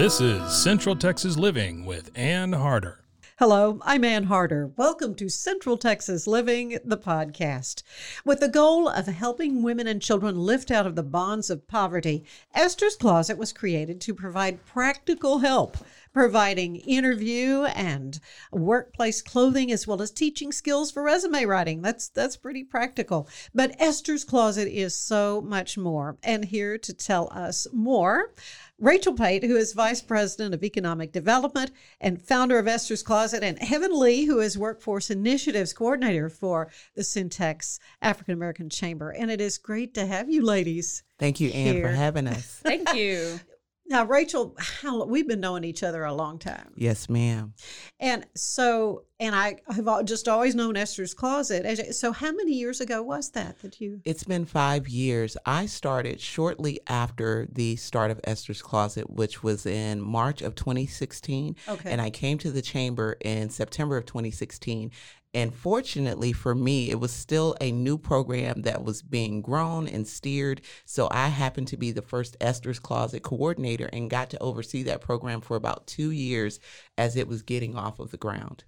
This 0.00 0.22
is 0.22 0.50
Central 0.50 0.96
Texas 0.96 1.36
Living 1.36 1.84
with 1.84 2.10
Ann 2.14 2.54
Harder. 2.54 3.04
Hello, 3.38 3.80
I'm 3.82 4.02
Ann 4.02 4.24
Harder. 4.24 4.70
Welcome 4.76 5.14
to 5.16 5.28
Central 5.28 5.76
Texas 5.76 6.26
Living, 6.26 6.78
the 6.82 6.96
podcast. 6.96 7.82
With 8.24 8.40
the 8.40 8.48
goal 8.48 8.88
of 8.88 9.06
helping 9.06 9.62
women 9.62 9.86
and 9.86 10.00
children 10.00 10.38
lift 10.38 10.70
out 10.70 10.86
of 10.86 10.96
the 10.96 11.02
bonds 11.02 11.50
of 11.50 11.68
poverty, 11.68 12.24
Esther's 12.54 12.96
Closet 12.96 13.36
was 13.36 13.52
created 13.52 14.00
to 14.00 14.14
provide 14.14 14.64
practical 14.64 15.38
help, 15.38 15.76
providing 16.12 16.76
interview 16.76 17.64
and 17.64 18.20
workplace 18.52 19.20
clothing 19.20 19.70
as 19.70 19.86
well 19.86 20.00
as 20.00 20.10
teaching 20.10 20.50
skills 20.50 20.90
for 20.90 21.02
resume 21.02 21.44
writing. 21.44 21.82
That's 21.82 22.08
that's 22.08 22.36
pretty 22.36 22.64
practical. 22.64 23.28
But 23.54 23.74
Esther's 23.78 24.24
Closet 24.24 24.68
is 24.68 24.94
so 24.94 25.40
much 25.42 25.78
more. 25.78 26.16
And 26.22 26.46
here 26.46 26.78
to 26.78 26.92
tell 26.94 27.30
us 27.32 27.66
more 27.72 28.32
Rachel 28.80 29.12
Pate, 29.12 29.44
who 29.44 29.56
is 29.56 29.74
Vice 29.74 30.00
President 30.00 30.54
of 30.54 30.64
Economic 30.64 31.12
Development 31.12 31.70
and 32.00 32.20
founder 32.20 32.58
of 32.58 32.66
Esther's 32.66 33.02
Closet, 33.02 33.42
and 33.42 33.58
Heaven 33.58 33.90
Lee, 33.92 34.24
who 34.24 34.40
is 34.40 34.56
Workforce 34.56 35.10
Initiatives 35.10 35.74
Coordinator 35.74 36.30
for 36.30 36.70
the 36.94 37.04
Cen-Tex 37.04 37.78
African 38.00 38.32
American 38.32 38.70
Chamber. 38.70 39.10
And 39.10 39.30
it 39.30 39.40
is 39.40 39.58
great 39.58 39.92
to 39.94 40.06
have 40.06 40.30
you 40.30 40.42
ladies. 40.42 41.02
Thank 41.18 41.40
you, 41.40 41.50
Ann, 41.50 41.82
for 41.82 41.88
having 41.88 42.26
us. 42.26 42.60
Thank 42.62 42.94
you. 42.94 43.38
Now, 43.90 44.04
Rachel, 44.04 44.54
how, 44.56 45.04
we've 45.04 45.26
been 45.26 45.40
knowing 45.40 45.64
each 45.64 45.82
other 45.82 46.04
a 46.04 46.14
long 46.14 46.38
time. 46.38 46.72
yes, 46.76 47.08
ma'am. 47.08 47.54
And 47.98 48.24
so, 48.36 49.02
and 49.18 49.34
I 49.34 49.56
have 49.68 50.04
just 50.04 50.28
always 50.28 50.54
known 50.54 50.76
Esther's 50.76 51.12
Closet. 51.12 51.92
So, 51.96 52.12
how 52.12 52.30
many 52.30 52.52
years 52.52 52.80
ago 52.80 53.02
was 53.02 53.30
that 53.30 53.58
that 53.62 53.80
you? 53.80 54.00
It's 54.04 54.22
been 54.22 54.44
five 54.44 54.88
years. 54.88 55.36
I 55.44 55.66
started 55.66 56.20
shortly 56.20 56.78
after 56.86 57.48
the 57.50 57.74
start 57.74 58.12
of 58.12 58.20
Esther's 58.22 58.62
Closet, 58.62 59.10
which 59.10 59.42
was 59.42 59.66
in 59.66 60.00
March 60.00 60.40
of 60.40 60.54
2016. 60.54 61.56
Okay. 61.68 61.90
And 61.90 62.00
I 62.00 62.10
came 62.10 62.38
to 62.38 62.52
the 62.52 62.62
chamber 62.62 63.16
in 63.20 63.50
September 63.50 63.96
of 63.96 64.06
2016. 64.06 64.92
And 65.32 65.54
fortunately 65.54 66.32
for 66.32 66.54
me, 66.54 66.90
it 66.90 66.98
was 66.98 67.12
still 67.12 67.56
a 67.60 67.70
new 67.70 67.96
program 67.96 68.62
that 68.62 68.82
was 68.82 69.02
being 69.02 69.42
grown 69.42 69.86
and 69.86 70.06
steered. 70.06 70.62
So 70.84 71.08
I 71.10 71.28
happened 71.28 71.68
to 71.68 71.76
be 71.76 71.92
the 71.92 72.02
first 72.02 72.36
Esther's 72.40 72.80
Closet 72.80 73.22
coordinator 73.22 73.88
and 73.92 74.10
got 74.10 74.30
to 74.30 74.42
oversee 74.42 74.82
that 74.84 75.00
program 75.00 75.40
for 75.40 75.56
about 75.56 75.86
two 75.86 76.10
years 76.10 76.58
as 76.98 77.16
it 77.16 77.28
was 77.28 77.42
getting 77.42 77.76
off 77.76 78.00
of 78.00 78.10
the 78.10 78.16
ground. 78.16 78.64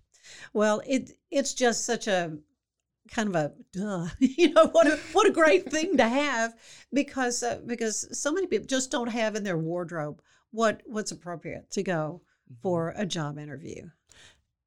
Well, 0.53 0.83
it 0.87 1.13
it's 1.31 1.53
just 1.53 1.85
such 1.85 2.07
a 2.07 2.39
kind 3.11 3.29
of 3.29 3.35
a 3.35 3.53
duh, 3.73 4.07
you 4.21 4.53
know 4.53 4.69
what 4.69 4.87
a 4.87 4.97
what 5.13 5.27
a 5.27 5.33
great 5.33 5.71
thing 5.71 5.97
to 5.97 6.09
have 6.09 6.55
because 6.93 7.43
uh, 7.43 7.61
because 7.67 8.07
so 8.19 8.33
many 8.33 8.47
people 8.47 8.67
just 8.67 8.91
don't 8.91 9.09
have 9.09 9.35
in 9.35 9.43
their 9.43 9.59
wardrobe 9.59 10.23
what 10.53 10.83
what's 10.87 11.11
appropriate 11.11 11.71
to 11.73 11.83
go 11.83 12.23
for 12.63 12.93
a 12.97 13.07
job 13.07 13.39
interview. 13.39 13.89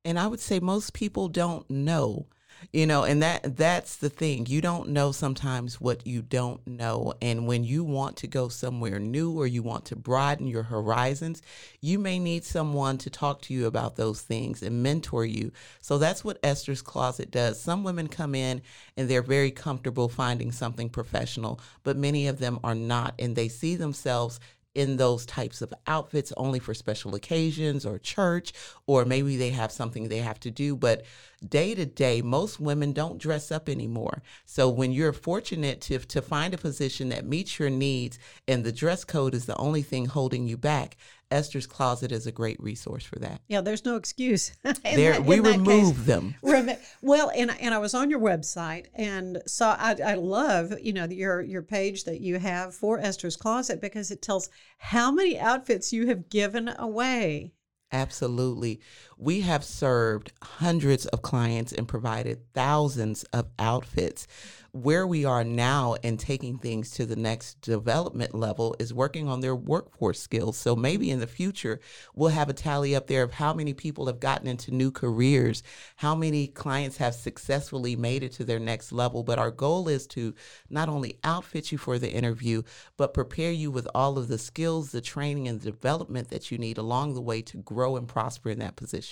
And 0.05 0.17
I 0.19 0.27
would 0.27 0.39
say 0.39 0.59
most 0.59 0.93
people 0.93 1.27
don't 1.27 1.69
know, 1.69 2.27
you 2.71 2.85
know, 2.85 3.03
and 3.03 3.21
that 3.21 3.57
that's 3.57 3.97
the 3.97 4.09
thing. 4.09 4.45
You 4.45 4.61
don't 4.61 4.89
know 4.89 5.11
sometimes 5.11 5.81
what 5.81 6.07
you 6.07 6.21
don't 6.21 6.65
know, 6.65 7.13
and 7.21 7.47
when 7.47 7.63
you 7.63 7.83
want 7.83 8.15
to 8.17 8.27
go 8.27 8.47
somewhere 8.47 8.99
new 8.99 9.37
or 9.37 9.45
you 9.47 9.61
want 9.61 9.85
to 9.85 9.95
broaden 9.95 10.47
your 10.47 10.63
horizons, 10.63 11.41
you 11.81 11.99
may 11.99 12.17
need 12.17 12.45
someone 12.45 12.97
to 12.99 13.09
talk 13.09 13.41
to 13.43 13.53
you 13.53 13.65
about 13.65 13.97
those 13.97 14.21
things 14.21 14.63
and 14.63 14.81
mentor 14.81 15.25
you. 15.25 15.51
So 15.81 15.97
that's 15.97 16.23
what 16.23 16.39
Esther's 16.43 16.81
Closet 16.81 17.29
does. 17.29 17.59
Some 17.59 17.83
women 17.83 18.07
come 18.07 18.35
in 18.35 18.61
and 18.95 19.09
they're 19.09 19.21
very 19.21 19.51
comfortable 19.51 20.07
finding 20.07 20.51
something 20.51 20.89
professional, 20.89 21.59
but 21.83 21.97
many 21.97 22.27
of 22.27 22.39
them 22.39 22.59
are 22.63 22.75
not, 22.75 23.15
and 23.19 23.35
they 23.35 23.49
see 23.49 23.75
themselves 23.75 24.39
in 24.75 24.97
those 24.97 25.25
types 25.25 25.61
of 25.61 25.73
outfits 25.87 26.31
only 26.37 26.59
for 26.59 26.73
special 26.73 27.15
occasions 27.15 27.85
or 27.85 27.97
church, 27.97 28.53
or 28.85 29.05
maybe 29.05 29.37
they 29.37 29.49
have 29.49 29.71
something 29.71 30.07
they 30.07 30.19
have 30.19 30.39
to 30.41 30.51
do. 30.51 30.75
But 30.75 31.05
day 31.47 31.73
to 31.73 31.85
day, 31.85 32.21
most 32.21 32.59
women 32.59 32.91
don't 32.93 33.17
dress 33.17 33.51
up 33.51 33.69
anymore. 33.69 34.21
So 34.45 34.69
when 34.69 34.91
you're 34.91 35.13
fortunate 35.13 35.81
to, 35.81 35.99
to 35.99 36.21
find 36.21 36.53
a 36.53 36.57
position 36.57 37.09
that 37.09 37.25
meets 37.25 37.57
your 37.57 37.69
needs 37.69 38.19
and 38.47 38.63
the 38.63 38.71
dress 38.71 39.03
code 39.03 39.33
is 39.33 39.45
the 39.45 39.57
only 39.57 39.81
thing 39.81 40.05
holding 40.05 40.47
you 40.47 40.57
back, 40.57 40.97
Esther's 41.35 41.67
Closet 41.67 42.11
is 42.11 42.25
a 42.25 42.31
great 42.31 42.59
resource 42.61 43.03
for 43.03 43.19
that. 43.19 43.41
Yeah, 43.47 43.61
there's 43.61 43.85
no 43.85 43.95
excuse. 43.97 44.53
There, 44.63 45.13
that- 45.13 45.25
we 45.25 45.39
that 45.39 45.43
case. 45.43 45.57
remove 45.59 46.05
them. 46.05 46.35
Remi- 46.41 46.77
well, 47.01 47.31
and 47.35 47.51
and 47.59 47.73
I 47.73 47.77
was 47.79 47.93
on 47.93 48.09
your 48.09 48.19
website 48.19 48.85
and 48.95 49.41
saw 49.45 49.75
I, 49.79 49.95
I 50.03 50.13
love 50.15 50.73
you 50.81 50.93
know 50.93 51.05
your 51.05 51.41
your 51.41 51.61
page 51.61 52.05
that 52.05 52.21
you 52.21 52.39
have 52.39 52.73
for 52.73 52.99
Esther's 52.99 53.35
Closet 53.35 53.81
because 53.81 54.11
it 54.11 54.21
tells 54.21 54.49
how 54.77 55.11
many 55.11 55.37
outfits 55.37 55.91
you 55.91 56.07
have 56.07 56.29
given 56.29 56.69
away. 56.79 57.51
Absolutely. 57.91 58.81
We 59.17 59.41
have 59.41 59.63
served 59.63 60.33
hundreds 60.41 61.05
of 61.05 61.21
clients 61.21 61.71
and 61.71 61.87
provided 61.87 62.53
thousands 62.53 63.23
of 63.31 63.47
outfits. 63.57 64.27
Where 64.73 65.07
we 65.07 65.23
are 65.23 65.45
now 65.45 65.95
and 66.03 66.19
taking 66.19 66.57
things 66.57 66.91
to 66.91 67.05
the 67.05 67.15
next 67.15 67.61
development 67.61 68.35
level 68.35 68.75
is 68.77 68.93
working 68.93 69.29
on 69.29 69.39
their 69.39 69.55
workforce 69.55 70.19
skills. 70.19 70.57
So 70.57 70.75
maybe 70.75 71.11
in 71.11 71.21
the 71.21 71.27
future, 71.27 71.79
we'll 72.13 72.31
have 72.31 72.49
a 72.49 72.53
tally 72.53 72.93
up 72.93 73.07
there 73.07 73.23
of 73.23 73.31
how 73.31 73.53
many 73.53 73.73
people 73.73 74.07
have 74.07 74.19
gotten 74.19 74.49
into 74.49 74.71
new 74.71 74.91
careers, 74.91 75.63
how 75.95 76.13
many 76.13 76.47
clients 76.47 76.97
have 76.97 77.15
successfully 77.15 77.95
made 77.95 78.21
it 78.21 78.33
to 78.33 78.43
their 78.43 78.59
next 78.59 78.91
level. 78.91 79.23
But 79.23 79.39
our 79.39 79.49
goal 79.49 79.87
is 79.87 80.07
to 80.07 80.35
not 80.69 80.89
only 80.89 81.19
outfit 81.23 81.71
you 81.71 81.77
for 81.77 81.97
the 81.97 82.11
interview, 82.11 82.63
but 82.97 83.13
prepare 83.13 83.51
you 83.51 83.71
with 83.71 83.87
all 83.95 84.17
of 84.17 84.27
the 84.27 84.37
skills, 84.37 84.91
the 84.91 84.99
training, 84.99 85.47
and 85.47 85.61
the 85.61 85.71
development 85.71 86.31
that 86.31 86.51
you 86.51 86.57
need 86.57 86.77
along 86.77 87.13
the 87.13 87.21
way 87.21 87.41
to 87.43 87.59
grow 87.59 87.95
and 87.95 88.09
prosper 88.09 88.49
in 88.49 88.59
that 88.59 88.75
position. 88.75 89.04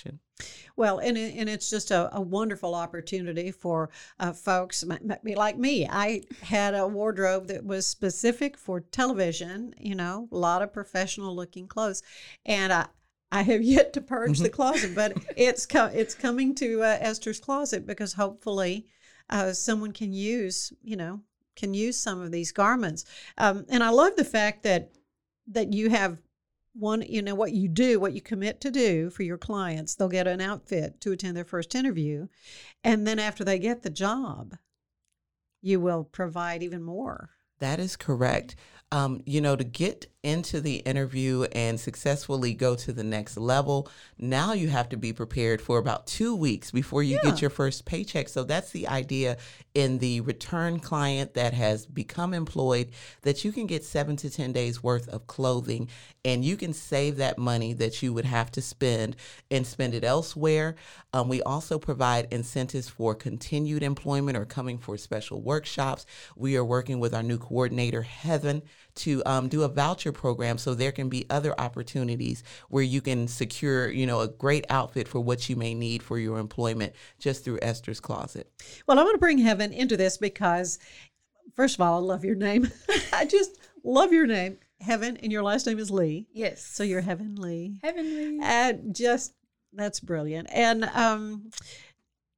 Well, 0.76 0.98
and 0.98 1.16
it, 1.16 1.34
and 1.36 1.48
it's 1.48 1.70
just 1.70 1.90
a, 1.90 2.14
a 2.14 2.20
wonderful 2.20 2.74
opportunity 2.74 3.50
for 3.50 3.90
uh, 4.18 4.32
folks 4.32 4.84
like 5.22 5.58
me. 5.58 5.86
I 5.88 6.22
had 6.42 6.74
a 6.74 6.86
wardrobe 6.86 7.46
that 7.48 7.64
was 7.64 7.86
specific 7.86 8.58
for 8.58 8.80
television. 8.80 9.74
You 9.78 9.94
know, 9.94 10.28
a 10.32 10.36
lot 10.36 10.62
of 10.62 10.72
professional 10.72 11.34
looking 11.34 11.68
clothes, 11.68 12.02
and 12.44 12.72
I. 12.72 12.86
I 13.32 13.42
have 13.42 13.62
yet 13.62 13.92
to 13.94 14.00
purge 14.00 14.38
the 14.38 14.48
closet, 14.48 14.94
but 14.94 15.12
it's 15.36 15.66
co- 15.66 15.90
it's 15.92 16.14
coming 16.14 16.54
to 16.56 16.84
uh, 16.84 16.98
Esther's 17.00 17.40
closet 17.40 17.84
because 17.84 18.12
hopefully 18.12 18.86
uh, 19.28 19.52
someone 19.52 19.90
can 19.90 20.12
use 20.12 20.72
you 20.84 20.94
know 20.94 21.20
can 21.56 21.74
use 21.74 21.98
some 21.98 22.20
of 22.20 22.30
these 22.30 22.52
garments. 22.52 23.04
Um, 23.36 23.64
and 23.68 23.82
I 23.82 23.88
love 23.88 24.14
the 24.16 24.24
fact 24.24 24.62
that 24.62 24.92
that 25.48 25.72
you 25.72 25.90
have 25.90 26.18
one 26.74 27.02
you 27.02 27.22
know 27.22 27.34
what 27.34 27.52
you 27.52 27.68
do 27.68 28.00
what 28.00 28.12
you 28.12 28.20
commit 28.20 28.60
to 28.60 28.70
do 28.70 29.08
for 29.08 29.22
your 29.22 29.38
clients 29.38 29.94
they'll 29.94 30.08
get 30.08 30.26
an 30.26 30.40
outfit 30.40 31.00
to 31.00 31.12
attend 31.12 31.36
their 31.36 31.44
first 31.44 31.74
interview 31.74 32.26
and 32.82 33.06
then 33.06 33.18
after 33.18 33.44
they 33.44 33.58
get 33.58 33.82
the 33.82 33.90
job 33.90 34.54
you 35.62 35.80
will 35.80 36.04
provide 36.04 36.62
even 36.62 36.82
more 36.82 37.30
That 37.60 37.80
is 37.80 37.96
correct. 37.96 38.56
Um, 38.92 39.22
you 39.26 39.40
know, 39.40 39.56
to 39.56 39.64
get 39.64 40.06
into 40.24 40.60
the 40.60 40.76
interview 40.78 41.44
and 41.52 41.78
successfully 41.78 42.54
go 42.54 42.74
to 42.74 42.92
the 42.92 43.04
next 43.04 43.36
level, 43.36 43.88
now 44.18 44.54
you 44.54 44.68
have 44.68 44.88
to 44.88 44.96
be 44.96 45.12
prepared 45.12 45.60
for 45.60 45.78
about 45.78 46.06
two 46.06 46.34
weeks 46.34 46.70
before 46.70 47.02
you 47.02 47.18
Yeah. 47.22 47.30
get 47.30 47.40
your 47.42 47.50
first 47.50 47.84
paycheck. 47.84 48.28
So 48.28 48.42
that's 48.42 48.70
the 48.70 48.88
idea 48.88 49.36
in 49.74 49.98
the 49.98 50.20
return 50.22 50.80
client 50.80 51.34
that 51.34 51.52
has 51.52 51.84
become 51.86 52.32
employed 52.32 52.88
that 53.22 53.44
you 53.44 53.52
can 53.52 53.66
get 53.66 53.84
seven 53.84 54.16
to 54.16 54.30
10 54.30 54.52
days 54.52 54.82
worth 54.82 55.08
of 55.08 55.26
clothing 55.26 55.88
and 56.24 56.44
you 56.44 56.56
can 56.56 56.72
save 56.72 57.16
that 57.16 57.36
money 57.38 57.74
that 57.74 58.02
you 58.02 58.12
would 58.14 58.24
have 58.24 58.50
to 58.52 58.62
spend 58.62 59.14
and 59.50 59.66
spend 59.66 59.92
it 59.94 60.04
elsewhere. 60.04 60.74
Um, 61.12 61.28
we 61.28 61.42
also 61.42 61.78
provide 61.78 62.28
incentives 62.32 62.88
for 62.88 63.14
continued 63.14 63.82
employment 63.82 64.38
or 64.38 64.46
coming 64.46 64.78
for 64.78 64.96
special 64.96 65.42
workshops. 65.42 66.06
We 66.34 66.56
are 66.56 66.64
working 66.64 66.98
with 66.98 67.12
our 67.14 67.22
new 67.22 67.36
coordinator, 67.36 68.02
Heaven, 68.02 68.62
to 68.96 69.22
um, 69.26 69.48
do 69.48 69.62
a 69.62 69.68
voucher 69.68 70.12
program 70.12 70.58
so 70.58 70.74
there 70.74 70.92
can 70.92 71.08
be 71.08 71.26
other 71.30 71.58
opportunities 71.60 72.42
where 72.68 72.82
you 72.82 73.00
can 73.00 73.26
secure, 73.28 73.90
you 73.90 74.06
know, 74.06 74.20
a 74.20 74.28
great 74.28 74.64
outfit 74.70 75.08
for 75.08 75.20
what 75.20 75.48
you 75.48 75.56
may 75.56 75.74
need 75.74 76.02
for 76.02 76.18
your 76.18 76.38
employment 76.38 76.92
just 77.18 77.44
through 77.44 77.58
Esther's 77.62 78.00
Closet. 78.00 78.50
Well, 78.86 78.98
I 78.98 79.02
want 79.02 79.14
to 79.14 79.18
bring 79.18 79.38
Heaven 79.38 79.72
into 79.72 79.96
this 79.96 80.16
because, 80.16 80.78
first 81.54 81.74
of 81.74 81.80
all, 81.80 81.96
I 81.96 82.06
love 82.06 82.24
your 82.24 82.36
name. 82.36 82.70
I 83.12 83.24
just 83.24 83.58
love 83.82 84.12
your 84.12 84.26
name, 84.26 84.58
Heaven, 84.80 85.16
and 85.18 85.32
your 85.32 85.42
last 85.42 85.66
name 85.66 85.78
is 85.78 85.90
Lee. 85.90 86.26
Yes. 86.32 86.64
So 86.64 86.82
you're 86.84 87.00
Heaven 87.00 87.36
Lee. 87.36 87.78
heavenly. 87.82 88.38
And 88.42 88.94
just 88.94 89.34
that's 89.72 90.00
brilliant. 90.00 90.48
And 90.52 90.84
um, 90.84 91.50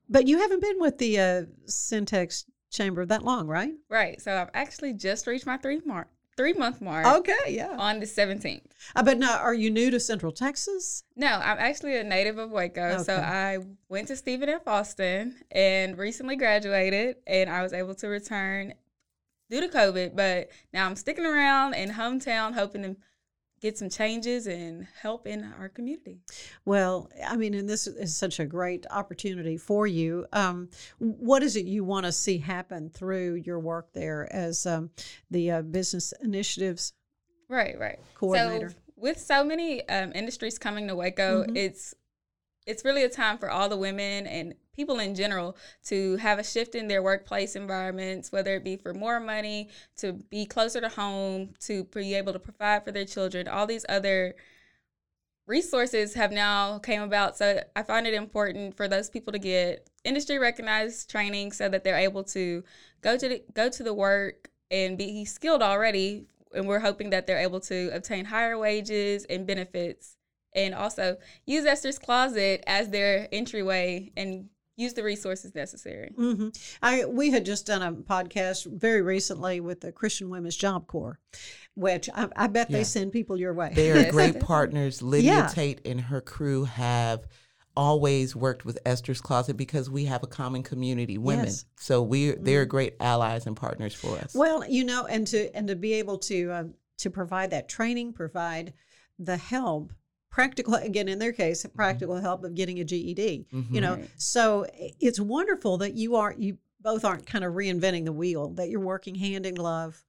but 0.08 0.26
you 0.26 0.38
haven't 0.38 0.60
been 0.60 0.80
with 0.80 0.98
the 0.98 1.18
uh, 1.20 1.42
Cen-Tex 1.66 2.44
Chamber 2.72 3.04
that 3.06 3.22
long, 3.24 3.46
right? 3.46 3.72
right. 3.88 4.20
So 4.20 4.34
I've 4.34 4.50
actually 4.54 4.92
just 4.92 5.26
reached 5.26 5.46
my 5.46 5.56
three 5.56 5.80
mark, 5.84 6.08
three 6.36 6.52
month 6.52 6.80
mark 6.80 7.06
Okay, 7.06 7.32
yeah. 7.48 7.74
on 7.78 8.00
the 8.00 8.06
17th. 8.06 8.62
Uh, 8.94 9.02
but 9.02 9.18
now, 9.18 9.38
are 9.38 9.54
you 9.54 9.70
new 9.70 9.90
to 9.90 9.98
Central 9.98 10.32
Texas? 10.32 11.02
No, 11.16 11.26
I'm 11.28 11.58
actually 11.58 11.96
a 11.96 12.04
native 12.04 12.38
of 12.38 12.50
Waco. 12.50 13.02
So 13.02 13.16
I 13.16 13.58
went 13.88 14.08
to 14.08 14.16
Stephen 14.16 14.48
F. 14.48 14.66
Austin 14.66 15.36
and 15.50 15.96
recently 15.98 16.36
graduated, 16.36 17.16
and 17.26 17.48
I 17.50 17.62
was 17.62 17.72
able 17.72 17.94
to 17.96 18.08
return 18.08 18.74
due 19.50 19.60
to 19.60 19.68
COVID. 19.68 20.14
But 20.14 20.50
now 20.72 20.86
I'm 20.86 20.96
sticking 20.96 21.26
around 21.26 21.74
in 21.74 21.90
hometown, 21.90 22.54
hoping 22.54 22.82
to 22.82 22.96
get 23.66 23.76
some 23.76 23.88
changes 23.90 24.46
and 24.46 24.86
help 25.02 25.26
in 25.26 25.42
our 25.58 25.68
community. 25.68 26.20
Well, 26.64 27.10
I 27.26 27.36
mean, 27.36 27.52
and 27.52 27.68
this 27.68 27.88
is 27.88 28.16
such 28.16 28.38
a 28.38 28.44
great 28.46 28.86
opportunity 28.90 29.56
for 29.56 29.88
you. 29.88 30.24
Um, 30.32 30.68
what 30.98 31.42
is 31.42 31.56
it 31.56 31.66
you 31.66 31.82
want 31.82 32.06
to 32.06 32.12
see 32.12 32.38
happen 32.38 32.90
through 32.90 33.34
your 33.34 33.58
work 33.58 33.92
there 33.92 34.32
as 34.32 34.66
um, 34.66 34.90
the 35.32 35.50
uh, 35.50 35.62
business 35.62 36.14
initiatives? 36.22 36.92
Right, 37.48 37.76
right. 37.78 37.98
Coordinator. 38.14 38.70
So 38.70 38.76
with 38.96 39.18
so 39.18 39.42
many 39.42 39.86
um, 39.88 40.12
industries 40.14 40.58
coming 40.58 40.86
to 40.86 40.94
Waco, 40.94 41.42
Mhm. 41.42 41.56
it's 41.56 41.92
it's 42.66 42.84
really 42.84 43.04
a 43.04 43.08
time 43.08 43.38
for 43.38 43.50
all 43.50 43.68
the 43.68 43.76
women 43.76 44.26
and 44.26 44.54
people 44.74 44.98
in 44.98 45.14
general 45.14 45.56
to 45.84 46.16
have 46.16 46.38
a 46.38 46.44
shift 46.44 46.74
in 46.74 46.88
their 46.88 47.02
workplace 47.02 47.56
environments, 47.56 48.32
whether 48.32 48.54
it 48.56 48.64
be 48.64 48.76
for 48.76 48.92
more 48.92 49.20
money, 49.20 49.70
to 49.96 50.12
be 50.12 50.44
closer 50.44 50.80
to 50.80 50.88
home, 50.88 51.54
to 51.60 51.84
be 51.84 52.14
able 52.14 52.32
to 52.32 52.38
provide 52.38 52.84
for 52.84 52.92
their 52.92 53.04
children. 53.04 53.48
All 53.48 53.66
these 53.66 53.86
other 53.88 54.34
resources 55.46 56.14
have 56.14 56.32
now 56.32 56.78
came 56.80 57.02
about 57.02 57.36
so 57.36 57.62
i 57.76 57.82
find 57.82 58.04
it 58.04 58.14
important 58.14 58.76
for 58.76 58.88
those 58.88 59.08
people 59.08 59.32
to 59.32 59.38
get 59.38 59.88
industry 60.02 60.38
recognized 60.38 61.08
training 61.08 61.52
so 61.52 61.68
that 61.68 61.84
they're 61.84 61.96
able 61.96 62.24
to 62.24 62.64
go 63.00 63.16
to 63.16 63.28
the, 63.28 63.42
go 63.54 63.68
to 63.68 63.84
the 63.84 63.94
work 63.94 64.50
and 64.72 64.98
be 64.98 65.24
skilled 65.24 65.62
already 65.62 66.26
and 66.52 66.66
we're 66.66 66.80
hoping 66.80 67.10
that 67.10 67.28
they're 67.28 67.38
able 67.38 67.60
to 67.60 67.90
obtain 67.94 68.24
higher 68.24 68.58
wages 68.58 69.24
and 69.26 69.46
benefits 69.46 70.15
and 70.56 70.74
also 70.74 71.16
use 71.44 71.64
esther's 71.64 71.98
closet 71.98 72.64
as 72.66 72.90
their 72.90 73.28
entryway 73.30 74.10
and 74.16 74.48
use 74.76 74.92
the 74.94 75.02
resources 75.02 75.54
necessary 75.54 76.10
hmm 76.16 76.48
I 76.82 77.04
we 77.04 77.30
had 77.30 77.44
just 77.46 77.66
done 77.66 77.82
a 77.82 77.92
podcast 77.92 78.66
very 78.66 79.02
recently 79.02 79.60
with 79.60 79.80
the 79.80 79.92
Christian 79.92 80.28
Women's 80.28 80.56
Job 80.56 80.86
Corps, 80.86 81.18
which 81.74 82.10
I, 82.14 82.28
I 82.36 82.46
bet 82.48 82.70
they 82.70 82.84
send 82.84 83.12
people 83.12 83.38
your 83.38 83.54
way. 83.54 83.72
They 83.74 83.90
are 83.90 83.96
Yes. 83.96 84.10
great 84.18 84.40
partners. 84.40 85.00
Lydia 85.02 85.32
Yeah. 85.32 85.46
Tate 85.46 85.80
and 85.86 86.00
her 86.00 86.20
crew 86.20 86.64
have 86.64 87.26
always 87.76 88.34
worked 88.36 88.64
with 88.64 88.78
Esther's 88.84 89.20
Closet 89.20 89.56
because 89.56 89.88
we 89.90 90.04
have 90.06 90.22
a 90.22 90.26
common 90.26 90.62
community, 90.62 91.18
women. 91.18 91.46
Yes. 91.46 91.64
So 91.76 92.02
we 92.02 92.32
they're 92.32 92.66
great 92.66 92.94
allies 93.00 93.46
and 93.46 93.56
partners 93.56 93.94
for 93.94 94.16
us. 94.18 94.34
Well, 94.34 94.62
you 94.68 94.84
know, 94.84 95.06
and 95.06 95.26
to 95.28 95.54
and 95.56 95.68
to 95.68 95.76
be 95.76 95.94
able 95.94 96.18
to 96.18 96.50
um, 96.52 96.74
to 96.98 97.10
provide 97.10 97.50
that 97.50 97.68
training, 97.68 98.12
provide 98.12 98.72
the 99.18 99.36
help, 99.38 99.92
practical 100.36 100.74
again 100.90 101.08
in 101.08 101.18
their 101.18 101.32
case, 101.32 101.64
practical 101.74 102.16
help 102.20 102.44
of 102.44 102.54
getting 102.54 102.78
a 102.78 102.84
GED. 102.84 103.46
You 103.70 103.80
know, 103.80 103.94
Right. 103.94 104.10
so 104.18 104.66
it's 105.00 105.18
wonderful 105.18 105.78
that 105.78 105.94
you 105.94 106.14
are 106.16 106.34
you 106.36 106.58
both 106.82 107.04
aren't 107.04 107.26
kind 107.26 107.42
of 107.44 107.54
reinventing 107.54 108.04
the 108.04 108.12
wheel, 108.12 108.50
that 108.50 108.68
you're 108.68 108.78
working 108.94 109.14
hand 109.14 109.46
in 109.46 109.54
glove 109.54 110.04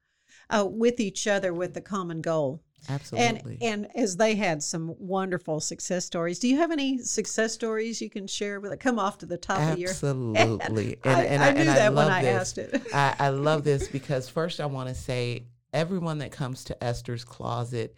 uh, 0.50 0.66
with 0.70 1.00
each 1.00 1.26
other 1.28 1.54
with 1.54 1.74
the 1.74 1.82
common 1.82 2.22
goal. 2.22 2.62
Absolutely. 2.90 3.58
And 3.62 3.86
and 3.86 3.96
as 3.96 4.18
they 4.18 4.36
had 4.36 4.62
some 4.62 4.94
wonderful 5.00 5.60
success 5.62 6.06
stories. 6.06 6.40
Do 6.40 6.48
you 6.48 6.58
have 6.58 6.72
any 6.72 6.98
success 7.00 7.54
stories 7.54 8.02
you 8.02 8.10
can 8.10 8.28
share 8.28 8.60
with 8.60 8.72
it? 8.74 8.80
Come 8.82 9.00
off 9.00 9.18
to 9.20 9.26
the 9.26 9.38
top 9.38 9.72
of 9.74 9.80
your 9.80 9.90
Absolutely. 9.90 10.98
I, 11.06 11.10
I 11.10 11.54
knew 11.54 11.62
and 11.62 11.70
that 11.70 11.94
when 11.94 12.06
love 12.08 12.12
I 12.12 12.22
this. 12.22 12.42
asked 12.42 12.58
it. 12.60 12.82
I, 12.94 13.16
I 13.18 13.30
love 13.30 13.64
this 13.64 13.88
because 13.98 14.28
first 14.30 14.60
I 14.60 14.66
want 14.66 14.90
to 14.90 14.96
say 14.96 15.48
everyone 15.74 16.18
that 16.20 16.32
comes 16.32 16.66
to 16.66 16.84
Esther's 16.84 17.24
Closet 17.24 17.96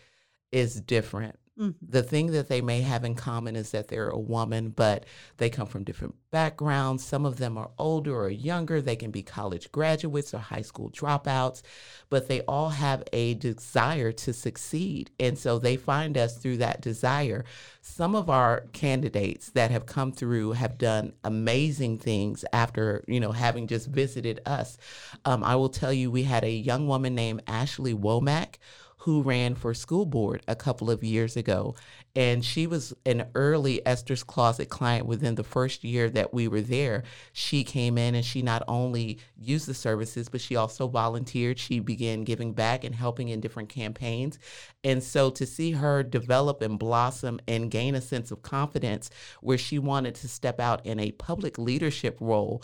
is 0.51 0.79
different. 0.81 1.35
Mhm. 1.59 1.75
The 1.81 2.03
thing 2.03 2.27
that 2.27 2.47
they 2.47 2.61
may 2.61 2.81
have 2.81 3.03
in 3.03 3.15
common 3.15 3.57
is 3.57 3.71
that 3.71 3.89
they're 3.89 4.07
a 4.07 4.17
woman, 4.17 4.69
but 4.69 5.05
they 5.37 5.49
come 5.49 5.67
from 5.67 5.83
different 5.83 6.15
backgrounds. 6.31 7.03
Some 7.03 7.25
of 7.25 7.35
them 7.37 7.57
are 7.57 7.71
older 7.77 8.15
or 8.15 8.29
younger. 8.29 8.81
They 8.81 8.95
can 8.95 9.11
be 9.11 9.23
college 9.23 9.69
graduates 9.73 10.33
or 10.33 10.37
high 10.37 10.61
school 10.61 10.89
dropouts, 10.89 11.61
but 12.09 12.29
they 12.29 12.41
all 12.43 12.69
have 12.69 13.03
a 13.11 13.33
desire 13.33 14.13
to 14.13 14.31
succeed. 14.31 15.11
And 15.19 15.37
so 15.37 15.59
they 15.59 15.75
find 15.75 16.17
us 16.17 16.37
through 16.37 16.57
that 16.57 16.79
desire. 16.79 17.43
Some 17.81 18.15
of 18.15 18.29
our 18.29 18.61
candidates 18.71 19.49
that 19.49 19.69
have 19.71 19.85
come 19.85 20.13
through 20.13 20.53
have 20.53 20.77
done 20.77 21.11
amazing 21.25 21.97
things 21.97 22.45
after, 22.53 23.03
you 23.05 23.19
know, 23.19 23.33
having 23.33 23.67
just 23.67 23.87
visited 23.87 24.39
us. 24.45 24.77
Um, 25.25 25.43
I 25.43 25.57
will 25.57 25.69
tell 25.69 25.91
you, 25.91 26.09
we 26.09 26.23
had 26.23 26.45
a 26.45 26.51
young 26.51 26.87
woman 26.87 27.15
named 27.15 27.43
Ashley 27.47 27.93
Womack 27.93 28.55
who 28.99 29.21
ran 29.21 29.55
for 29.55 29.73
school 29.73 30.05
board 30.05 30.41
a 30.47 30.55
couple 30.55 30.91
of 30.91 31.03
years 31.03 31.37
ago. 31.37 31.73
And 32.15 32.43
she 32.43 32.67
was 32.67 32.93
an 33.05 33.27
early 33.33 33.85
Esther's 33.85 34.23
Closet 34.23 34.67
client 34.67 35.05
within 35.05 35.35
the 35.35 35.43
first 35.43 35.85
year 35.85 36.09
that 36.09 36.33
we 36.33 36.49
were 36.49 36.59
there. 36.59 37.03
She 37.31 37.63
came 37.63 37.97
in 37.97 38.13
and 38.13 38.25
she 38.25 38.41
not 38.41 38.61
only 38.67 39.19
used 39.37 39.67
the 39.67 39.73
services, 39.73 40.27
but 40.27 40.41
she 40.41 40.57
also 40.57 40.87
volunteered. 40.87 41.59
She 41.59 41.79
began 41.79 42.25
giving 42.25 42.51
back 42.51 42.83
and 42.83 42.93
helping 42.93 43.29
in 43.29 43.39
different 43.39 43.69
campaigns. 43.69 44.37
And 44.83 45.01
so 45.01 45.29
to 45.29 45.45
see 45.45 45.71
her 45.71 46.03
develop 46.03 46.61
and 46.61 46.77
blossom 46.77 47.39
and 47.47 47.71
gain 47.71 47.95
a 47.95 48.01
sense 48.01 48.31
of 48.31 48.41
confidence 48.41 49.09
where 49.39 49.57
she 49.57 49.79
wanted 49.79 50.15
to 50.15 50.27
step 50.27 50.59
out 50.59 50.85
in 50.85 50.99
a 50.99 51.11
public 51.11 51.57
leadership 51.57 52.17
role 52.19 52.61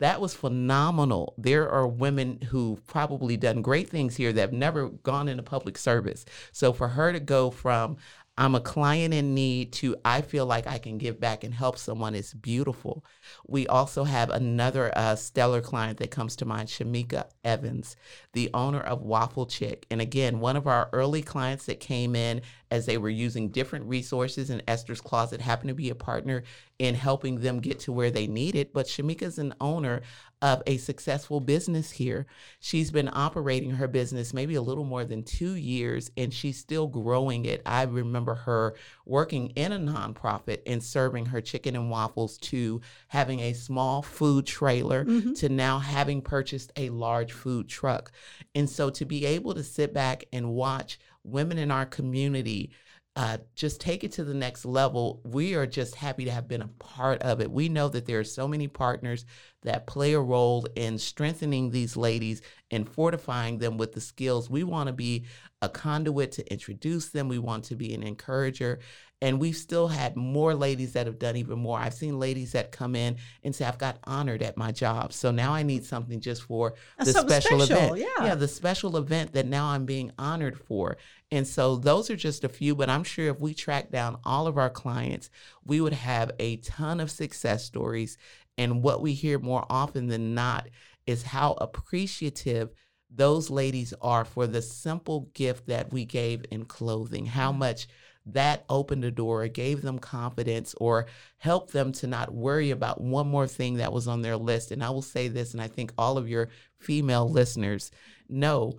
that 0.00 0.20
was 0.20 0.34
phenomenal. 0.34 1.34
There 1.36 1.68
are 1.68 1.86
women 1.86 2.40
who've 2.50 2.84
probably 2.86 3.36
done 3.36 3.62
great 3.62 3.88
things 3.88 4.16
here 4.16 4.32
that 4.32 4.40
have 4.40 4.52
never 4.52 4.88
gone 4.88 5.28
into 5.28 5.42
public 5.42 5.76
service. 5.76 6.24
So 6.52 6.72
for 6.72 6.88
her 6.88 7.12
to 7.12 7.20
go 7.20 7.50
from 7.50 7.96
I'm 8.38 8.54
a 8.54 8.60
client 8.60 9.12
in 9.12 9.34
need 9.34 9.72
to 9.74 9.96
I 10.04 10.20
feel 10.20 10.46
like 10.46 10.68
I 10.68 10.78
can 10.78 10.96
give 10.96 11.18
back 11.18 11.42
and 11.42 11.52
help 11.52 11.76
someone 11.76 12.14
It's 12.14 12.32
beautiful. 12.32 13.04
We 13.48 13.66
also 13.66 14.04
have 14.04 14.30
another 14.30 14.92
uh, 14.96 15.16
stellar 15.16 15.60
client 15.60 15.98
that 15.98 16.12
comes 16.12 16.36
to 16.36 16.44
mind, 16.44 16.68
Shamika 16.68 17.24
Evans, 17.44 17.96
the 18.34 18.48
owner 18.54 18.80
of 18.80 19.02
Waffle 19.02 19.46
Chick. 19.46 19.86
And 19.90 20.00
again, 20.00 20.38
one 20.38 20.56
of 20.56 20.68
our 20.68 20.88
early 20.92 21.20
clients 21.20 21.66
that 21.66 21.80
came 21.80 22.14
in 22.14 22.42
as 22.70 22.86
they 22.86 22.96
were 22.96 23.08
using 23.08 23.48
different 23.48 23.86
resources, 23.86 24.50
and 24.50 24.62
Esther's 24.68 25.00
Closet 25.00 25.40
happened 25.40 25.68
to 25.68 25.74
be 25.74 25.90
a 25.90 25.96
partner 25.96 26.44
in 26.78 26.94
helping 26.94 27.40
them 27.40 27.58
get 27.58 27.80
to 27.80 27.92
where 27.92 28.10
they 28.10 28.28
needed. 28.28 28.72
But 28.72 28.86
Shamika's 28.86 29.38
an 29.38 29.52
owner 29.60 30.02
of 30.40 30.62
a 30.66 30.76
successful 30.76 31.40
business 31.40 31.90
here. 31.90 32.26
She's 32.60 32.90
been 32.90 33.10
operating 33.12 33.70
her 33.72 33.88
business 33.88 34.32
maybe 34.32 34.54
a 34.54 34.62
little 34.62 34.84
more 34.84 35.04
than 35.04 35.22
two 35.22 35.54
years, 35.54 36.10
and 36.16 36.32
she's 36.32 36.58
still 36.58 36.86
growing 36.86 37.44
it. 37.44 37.62
I 37.66 37.82
remember 37.84 38.34
her 38.34 38.74
working 39.04 39.48
in 39.50 39.72
a 39.72 39.78
nonprofit 39.78 40.60
and 40.66 40.82
serving 40.82 41.26
her 41.26 41.40
chicken 41.40 41.74
and 41.74 41.90
waffles 41.90 42.38
to 42.38 42.80
having 43.08 43.40
a 43.40 43.52
small 43.52 44.02
food 44.02 44.46
trailer 44.46 45.04
mm-hmm. 45.04 45.32
to 45.34 45.48
now 45.48 45.78
having 45.78 46.22
purchased 46.22 46.72
a 46.76 46.90
large 46.90 47.32
food 47.32 47.68
truck. 47.68 48.12
And 48.54 48.68
so 48.68 48.90
to 48.90 49.04
be 49.04 49.26
able 49.26 49.54
to 49.54 49.62
sit 49.62 49.92
back 49.92 50.24
and 50.32 50.50
watch 50.50 50.98
women 51.24 51.58
in 51.58 51.70
our 51.70 51.86
community 51.86 52.70
uh, 53.18 53.36
just 53.56 53.80
take 53.80 54.04
it 54.04 54.12
to 54.12 54.22
the 54.22 54.32
next 54.32 54.64
level. 54.64 55.20
We 55.24 55.56
are 55.56 55.66
just 55.66 55.96
happy 55.96 56.24
to 56.26 56.30
have 56.30 56.46
been 56.46 56.62
a 56.62 56.68
part 56.68 57.20
of 57.22 57.40
it. 57.40 57.50
We 57.50 57.68
know 57.68 57.88
that 57.88 58.06
there 58.06 58.20
are 58.20 58.24
so 58.24 58.46
many 58.46 58.68
partners 58.68 59.26
that 59.62 59.88
play 59.88 60.12
a 60.12 60.20
role 60.20 60.68
in 60.76 60.98
strengthening 60.98 61.70
these 61.70 61.96
ladies 61.96 62.42
and 62.70 62.88
fortifying 62.88 63.58
them 63.58 63.76
with 63.76 63.92
the 63.92 64.00
skills. 64.00 64.48
We 64.48 64.62
want 64.62 64.86
to 64.86 64.92
be 64.92 65.24
a 65.60 65.68
conduit 65.68 66.30
to 66.32 66.48
introduce 66.52 67.08
them, 67.08 67.26
we 67.26 67.40
want 67.40 67.64
to 67.64 67.74
be 67.74 67.92
an 67.92 68.04
encourager. 68.04 68.78
And 69.20 69.40
we've 69.40 69.56
still 69.56 69.88
had 69.88 70.16
more 70.16 70.54
ladies 70.54 70.92
that 70.92 71.06
have 71.06 71.18
done 71.18 71.36
even 71.36 71.58
more. 71.58 71.78
I've 71.78 71.94
seen 71.94 72.20
ladies 72.20 72.52
that 72.52 72.70
come 72.70 72.94
in 72.94 73.16
and 73.42 73.52
say, 73.52 73.64
I've 73.64 73.78
got 73.78 73.98
honored 74.04 74.42
at 74.42 74.56
my 74.56 74.70
job. 74.70 75.12
So 75.12 75.32
now 75.32 75.52
I 75.52 75.64
need 75.64 75.84
something 75.84 76.20
just 76.20 76.42
for 76.42 76.74
the 76.98 77.06
special, 77.06 77.60
special, 77.60 77.62
event. 77.62 77.98
yeah. 77.98 78.26
yeah, 78.26 78.34
the 78.36 78.46
special 78.46 78.96
event 78.96 79.32
that 79.32 79.46
now 79.46 79.66
I'm 79.66 79.86
being 79.86 80.12
honored 80.18 80.56
for. 80.56 80.98
And 81.32 81.46
so 81.46 81.76
those 81.76 82.10
are 82.10 82.16
just 82.16 82.44
a 82.44 82.48
few, 82.48 82.76
but 82.76 82.88
I'm 82.88 83.02
sure 83.02 83.28
if 83.28 83.40
we 83.40 83.54
track 83.54 83.90
down 83.90 84.18
all 84.24 84.46
of 84.46 84.56
our 84.56 84.70
clients, 84.70 85.30
we 85.64 85.80
would 85.80 85.94
have 85.94 86.30
a 86.38 86.56
ton 86.58 87.00
of 87.00 87.10
success 87.10 87.64
stories. 87.64 88.18
And 88.56 88.82
what 88.82 89.02
we 89.02 89.14
hear 89.14 89.40
more 89.40 89.66
often 89.68 90.06
than 90.06 90.34
not 90.34 90.68
is 91.06 91.24
how 91.24 91.54
appreciative 91.54 92.70
those 93.10 93.50
ladies 93.50 93.94
are 94.00 94.24
for 94.24 94.46
the 94.46 94.62
simple 94.62 95.30
gift 95.32 95.66
that 95.66 95.92
we 95.92 96.04
gave 96.04 96.44
in 96.50 96.64
clothing, 96.64 97.26
how 97.26 97.52
much 97.52 97.88
that 98.32 98.64
opened 98.68 99.04
a 99.04 99.10
door, 99.10 99.46
gave 99.48 99.82
them 99.82 99.98
confidence, 99.98 100.74
or 100.80 101.06
helped 101.38 101.72
them 101.72 101.92
to 101.92 102.06
not 102.06 102.32
worry 102.32 102.70
about 102.70 103.00
one 103.00 103.28
more 103.28 103.46
thing 103.46 103.74
that 103.74 103.92
was 103.92 104.08
on 104.08 104.22
their 104.22 104.36
list. 104.36 104.70
And 104.70 104.82
I 104.82 104.90
will 104.90 105.02
say 105.02 105.28
this, 105.28 105.52
and 105.52 105.62
I 105.62 105.68
think 105.68 105.92
all 105.98 106.18
of 106.18 106.28
your 106.28 106.48
female 106.78 107.28
listeners 107.28 107.90
know 108.28 108.78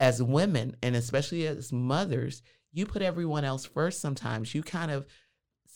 as 0.00 0.22
women, 0.22 0.76
and 0.82 0.96
especially 0.96 1.46
as 1.46 1.72
mothers, 1.72 2.42
you 2.72 2.86
put 2.86 3.02
everyone 3.02 3.44
else 3.44 3.64
first 3.64 4.00
sometimes. 4.00 4.54
You 4.54 4.62
kind 4.62 4.90
of 4.90 5.06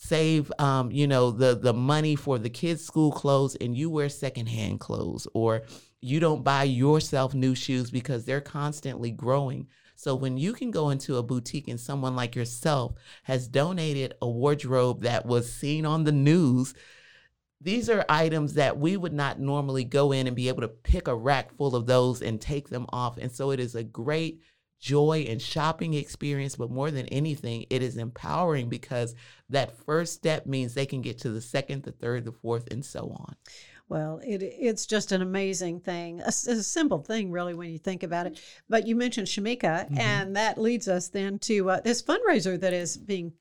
save 0.00 0.52
um, 0.58 0.90
you 0.92 1.06
know 1.06 1.30
the 1.30 1.56
the 1.56 1.74
money 1.74 2.14
for 2.14 2.38
the 2.38 2.50
kids 2.50 2.84
school 2.84 3.10
clothes 3.10 3.56
and 3.56 3.76
you 3.76 3.90
wear 3.90 4.08
secondhand 4.08 4.78
clothes 4.78 5.26
or 5.34 5.62
you 6.00 6.20
don't 6.20 6.44
buy 6.44 6.62
yourself 6.62 7.34
new 7.34 7.54
shoes 7.54 7.90
because 7.90 8.24
they're 8.24 8.40
constantly 8.40 9.10
growing 9.10 9.66
so 9.98 10.14
when 10.14 10.36
you 10.36 10.52
can 10.52 10.70
go 10.70 10.90
into 10.90 11.16
a 11.16 11.22
boutique 11.24 11.66
and 11.66 11.80
someone 11.80 12.14
like 12.14 12.36
yourself 12.36 12.92
has 13.24 13.48
donated 13.48 14.14
a 14.22 14.28
wardrobe 14.28 15.02
that 15.02 15.26
was 15.26 15.52
seen 15.52 15.84
on 15.84 16.04
the 16.04 16.12
news 16.12 16.72
these 17.60 17.90
are 17.90 18.04
items 18.08 18.54
that 18.54 18.78
we 18.78 18.96
would 18.96 19.12
not 19.12 19.40
normally 19.40 19.82
go 19.82 20.12
in 20.12 20.28
and 20.28 20.36
be 20.36 20.46
able 20.46 20.60
to 20.60 20.68
pick 20.68 21.08
a 21.08 21.14
rack 21.14 21.52
full 21.56 21.74
of 21.74 21.86
those 21.86 22.22
and 22.22 22.40
take 22.40 22.68
them 22.68 22.86
off 22.90 23.18
and 23.18 23.32
so 23.32 23.50
it 23.50 23.58
is 23.58 23.74
a 23.74 23.82
great 23.82 24.40
joy 24.80 25.26
and 25.28 25.42
shopping 25.42 25.94
experience, 25.94 26.56
but 26.56 26.70
more 26.70 26.90
than 26.90 27.06
anything, 27.06 27.66
it 27.70 27.82
is 27.82 27.96
empowering 27.96 28.68
because 28.68 29.14
that 29.48 29.76
first 29.84 30.14
step 30.14 30.46
means 30.46 30.74
they 30.74 30.86
can 30.86 31.02
get 31.02 31.18
to 31.18 31.30
the 31.30 31.40
second, 31.40 31.82
the 31.82 31.92
third, 31.92 32.24
the 32.24 32.32
fourth, 32.32 32.68
and 32.70 32.84
so 32.84 33.10
on. 33.18 33.34
Well, 33.88 34.21
it 34.25 34.42
it's 34.42 34.85
just 34.87 35.12
an 35.12 35.23
amazing 35.23 35.80
thing, 35.80 36.21
a, 36.21 36.28
a 36.28 36.33
simple 36.33 36.99
thing, 37.02 37.30
really, 37.30 37.54
when 37.54 37.71
you 37.71 37.78
think 37.78 38.02
about 38.02 38.26
it. 38.26 38.40
But 38.68 38.87
you 38.87 38.95
mentioned 38.97 39.26
Shamika, 39.28 39.87
Mm-hmm. 39.87 39.99
and 39.99 40.37
that 40.37 40.59
leads 40.59 40.88
us 40.88 41.09
then 41.09 41.38
to 41.40 41.71
uh, 41.71 41.80
this 41.80 42.02
fundraiser 42.02 42.61
that 42.61 42.73
is 42.73 42.97
being 42.97 43.33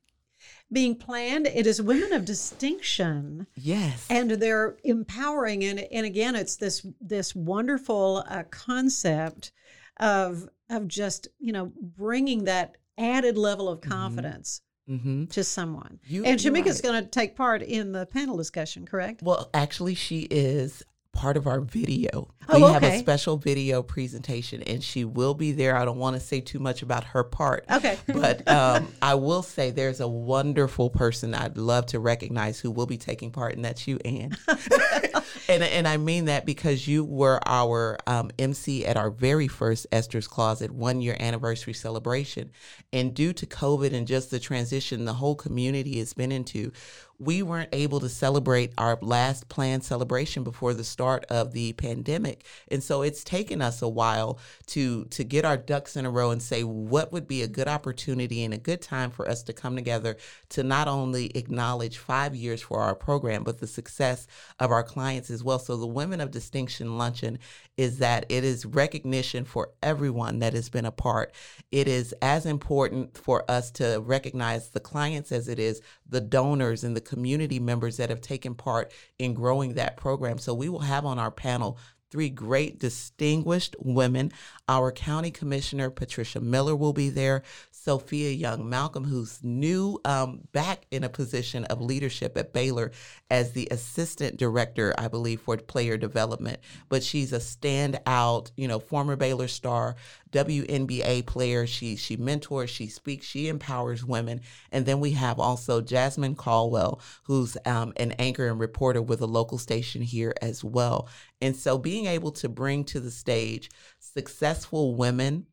being 0.71 0.95
planned. 0.95 1.47
It 1.47 1.65
is 1.67 1.81
Women 1.81 2.13
of 2.13 2.23
Distinction. 2.25 3.47
Yes. 3.55 4.05
and 4.09 4.31
they're 4.31 4.77
empowering 4.83 5.63
and 5.63 5.79
and 5.79 6.05
again 6.05 6.35
it's 6.35 6.55
this 6.57 6.85
this 7.01 7.35
wonderful 7.35 8.23
uh, 8.29 8.43
concept 8.49 9.51
of 9.99 10.47
of 10.69 10.87
just 10.87 11.27
you 11.39 11.51
know 11.53 11.71
bringing 11.81 12.43
that 12.45 12.75
added 12.97 13.37
level 13.37 13.67
of 13.69 13.81
confidence 13.81 14.61
mm-hmm. 14.89 15.25
to 15.25 15.43
someone 15.43 15.99
You- 16.05 16.25
and 16.25 16.39
Shamika's 16.39 16.77
right. 16.77 16.91
going 16.91 17.03
to 17.03 17.09
take 17.09 17.35
part 17.35 17.61
in 17.61 17.91
the 17.91 18.05
panel 18.05 18.37
discussion 18.37 18.85
correct 18.85 19.21
Well, 19.23 19.49
actually, 19.53 19.95
she 19.95 20.21
is 20.21 20.83
part 21.17 21.35
of 21.35 21.47
our 21.47 21.59
video. 21.59 22.29
Oh, 22.47 22.55
we 22.55 22.71
have 22.71 22.83
a 22.83 22.99
special 22.99 23.37
video 23.37 23.81
presentation, 23.81 24.61
and 24.61 24.83
she 24.83 25.03
will 25.03 25.33
be 25.33 25.51
there. 25.51 25.75
I 25.75 25.83
don't 25.83 25.97
want 25.97 26.15
to 26.15 26.19
say 26.19 26.39
too 26.39 26.59
much 26.59 26.83
about 26.83 27.03
her 27.03 27.23
part. 27.23 27.65
Okay. 27.69 27.97
But 28.07 28.47
um, 28.47 28.87
I 29.01 29.15
will 29.15 29.43
say 29.43 29.71
there's 29.71 29.99
a 29.99 30.07
wonderful 30.07 30.89
person 30.89 31.33
I'd 31.33 31.57
love 31.57 31.87
to 31.87 31.99
recognize 31.99 32.59
who 32.59 32.71
will 32.71 32.85
be 32.85 32.97
taking 32.97 33.31
part, 33.31 33.55
and 33.55 33.65
that's 33.65 33.87
you, 33.87 33.97
Ann. 34.05 34.37
and, 35.49 35.63
and 35.63 35.87
I 35.87 35.97
mean 35.97 36.25
that 36.25 36.45
because 36.45 36.87
you 36.87 37.03
were 37.03 37.39
our 37.45 37.97
um, 38.07 38.31
MC 38.39 38.85
at 38.85 38.97
our 38.97 39.09
very 39.09 39.47
first 39.47 39.87
Esther's 39.91 40.27
Closet 40.27 40.71
one 40.71 41.01
year 41.01 41.17
anniversary 41.19 41.73
celebration. 41.73 42.51
And 42.93 43.13
due 43.13 43.33
to 43.33 43.45
COVID 43.45 43.93
and 43.93 44.07
just 44.07 44.31
the 44.31 44.39
transition 44.39 45.05
the 45.05 45.13
whole 45.13 45.35
community 45.35 45.99
has 45.99 46.13
been 46.13 46.31
into, 46.31 46.71
we 47.19 47.41
weren't 47.41 47.69
able 47.73 47.99
to 47.99 48.09
celebrate 48.09 48.73
our 48.77 48.97
last 49.01 49.49
planned 49.49 49.83
celebration 49.83 50.43
before 50.43 50.73
the 50.73 50.83
start 50.83 51.25
of 51.29 51.51
the 51.51 51.73
pandemic. 51.73 52.45
And 52.69 52.83
so 52.83 53.01
it's 53.01 53.23
taken 53.23 53.61
us 53.61 53.81
a 53.81 53.87
while 53.87 54.39
to 54.67 55.05
to 55.05 55.23
get 55.23 55.45
our 55.45 55.57
ducks 55.57 55.95
in 55.95 56.05
a 56.05 56.11
row 56.11 56.31
and 56.31 56.41
say 56.41 56.63
what 56.63 57.11
would 57.11 57.27
be 57.27 57.41
a 57.41 57.47
good 57.47 57.67
opportunity 57.67 58.43
and 58.43 58.53
a 58.53 58.57
good 58.57 58.81
time 58.81 59.09
for 59.09 59.27
us 59.27 59.41
to 59.43 59.53
come 59.53 59.75
together 59.75 60.17
to 60.49 60.63
not 60.63 60.87
only 60.87 61.27
acknowledge 61.35 61.97
5 61.97 62.35
years 62.35 62.61
for 62.61 62.81
our 62.81 62.95
program 62.95 63.43
but 63.43 63.59
the 63.59 63.67
success 63.67 64.27
of 64.59 64.71
our 64.71 64.83
clients 64.83 65.29
as 65.29 65.43
well. 65.43 65.59
So 65.59 65.75
the 65.77 65.87
Women 65.87 66.21
of 66.21 66.31
Distinction 66.31 66.97
luncheon 66.97 67.39
is 67.77 67.99
that 67.99 68.25
it 68.29 68.43
is 68.43 68.65
recognition 68.65 69.45
for 69.45 69.71
everyone 69.81 70.39
that 70.39 70.53
has 70.53 70.69
been 70.69 70.85
a 70.85 70.91
part. 70.91 71.33
It 71.71 71.87
is 71.87 72.13
as 72.21 72.45
important 72.45 73.17
for 73.17 73.49
us 73.49 73.71
to 73.71 74.01
recognize 74.03 74.69
the 74.69 74.79
clients 74.79 75.31
as 75.31 75.47
it 75.47 75.59
is 75.59 75.81
the 76.09 76.21
donors 76.21 76.83
and 76.83 76.95
the 76.95 77.01
community 77.07 77.59
members 77.59 77.97
that 77.97 78.09
have 78.09 78.21
taken 78.21 78.53
part 78.53 78.91
in 79.17 79.33
growing 79.33 79.73
that 79.73 79.97
program. 79.97 80.37
So 80.37 80.53
we 80.53 80.69
will 80.69 80.79
have 80.79 81.05
on 81.05 81.17
our 81.17 81.31
panel 81.31 81.79
three 82.11 82.29
great 82.29 82.79
distinguished 82.79 83.75
women. 83.79 84.31
Our 84.67 84.91
county 84.91 85.31
commissioner, 85.31 85.89
Patricia 85.89 86.39
Miller, 86.39 86.75
will 86.75 86.93
be 86.93 87.09
there. 87.09 87.43
Sophia 87.87 88.31
Young 88.31 88.67
Malcolm, 88.67 89.05
who's 89.05 89.39
new 89.41 89.97
um, 90.03 90.41
back 90.51 90.85
in 90.91 91.05
a 91.05 91.09
position 91.09 91.63
of 91.63 91.79
leadership 91.79 92.35
at 92.35 92.51
Baylor 92.51 92.91
as 93.31 93.53
the 93.53 93.69
assistant 93.71 94.35
director, 94.35 94.93
I 94.97 95.07
believe, 95.07 95.39
for 95.39 95.55
player 95.55 95.95
development. 95.95 96.59
But 96.89 97.01
she's 97.01 97.31
a 97.31 97.39
standout, 97.39 98.51
you 98.57 98.67
know, 98.67 98.79
former 98.79 99.15
Baylor 99.15 99.47
star, 99.47 99.95
WNBA 100.31 101.27
player. 101.27 101.65
She 101.65 101.95
she 101.95 102.17
mentors, 102.17 102.69
she 102.69 102.87
speaks, 102.87 103.25
she 103.25 103.47
empowers 103.47 104.03
women. 104.03 104.41
And 104.69 104.85
then 104.85 104.99
we 104.99 105.11
have 105.11 105.39
also 105.39 105.79
Jasmine 105.79 106.35
Caldwell, 106.35 106.99
who's 107.23 107.55
um, 107.65 107.93
an 107.95 108.11
anchor 108.19 108.49
and 108.49 108.59
reporter 108.59 109.01
with 109.01 109.21
a 109.21 109.27
local 109.27 109.57
station 109.57 110.01
here 110.01 110.33
as 110.41 110.61
well. 110.61 111.07
And 111.39 111.55
so 111.55 111.77
being 111.77 112.07
able 112.07 112.33
to 112.33 112.49
bring 112.49 112.83
to 112.83 112.99
the 112.99 113.11
stage 113.11 113.69
successful 113.99 114.93
women 114.93 115.45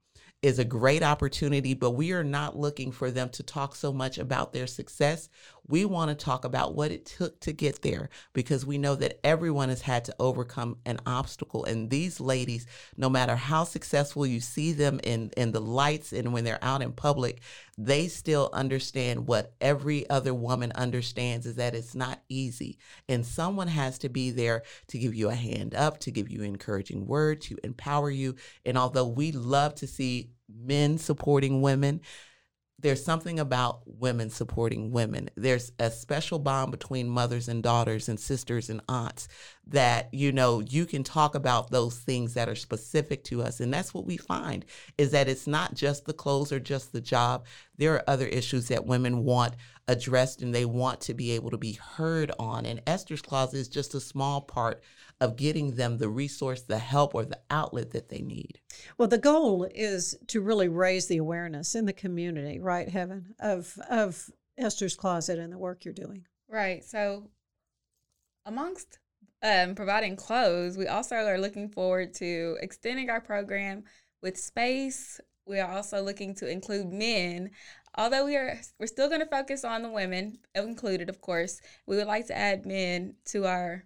is 0.45 0.59
a 0.59 0.65
great 0.65 1.03
opportunity, 1.03 1.73
but 1.73 1.93
we 1.93 2.13
are 2.13 2.23
not 2.23 2.59
looking 2.59 2.93
for 2.93 3.11
them 3.11 3.31
to 3.31 3.43
talk 3.43 3.75
so 3.75 3.91
much 3.91 4.19
about 4.19 4.53
their 4.53 4.67
success. 4.67 5.31
We 5.66 5.85
want 5.85 6.11
to 6.11 6.25
talk 6.25 6.44
about 6.44 6.75
what 6.75 6.90
it 6.90 7.06
took 7.06 7.40
to 7.40 7.52
get 7.52 7.83
there 7.83 8.11
because 8.35 8.66
we 8.66 8.76
know 8.76 8.94
that 8.97 9.18
everyone 9.25 9.71
has 9.71 9.80
had 9.80 10.04
to 10.06 10.14
overcome 10.21 10.76
an 10.85 10.99
obstacle. 11.06 11.64
And 11.64 11.88
these 11.88 12.21
ladies, 12.21 12.66
no 12.97 13.09
matter 13.09 13.35
how 13.35 13.64
successful 13.64 14.26
you 14.26 14.40
see 14.40 14.73
them 14.73 15.00
in, 15.02 15.30
in 15.37 15.52
the 15.52 15.61
lights 15.61 16.12
and 16.12 16.33
when 16.33 16.44
they're 16.44 16.62
out 16.62 16.83
in 16.83 16.92
public, 16.92 17.40
they 17.78 18.09
still 18.09 18.50
understand 18.52 19.26
what 19.26 19.54
every 19.61 20.09
other 20.11 20.35
woman 20.35 20.71
understands 20.75 21.47
is 21.47 21.56
that 21.56 21.75
it's 21.75 21.94
not 21.94 22.21
easy. 22.28 22.78
And 23.09 23.25
someone 23.25 23.68
has 23.68 23.99
to 24.00 24.09
be 24.09 24.30
there 24.30 24.62
to 24.88 24.99
give 24.99 25.14
you 25.14 25.30
a 25.30 25.35
hand 25.35 25.75
up, 25.75 25.99
to 26.00 26.11
give 26.11 26.28
you 26.28 26.42
encouraging 26.42 27.06
word, 27.06 27.40
to 27.42 27.56
empower 27.64 28.11
you. 28.11 28.37
And 28.66 28.76
although 28.76 29.06
we 29.06 29.33
love 29.33 29.75
to 29.76 29.87
see 29.87 30.30
men 30.49 30.99
supporting 30.99 31.62
women, 31.62 32.00
there's 32.81 33.04
something 33.04 33.38
about 33.38 33.81
women 33.87 34.28
supporting 34.28 34.90
women. 34.90 35.31
There's 35.37 35.73
a 35.78 35.90
special 35.90 36.38
bond 36.38 36.71
between 36.71 37.09
mothers 37.09 37.49
and 37.49 37.62
daughters 37.62 38.09
and 38.09 38.19
sisters 38.19 38.69
and 38.69 38.81
aunts 38.88 39.28
that, 39.69 40.12
you 40.12 40.33
know, 40.33 40.61
you 40.61 40.85
can 40.85 41.02
talk 41.02 41.35
about 41.35 41.71
those 41.71 41.97
things 41.97 42.35
that 42.35 42.49
are 42.49 42.54
specific 42.54 43.25
to 43.25 43.43
us. 43.43 43.61
And 43.61 43.73
that's 43.73 43.95
what 43.95 44.04
we 44.04 44.16
find 44.16 44.64
is 44.99 45.12
that 45.12 45.28
it's 45.28 45.47
not 45.47 45.75
just 45.75 46.04
the 46.04 46.12
clothes 46.12 46.52
or 46.52 46.61
just 46.61 46.93
the 46.93 47.00
job. 47.00 47.47
There 47.78 47.95
are 47.95 48.04
other 48.11 48.26
issues 48.26 48.69
that 48.69 48.87
women 48.87 49.25
want 49.25 49.54
addressed 49.87 50.43
and 50.43 50.55
they 50.55 50.64
want 50.64 51.00
to 51.03 51.14
be 51.14 51.33
able 51.33 51.50
to 51.50 51.59
be 51.59 51.73
heard 51.73 52.33
on. 52.38 52.64
And 52.67 52.81
Esther's 52.87 53.23
Closet 53.23 53.59
is 53.59 53.69
just 53.69 53.95
a 53.95 54.00
small 54.00 54.41
part 54.41 54.83
of 55.21 55.37
getting 55.37 55.76
them 55.76 55.99
the 55.99 56.09
resource, 56.09 56.62
the 56.62 56.79
help, 56.79 57.14
or 57.14 57.25
the 57.25 57.41
outlet 57.50 57.91
that 57.91 58.09
they 58.09 58.21
need. 58.21 58.61
Well, 58.99 59.09
the 59.09 59.19
goal 59.19 59.69
is 59.75 60.17
to 60.29 60.41
really 60.41 60.69
raise 60.69 61.07
the 61.07 61.19
awareness 61.19 61.75
in 61.75 61.87
the 61.87 61.93
community, 61.93 62.59
right, 62.61 62.88
Heaven, 62.88 63.35
of 63.38 63.79
of 63.88 64.31
Esther's 64.59 64.97
Closet 64.97 65.38
and 65.38 65.53
the 65.53 65.59
work 65.59 65.85
you're 65.85 65.95
doing. 65.95 66.26
Right. 66.49 66.85
So, 66.85 67.31
amongst 68.47 68.99
um, 69.43 69.75
providing 69.75 70.17
clothes, 70.17 70.76
we 70.76 70.87
also 70.87 71.17
are 71.17 71.38
looking 71.38 71.69
forward 71.69 72.14
to 72.14 72.57
extending 72.61 73.11
our 73.11 73.21
program 73.21 73.85
with 74.23 74.38
space. 74.38 75.21
We 75.47 75.61
are 75.61 75.71
also 75.71 76.03
looking 76.03 76.35
to 76.37 76.50
include 76.50 76.91
men 76.91 77.50
although 77.97 78.25
we 78.25 78.37
are 78.37 78.59
we're 78.79 78.87
still 78.87 79.09
going 79.09 79.21
to 79.21 79.27
focus 79.27 79.65
on 79.65 79.83
the 79.83 79.91
women 79.91 80.39
included, 80.55 81.09
of 81.09 81.21
course, 81.21 81.61
we 81.87 81.97
would 81.97 82.07
like 82.07 82.27
to 82.29 82.37
add 82.37 82.67
men 82.67 83.15
to 83.27 83.47
our 83.47 83.85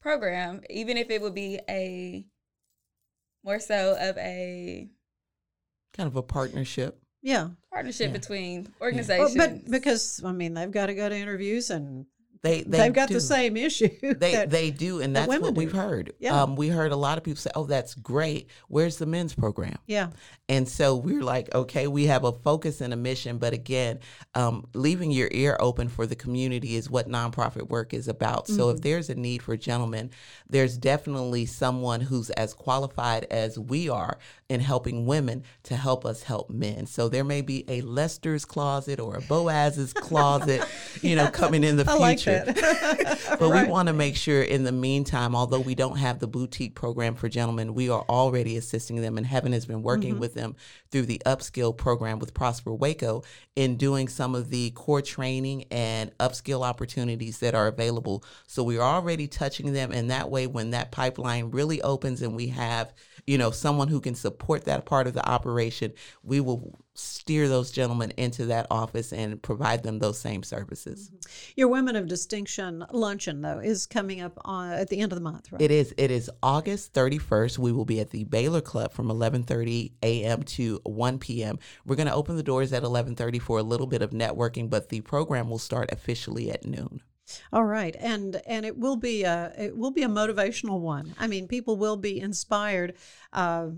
program, 0.00 0.60
even 0.70 0.96
if 0.96 1.10
it 1.10 1.20
would 1.22 1.34
be 1.34 1.60
a 1.68 2.24
more 3.44 3.60
so 3.60 3.96
of 3.98 4.16
a 4.18 4.88
kind 5.94 6.06
of 6.06 6.16
a 6.16 6.22
partnership. 6.22 6.98
Yeah. 7.22 7.50
partnership 7.72 8.08
Yeah. 8.08 8.12
between 8.12 8.62
Well, 8.80 8.88
organizations. 8.90 9.36
but 9.36 9.70
because 9.70 10.22
I 10.24 10.32
mean 10.32 10.54
they've 10.54 10.70
got 10.70 10.86
to 10.86 10.94
go 10.94 11.08
to 11.08 11.16
interviews 11.16 11.70
and 11.70 12.06
They, 12.42 12.62
they 12.62 12.78
have 12.78 12.92
got 12.92 13.08
do. 13.08 13.14
the 13.14 13.20
same 13.20 13.56
issue. 13.56 13.88
They 14.18 14.46
they 14.46 14.70
do, 14.72 15.00
and 15.00 15.14
that's 15.14 15.28
what 15.28 15.54
we've 15.54 15.72
heard. 15.72 16.12
Yeah. 16.18 16.42
Um, 16.42 16.56
we 16.56 16.68
heard 16.68 16.90
a 16.92 16.96
lot 16.96 17.16
of 17.18 17.24
people 17.24 17.38
say, 17.40 17.50
"Oh, 17.54 17.64
that's 17.64 17.94
great. 17.94 18.48
Where's 18.68 18.96
the 18.96 19.06
men's 19.06 19.34
program?" 19.34 19.78
yeah. 19.86 20.08
And 20.48 20.68
so 20.68 20.96
we're 20.96 21.22
like, 21.22 21.54
okay, 21.54 21.86
we 21.86 22.06
have 22.06 22.24
a 22.24 22.32
focus 22.32 22.82
and 22.82 22.92
a 22.92 22.96
mission, 22.96 23.38
but 23.38 23.54
again, 23.54 24.00
um, 24.34 24.66
leaving 24.74 25.10
your 25.10 25.28
ear 25.32 25.56
open 25.60 25.88
for 25.88 26.04
the 26.06 26.16
community 26.16 26.76
is 26.76 26.90
what 26.90 27.08
nonprofit 27.08 27.68
work 27.70 27.94
is 27.94 28.06
about. 28.06 28.48
So 28.48 28.66
Mm-hmm. 28.66 28.76
if 28.76 28.82
there's 28.82 29.08
a 29.08 29.14
need 29.14 29.40
for 29.42 29.56
gentlemen, 29.56 30.10
there's 30.50 30.76
definitely 30.76 31.46
someone 31.46 32.02
who's 32.02 32.28
as 32.30 32.52
qualified 32.52 33.24
as 33.30 33.58
we 33.58 33.88
are 33.88 34.18
in 34.50 34.60
helping 34.60 35.06
women 35.06 35.42
to 35.62 35.74
help 35.76 36.04
us 36.04 36.22
help 36.24 36.50
men. 36.50 36.84
So 36.86 37.08
there 37.08 37.24
may 37.24 37.40
be 37.40 37.64
a 37.68 37.80
Lester's 37.80 38.44
closet 38.44 39.00
or 39.00 39.16
a 39.16 39.22
Boaz's 39.22 39.94
closet, 39.94 40.62
you 41.02 41.16
know, 41.16 41.28
coming 41.30 41.64
in 41.64 41.76
the 41.78 41.84
future. 41.86 41.98
like 41.98 42.18
future. 42.40 43.18
But 43.38 43.50
Right. 43.50 43.66
we 43.66 43.72
want 43.72 43.88
to 43.88 43.92
make 43.92 44.16
sure 44.16 44.42
in 44.42 44.64
the 44.64 44.72
meantime, 44.72 45.34
although 45.34 45.60
we 45.60 45.74
don't 45.74 45.96
have 45.96 46.18
the 46.18 46.26
boutique 46.26 46.74
program 46.74 47.14
for 47.14 47.28
gentlemen, 47.28 47.74
we 47.74 47.88
are 47.88 48.04
already 48.08 48.56
assisting 48.56 49.00
them, 49.00 49.16
and 49.16 49.26
Heaven 49.26 49.52
has 49.52 49.66
been 49.66 49.82
working 49.82 50.12
mm-hmm. 50.12 50.20
with 50.20 50.34
them 50.34 50.54
through 50.90 51.06
the 51.06 51.20
upskill 51.26 51.76
program 51.76 52.18
with 52.18 52.34
Prosper 52.34 52.72
Waco 52.72 53.22
in 53.56 53.76
doing 53.76 54.08
some 54.08 54.34
of 54.34 54.50
the 54.50 54.70
core 54.70 55.02
training 55.02 55.64
and 55.70 56.16
upskill 56.18 56.62
opportunities 56.64 57.38
that 57.38 57.54
are 57.54 57.66
available. 57.66 58.22
So 58.46 58.62
we're 58.62 58.80
already 58.80 59.26
touching 59.26 59.72
them, 59.72 59.92
and 59.92 60.10
that 60.10 60.30
way, 60.30 60.46
when 60.46 60.70
that 60.70 60.92
pipeline 60.92 61.50
really 61.50 61.80
opens 61.82 62.22
and 62.22 62.36
we 62.36 62.48
have, 62.48 62.92
you 63.26 63.38
know, 63.38 63.50
someone 63.50 63.88
who 63.88 64.00
can 64.00 64.14
support 64.14 64.64
that 64.64 64.84
part 64.84 65.06
of 65.06 65.14
the 65.14 65.26
operation, 65.28 65.92
we 66.22 66.40
will 66.40 66.78
steer 66.94 67.48
those 67.48 67.70
gentlemen 67.70 68.12
into 68.16 68.46
that 68.46 68.66
office 68.70 69.12
and 69.12 69.40
provide 69.42 69.82
them 69.82 69.98
those 69.98 70.18
same 70.18 70.42
services. 70.42 71.10
Your 71.56 71.68
Women 71.68 71.96
of 71.96 72.06
Distinction 72.06 72.84
luncheon 72.92 73.40
though 73.40 73.58
is 73.58 73.86
coming 73.86 74.20
up 74.20 74.38
on 74.44 74.72
at 74.72 74.88
the 74.88 75.00
end 75.00 75.12
of 75.12 75.16
the 75.16 75.22
month, 75.22 75.50
right? 75.52 75.60
It 75.60 75.70
is. 75.70 75.94
It 75.96 76.10
is 76.10 76.30
August 76.42 76.92
31st. 76.92 77.58
We 77.58 77.72
will 77.72 77.84
be 77.84 78.00
at 78.00 78.10
the 78.10 78.24
Baylor 78.24 78.60
Club 78.60 78.92
from 78.92 79.08
11:30 79.08 79.92
a.m. 80.02 80.42
to 80.42 80.80
1 80.84 81.18
p.m. 81.18 81.58
We're 81.86 81.96
going 81.96 82.08
to 82.08 82.14
open 82.14 82.36
the 82.36 82.42
doors 82.42 82.72
at 82.72 82.82
11:30 82.82 83.40
for 83.40 83.58
a 83.58 83.62
little 83.62 83.86
bit 83.86 84.02
of 84.02 84.10
networking, 84.10 84.68
but 84.68 84.88
the 84.88 85.00
program 85.00 85.48
will 85.48 85.58
start 85.58 85.90
officially 85.92 86.50
at 86.50 86.64
noon. 86.64 87.02
All 87.52 87.64
right, 87.64 87.96
and 87.98 88.40
and 88.46 88.66
it 88.66 88.76
will 88.76 88.96
be 88.96 89.24
a 89.24 89.52
it 89.56 89.76
will 89.76 89.90
be 89.90 90.02
a 90.02 90.08
motivational 90.08 90.80
one. 90.80 91.14
I 91.18 91.26
mean, 91.26 91.48
people 91.48 91.76
will 91.76 91.96
be 91.96 92.20
inspired. 92.20 92.94
Uh, 93.32 93.68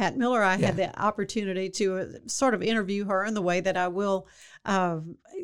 Pat 0.00 0.16
Miller, 0.16 0.42
I 0.42 0.56
had 0.56 0.78
the 0.78 0.98
opportunity 0.98 1.68
to 1.68 1.98
uh, 1.98 2.06
sort 2.26 2.54
of 2.54 2.62
interview 2.62 3.04
her 3.04 3.22
in 3.22 3.34
the 3.34 3.42
way 3.42 3.60
that 3.60 3.76
I 3.76 3.88
will 3.88 4.26
uh, 4.64 5.00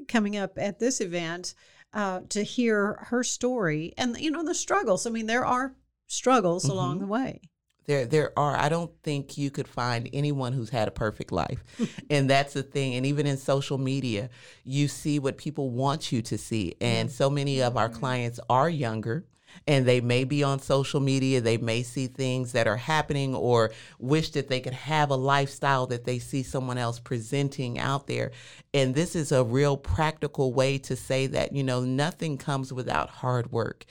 coming 0.08 0.38
up 0.38 0.52
at 0.56 0.78
this 0.78 1.02
event 1.02 1.52
uh, 1.92 2.20
to 2.30 2.42
hear 2.42 2.94
her 3.10 3.22
story 3.22 3.92
and 3.98 4.18
you 4.18 4.30
know 4.30 4.42
the 4.42 4.54
struggles. 4.54 5.06
I 5.06 5.10
mean, 5.10 5.26
there 5.26 5.44
are 5.44 5.74
struggles 6.06 6.64
along 6.70 7.00
the 7.00 7.06
way. 7.06 7.42
There, 7.84 8.06
there 8.06 8.32
are. 8.38 8.56
I 8.56 8.70
don't 8.70 8.90
think 9.02 9.36
you 9.36 9.50
could 9.50 9.68
find 9.68 10.08
anyone 10.14 10.54
who's 10.54 10.70
had 10.70 10.88
a 10.88 10.90
perfect 10.90 11.32
life, 11.32 11.62
and 12.10 12.30
that's 12.30 12.54
the 12.54 12.62
thing. 12.62 12.94
And 12.94 13.04
even 13.04 13.26
in 13.26 13.36
social 13.36 13.76
media, 13.76 14.30
you 14.64 14.88
see 14.88 15.18
what 15.18 15.36
people 15.36 15.70
want 15.70 16.12
you 16.12 16.22
to 16.22 16.38
see, 16.38 16.76
and 16.80 17.12
so 17.12 17.28
many 17.28 17.60
of 17.60 17.76
our 17.76 17.90
clients 17.90 18.40
are 18.48 18.70
younger. 18.70 19.26
And 19.66 19.86
they 19.86 20.00
may 20.00 20.24
be 20.24 20.42
on 20.42 20.60
social 20.60 21.00
media. 21.00 21.40
They 21.40 21.56
may 21.56 21.82
see 21.82 22.06
things 22.06 22.52
that 22.52 22.66
are 22.66 22.76
happening 22.76 23.34
or 23.34 23.72
wish 23.98 24.30
that 24.30 24.48
they 24.48 24.60
could 24.60 24.72
have 24.72 25.10
a 25.10 25.16
lifestyle 25.16 25.86
that 25.88 26.04
they 26.04 26.18
see 26.18 26.42
someone 26.42 26.78
else 26.78 26.98
presenting 26.98 27.78
out 27.78 28.06
there. 28.06 28.32
And 28.74 28.94
this 28.94 29.16
is 29.16 29.32
a 29.32 29.44
real 29.44 29.76
practical 29.76 30.52
way 30.52 30.78
to 30.78 30.96
say 30.96 31.26
that, 31.28 31.52
you 31.52 31.62
know, 31.62 31.80
nothing 31.80 32.38
comes 32.38 32.72
without 32.72 33.08
hard 33.08 33.52
work 33.52 33.84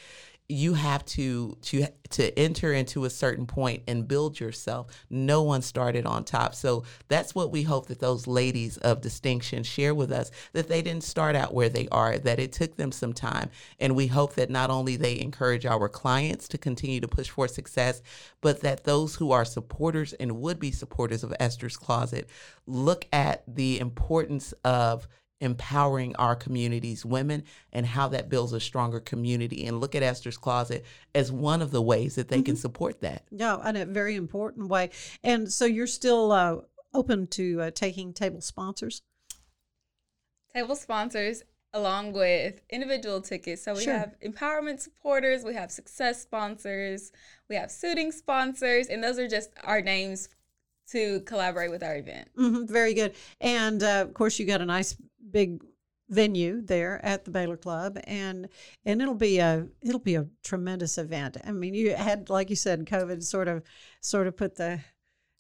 you 0.48 0.76
have 0.76 1.04
to 1.04 1.58
to 1.64 1.88
to 2.10 2.38
enter 2.38 2.72
into 2.72 3.06
a 3.06 3.10
certain 3.10 3.48
point 3.48 3.82
and 3.88 4.08
build 4.08 4.40
yourself. 4.40 4.88
No 5.10 5.42
one 5.42 5.64
started 5.64 6.06
on 6.06 6.24
top. 6.24 6.54
So 6.54 6.84
that's 7.08 7.34
what 7.34 7.52
we 7.52 7.64
hope 7.64 7.88
that 7.88 8.00
those 8.00 8.28
ladies 8.28 8.78
of 8.78 9.02
distinction 9.02 9.64
share 9.64 9.96
with 9.96 10.12
us 10.12 10.30
that 10.54 10.68
they 10.68 10.84
didn't 10.84 11.04
start 11.04 11.36
out 11.36 11.54
where 11.54 11.70
they 11.70 11.88
are, 11.92 12.20
that 12.20 12.40
it 12.40 12.52
took 12.52 12.76
them 12.76 12.92
some 12.92 13.14
time. 13.14 13.50
And 13.80 13.96
we 13.96 14.06
hope 14.06 14.36
that 14.36 14.52
not 14.52 14.70
only 14.70 14.98
they 14.98 15.20
encourage 15.20 15.66
our 15.66 15.90
clients 15.90 16.48
to 16.50 16.60
continue 16.60 17.02
to 17.02 17.08
push 17.08 17.30
for 17.30 17.48
success, 17.48 18.04
but 18.42 18.62
that 18.62 18.84
those 18.84 19.16
who 19.16 19.32
are 19.32 19.46
supporters 19.46 20.14
and 20.14 20.40
would 20.40 20.60
be 20.60 20.72
supporters 20.72 21.24
of 21.24 21.34
Esther's 21.40 21.78
Closet 21.78 22.30
look 22.68 23.08
at 23.12 23.44
the 23.48 23.80
importance 23.80 24.54
of 24.64 25.08
empowering 25.42 26.16
our 26.16 26.36
communities, 26.36 27.06
women, 27.06 27.44
and 27.74 27.86
how 27.86 28.08
that 28.10 28.30
builds 28.30 28.54
a 28.54 28.60
stronger 28.60 29.00
community. 29.00 29.66
And 29.66 29.80
look 29.82 29.96
at 29.96 30.04
Esther's 30.04 30.38
Closet 30.38 30.86
as 31.14 31.32
one 31.32 31.62
of 31.62 31.72
the 31.72 31.82
ways 31.82 32.16
that 32.16 32.30
they 32.30 32.42
can 32.42 32.56
support 32.56 33.02
that. 33.02 33.24
Yeah, 33.32 33.68
in 33.68 33.76
a 33.76 33.86
very 33.86 34.16
important 34.16 34.70
way. 34.70 34.92
And 35.24 35.52
so 35.52 35.66
you're 35.66 35.88
still 35.88 36.32
uh, 36.32 36.58
open 36.94 37.28
to 37.28 37.62
uh, 37.64 37.72
taking 37.72 38.14
table 38.14 38.42
sponsors. 38.42 39.02
table 40.54 40.76
sponsors 40.76 41.44
along 41.74 42.14
with 42.14 42.62
individual 42.70 43.20
tickets. 43.20 43.62
So 43.64 43.74
we 43.74 43.84
Sure. 43.84 43.98
have 43.98 44.16
empowerment 44.26 44.80
supporters, 44.80 45.44
we 45.44 45.54
have 45.56 45.70
success 45.70 46.22
sponsors, 46.22 47.12
we 47.50 47.58
have 47.58 47.70
suiting 47.70 48.14
sponsors, 48.14 48.88
and 48.88 49.04
those 49.04 49.20
are 49.20 49.28
just 49.28 49.50
our 49.66 49.82
names 49.82 50.30
to 50.92 51.20
collaborate 51.22 51.72
with 51.72 51.84
our 51.84 51.98
event. 51.98 52.30
hmm 52.38 52.66
very 52.66 52.94
good. 52.94 53.14
And 53.42 53.84
uh, 53.84 54.04
of 54.08 54.14
course, 54.14 54.40
you 54.40 54.46
got 54.46 54.62
a 54.62 54.66
nice 54.66 54.96
big 55.36 55.62
venue 56.10 56.62
there 56.62 57.04
at 57.04 57.26
the 57.26 57.32
Baylor 57.32 57.58
Club, 57.58 57.98
and 58.06 58.48
and 58.86 59.02
it'll 59.02 59.16
be 59.32 59.40
a 59.40 59.68
it'll 59.82 60.00
be 60.00 60.16
a 60.16 60.28
tremendous 60.44 60.98
event. 60.98 61.38
I 61.46 61.52
mean, 61.52 61.74
you 61.74 61.96
had 61.96 62.30
like 62.30 62.50
you 62.50 62.56
said, 62.56 62.86
COVID 62.86 63.22
sort 63.24 63.48
of 63.48 63.64
sort 64.02 64.28
of 64.28 64.38
put 64.38 64.56
the 64.56 64.80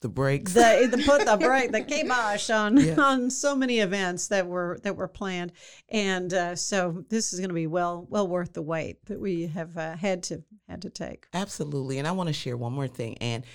The 0.01 0.10
breaks. 0.10 0.53
the, 0.53 0.88
the 0.91 1.01
put 1.03 1.25
the 1.25 1.38
break 1.49 1.71
the 1.71 1.81
kibosh 1.84 2.49
on 2.49 2.77
Yeah. 2.77 2.99
on 2.99 3.29
so 3.29 3.55
many 3.55 3.79
events 3.79 4.27
that 4.29 4.45
were 4.47 4.79
that 4.84 4.95
were 4.95 5.08
planned, 5.08 5.51
and 5.89 6.34
uh, 6.34 6.55
so 6.55 7.03
this 7.10 7.31
is 7.31 7.39
going 7.39 7.49
to 7.55 7.62
be 7.63 7.67
well 7.67 8.05
well 8.10 8.27
worth 8.27 8.53
the 8.53 8.62
wait 8.63 9.05
that 9.05 9.19
we 9.19 9.47
have 9.47 9.77
uh, 9.77 9.95
had 9.95 10.23
to 10.23 10.43
had 10.67 10.81
to 10.81 10.89
take. 10.89 11.27
Absolutely. 11.34 11.99
And 11.99 12.08
I 12.08 12.12
want 12.12 12.27
to 12.27 12.34
share 12.34 12.58
one 12.58 12.73
more 12.73 12.88
thing. 12.88 13.17
And 13.19 13.45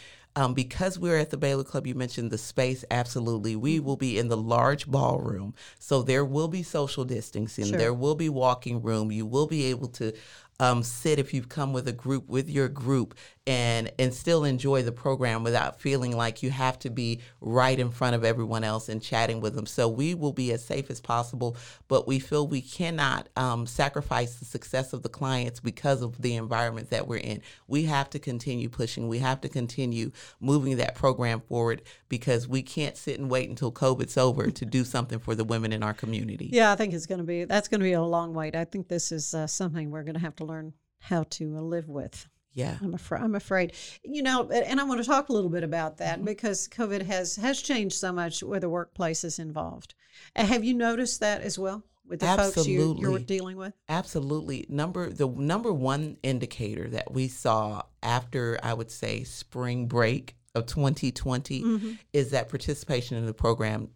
um, 0.40 0.54
because 0.54 0.98
we're 0.98 1.18
at 1.18 1.28
the 1.28 1.36
Baylor 1.36 1.64
Club, 1.64 1.86
you 1.86 1.94
mentioned 1.94 2.30
the 2.30 2.38
space. 2.38 2.82
Absolutely. 2.90 3.56
We 3.56 3.78
will 3.78 3.98
be 3.98 4.18
in 4.18 4.28
the 4.28 4.38
large 4.38 4.86
ballroom. 4.86 5.52
So 5.78 6.00
there 6.00 6.24
will 6.24 6.48
be 6.48 6.62
social 6.62 7.04
distancing. 7.04 7.66
Sure. 7.66 7.78
There 7.78 7.92
will 7.92 8.14
be 8.14 8.30
walking 8.30 8.80
room. 8.80 9.12
You 9.12 9.26
will 9.26 9.46
be 9.46 9.66
able 9.66 9.88
to 9.88 10.14
um, 10.58 10.82
sit 10.82 11.18
if 11.18 11.34
you've 11.34 11.50
come 11.50 11.74
with 11.74 11.86
a 11.88 11.92
group 11.92 12.26
with 12.26 12.48
your 12.48 12.68
group 12.68 13.14
and 13.46 13.90
and 13.98 14.12
still 14.12 14.44
enjoy 14.44 14.82
the 14.82 14.92
program 14.92 15.42
without 15.42 15.80
feeling 15.80 16.14
like 16.14 16.42
you 16.42 16.50
have 16.50 16.78
to 16.78 16.90
be 16.90 17.20
right 17.40 17.78
in 17.78 17.90
front 17.90 18.14
of 18.14 18.22
everyone 18.22 18.64
else 18.64 18.88
and 18.88 19.02
chatting 19.02 19.40
with 19.40 19.54
them. 19.54 19.66
So 19.66 19.88
we 19.88 20.14
will 20.14 20.32
be 20.32 20.52
as 20.52 20.64
safe 20.64 20.90
as 20.90 21.00
possible, 21.00 21.56
but 21.88 22.06
we 22.06 22.18
feel 22.18 22.46
we 22.46 22.60
cannot 22.60 23.28
um, 23.36 23.66
sacrifice 23.66 24.36
the 24.36 24.44
success 24.44 24.92
of 24.92 25.02
the 25.02 25.08
clients 25.08 25.58
because 25.58 26.02
of 26.02 26.20
the 26.20 26.36
environment 26.36 26.90
that 26.90 27.08
we're 27.08 27.16
in. 27.16 27.40
We 27.66 27.84
have 27.84 28.10
to 28.10 28.18
continue 28.18 28.68
pushing. 28.68 29.08
We 29.08 29.18
have 29.18 29.40
to 29.40 29.48
continue 29.48 30.12
moving 30.38 30.76
that 30.76 30.94
program 30.94 31.40
forward 31.40 31.82
because 32.08 32.46
we 32.46 32.62
can't 32.62 32.96
sit 32.96 33.18
and 33.18 33.30
wait 33.30 33.48
until 33.48 33.72
COVID's 33.72 34.18
over 34.18 34.50
to 34.50 34.64
do 34.66 34.84
something 34.84 35.18
for 35.18 35.34
the 35.34 35.44
women 35.44 35.72
in 35.72 35.82
our 35.82 35.94
community. 35.94 36.50
Yeah, 36.52 36.72
I 36.72 36.76
think 36.76 36.92
it's 36.92 37.06
going 37.06 37.18
to 37.18 37.24
be 37.24 37.44
that's 37.44 37.68
going 37.68 37.80
to 37.80 37.84
be 37.84 37.92
a 37.92 38.02
long 38.02 38.34
wait. 38.34 38.54
I 38.54 38.64
think 38.64 38.88
this 38.88 39.10
is 39.10 39.32
uh, 39.32 39.46
something 39.46 39.90
we're 39.90 40.04
going 40.04 40.14
to 40.14 40.20
have 40.20 40.36
to 40.36 40.44
learn 40.44 40.74
how 41.00 41.24
to 41.30 41.56
uh, 41.56 41.60
live 41.60 41.88
with. 41.88 42.28
Yeah. 42.52 42.76
I'm 42.82 42.94
afraid. 42.94 43.22
I'm 43.22 43.34
afraid. 43.34 43.72
You 44.02 44.22
know, 44.22 44.48
and 44.50 44.80
I 44.80 44.84
want 44.84 45.00
to 45.00 45.06
talk 45.06 45.28
a 45.28 45.32
little 45.32 45.50
bit 45.50 45.62
about 45.62 45.98
that 45.98 46.24
because 46.24 46.68
COVID 46.68 47.02
has 47.06 47.36
has 47.36 47.62
changed 47.62 47.96
so 47.96 48.12
much 48.12 48.42
where 48.42 48.60
the 48.60 48.68
workplace 48.68 49.22
is 49.24 49.38
involved. 49.38 49.94
Have 50.36 50.64
you 50.64 50.74
noticed 50.74 51.20
that 51.20 51.42
as 51.42 51.58
well 51.58 51.84
with 52.06 52.20
the 52.20 52.26
folks 52.26 52.66
you, 52.66 52.96
you're 52.98 53.18
dealing 53.20 53.56
with? 53.56 53.72
Absolutely. 53.88 54.66
Number 54.68 55.10
the 55.10 55.28
number 55.28 55.72
one 55.72 56.16
indicator 56.22 56.88
that 56.90 57.12
we 57.12 57.28
saw 57.28 57.82
after 58.02 58.58
I 58.62 58.74
would 58.74 58.90
say 58.90 59.22
spring 59.24 59.86
break 59.86 60.36
of 60.54 60.66
2020 60.66 61.62
Mm-hmm. 61.62 61.92
is 62.12 62.30
that 62.30 62.48
participation 62.48 63.16
in 63.16 63.26
the 63.26 63.32
program 63.34 63.90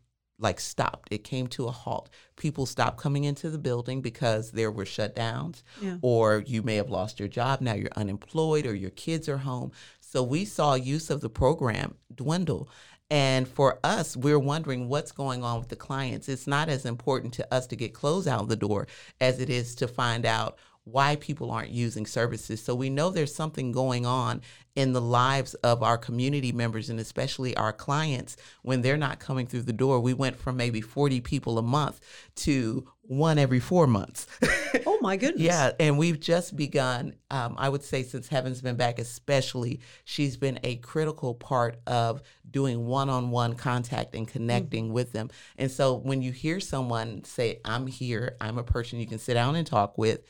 like 0.44 0.60
stopped. 0.60 1.08
It 1.10 1.24
came 1.24 1.48
to 1.48 1.66
a 1.66 1.72
halt. 1.72 2.08
People 2.36 2.66
stopped 2.66 2.98
coming 2.98 3.24
into 3.24 3.50
the 3.50 3.58
building 3.58 4.00
because 4.00 4.52
there 4.52 4.70
were 4.70 4.84
shutdowns 4.84 5.62
Yeah. 5.82 5.96
or 6.02 6.44
you 6.46 6.62
may 6.62 6.76
have 6.76 6.90
lost 6.90 7.18
your 7.18 7.28
job, 7.28 7.60
now 7.60 7.74
you're 7.74 7.90
unemployed 7.96 8.66
or 8.66 8.74
your 8.76 8.90
kids 8.90 9.28
are 9.28 9.38
home. 9.38 9.72
So 10.00 10.22
we 10.22 10.44
saw 10.44 10.74
use 10.74 11.10
of 11.10 11.20
the 11.20 11.28
program 11.30 11.96
dwindle. 12.14 12.68
And 13.10 13.46
for 13.46 13.78
us, 13.84 14.16
we're 14.16 14.38
wondering 14.38 14.88
what's 14.88 15.12
going 15.12 15.44
on 15.44 15.58
with 15.58 15.68
the 15.68 15.76
clients. 15.76 16.28
It's 16.28 16.46
not 16.46 16.68
as 16.68 16.86
important 16.86 17.34
to 17.34 17.54
us 17.54 17.66
to 17.68 17.76
get 17.76 17.92
clothes 17.94 18.26
out 18.26 18.40
of 18.42 18.48
the 18.48 18.56
door 18.56 18.86
as 19.20 19.40
it 19.40 19.50
is 19.50 19.74
to 19.76 19.88
find 19.88 20.24
out 20.24 20.56
why 20.84 21.16
people 21.16 21.50
aren't 21.50 21.70
using 21.70 22.06
services. 22.06 22.62
So 22.62 22.74
we 22.74 22.90
know 22.90 23.10
there's 23.10 23.34
something 23.34 23.72
going 23.72 24.04
on 24.04 24.42
in 24.76 24.92
the 24.92 25.00
lives 25.00 25.54
of 25.54 25.82
our 25.82 25.96
community 25.96 26.52
members 26.52 26.90
and 26.90 27.00
especially 27.00 27.56
our 27.56 27.72
clients 27.72 28.36
when 28.62 28.82
they're 28.82 28.96
not 28.96 29.18
coming 29.18 29.46
through 29.46 29.62
the 29.62 29.72
door. 29.72 30.00
We 30.00 30.14
went 30.14 30.36
from 30.36 30.56
maybe 30.56 30.80
40 30.80 31.20
people 31.20 31.58
a 31.58 31.62
month 31.62 32.00
to 32.36 32.86
one 33.02 33.38
every 33.38 33.60
four 33.60 33.86
months. 33.86 34.26
oh 34.86 34.98
my 35.00 35.16
goodness. 35.16 35.42
yeah. 35.42 35.72
And 35.78 35.96
we've 35.96 36.18
just 36.18 36.56
begun, 36.56 37.14
um, 37.30 37.54
I 37.56 37.68
would 37.68 37.82
say, 37.82 38.02
since 38.02 38.28
Heaven's 38.28 38.60
been 38.60 38.76
back, 38.76 38.98
especially, 38.98 39.80
she's 40.04 40.36
been 40.36 40.58
a 40.64 40.76
critical 40.76 41.34
part 41.34 41.76
of 41.86 42.22
doing 42.50 42.86
one 42.86 43.08
on 43.08 43.30
one 43.30 43.54
contact 43.54 44.14
and 44.14 44.26
connecting 44.26 44.86
mm-hmm. 44.86 44.94
with 44.94 45.12
them. 45.12 45.30
And 45.56 45.70
so 45.70 45.94
when 45.94 46.22
you 46.22 46.32
hear 46.32 46.60
someone 46.60 47.24
say, 47.24 47.60
I'm 47.64 47.86
here, 47.86 48.36
I'm 48.40 48.58
a 48.58 48.64
person 48.64 48.98
you 48.98 49.06
can 49.06 49.18
sit 49.18 49.34
down 49.34 49.54
and 49.56 49.66
talk 49.66 49.96
with 49.98 50.20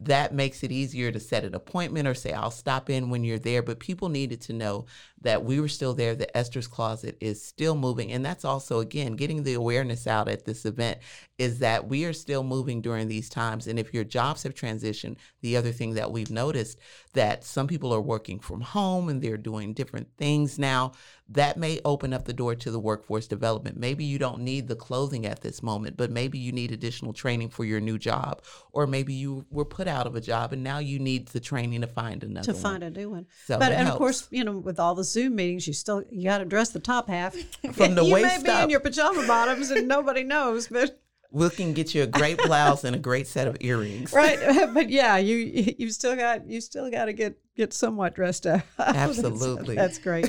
that 0.00 0.34
makes 0.34 0.62
it 0.62 0.72
easier 0.72 1.12
to 1.12 1.20
set 1.20 1.44
an 1.44 1.54
appointment 1.54 2.08
or 2.08 2.14
say, 2.14 2.32
I'll 2.32 2.50
stop 2.50 2.90
in 2.90 3.10
when 3.10 3.22
you're 3.22 3.38
there. 3.38 3.62
But 3.62 3.78
people 3.78 4.08
needed 4.08 4.40
to 4.42 4.52
know 4.52 4.86
that 5.20 5.44
we 5.44 5.60
were 5.60 5.68
still 5.68 5.94
there, 5.94 6.14
that 6.16 6.36
Esther's 6.36 6.66
Closet 6.66 7.16
is 7.20 7.42
still 7.42 7.76
moving. 7.76 8.12
And 8.12 8.24
that's 8.24 8.44
also, 8.44 8.80
again, 8.80 9.14
getting 9.14 9.42
the 9.42 9.54
awareness 9.54 10.06
out 10.06 10.28
at 10.28 10.44
this 10.44 10.66
event 10.66 10.98
is 11.38 11.60
that 11.60 11.88
we 11.88 12.04
are 12.04 12.12
still 12.12 12.42
moving 12.42 12.80
during 12.80 13.08
these 13.08 13.28
times. 13.28 13.66
And 13.66 13.78
if 13.78 13.94
your 13.94 14.04
jobs 14.04 14.42
have 14.42 14.54
transitioned, 14.54 15.16
the 15.40 15.56
other 15.56 15.72
thing 15.72 15.94
that 15.94 16.10
we've 16.10 16.30
noticed 16.30 16.78
that 17.12 17.44
some 17.44 17.66
people 17.66 17.94
are 17.94 18.00
working 18.00 18.40
from 18.40 18.60
home 18.60 19.08
and 19.08 19.22
they're 19.22 19.36
doing 19.36 19.74
different 19.74 20.08
things 20.18 20.58
now 20.58 20.92
that 21.28 21.56
may 21.56 21.80
open 21.84 22.12
up 22.12 22.24
the 22.24 22.32
door 22.32 22.54
to 22.54 22.70
the 22.70 22.78
workforce 22.78 23.26
development. 23.26 23.78
Maybe 23.78 24.04
you 24.04 24.18
don't 24.18 24.40
need 24.40 24.68
the 24.68 24.76
clothing 24.76 25.24
at 25.24 25.40
this 25.40 25.62
moment, 25.62 25.96
but 25.96 26.10
maybe 26.10 26.38
you 26.38 26.52
need 26.52 26.70
additional 26.70 27.14
training 27.14 27.48
for 27.48 27.64
your 27.64 27.80
new 27.80 27.98
job, 27.98 28.42
or 28.72 28.86
maybe 28.86 29.14
you 29.14 29.46
were 29.50 29.64
put 29.64 29.88
out 29.88 30.06
of 30.06 30.16
a 30.16 30.20
job 30.20 30.52
and 30.52 30.62
now 30.62 30.78
you 30.78 30.98
need 30.98 31.28
the 31.28 31.40
training 31.40 31.80
to 31.80 31.86
find 31.86 32.22
another 32.22 32.46
to 32.46 32.52
one. 32.52 32.62
find 32.62 32.82
a 32.82 32.90
new 32.90 33.10
one. 33.10 33.26
So 33.46 33.58
but 33.58 33.72
and 33.72 33.86
helps. 33.86 33.92
of 33.92 33.98
course, 33.98 34.28
you 34.30 34.44
know, 34.44 34.58
with 34.58 34.78
all 34.78 34.94
the 34.94 35.04
Zoom 35.04 35.36
meetings, 35.36 35.66
you 35.66 35.72
still 35.72 36.02
you 36.10 36.24
got 36.24 36.38
to 36.38 36.44
dress 36.44 36.70
the 36.70 36.80
top 36.80 37.08
half 37.08 37.34
from 37.72 37.94
the 37.94 38.04
you 38.04 38.12
waist 38.12 38.26
up. 38.26 38.38
You 38.38 38.44
may 38.44 38.58
be 38.58 38.62
in 38.64 38.70
your 38.70 38.80
pajama 38.80 39.26
bottoms 39.26 39.70
and 39.70 39.88
nobody 39.88 40.22
knows, 40.24 40.68
but 40.68 41.00
we 41.34 41.50
can 41.50 41.72
get 41.72 41.94
you 41.94 42.04
a 42.04 42.06
great 42.06 42.38
blouse 42.38 42.84
and 42.84 42.94
a 42.94 42.98
great 42.98 43.26
set 43.26 43.48
of 43.48 43.56
earrings. 43.60 44.12
Right, 44.12 44.38
but 44.74 44.88
yeah, 44.88 45.16
you 45.16 45.36
you 45.78 45.90
still 45.90 46.14
got 46.16 46.48
you 46.48 46.60
still 46.60 46.90
got 46.90 47.06
to 47.06 47.12
get 47.12 47.36
get 47.56 47.72
somewhat 47.72 48.14
dressed 48.14 48.46
up. 48.46 48.62
Absolutely, 48.78 49.74
that's, 49.74 49.96
that's 49.96 49.98
great. 49.98 50.28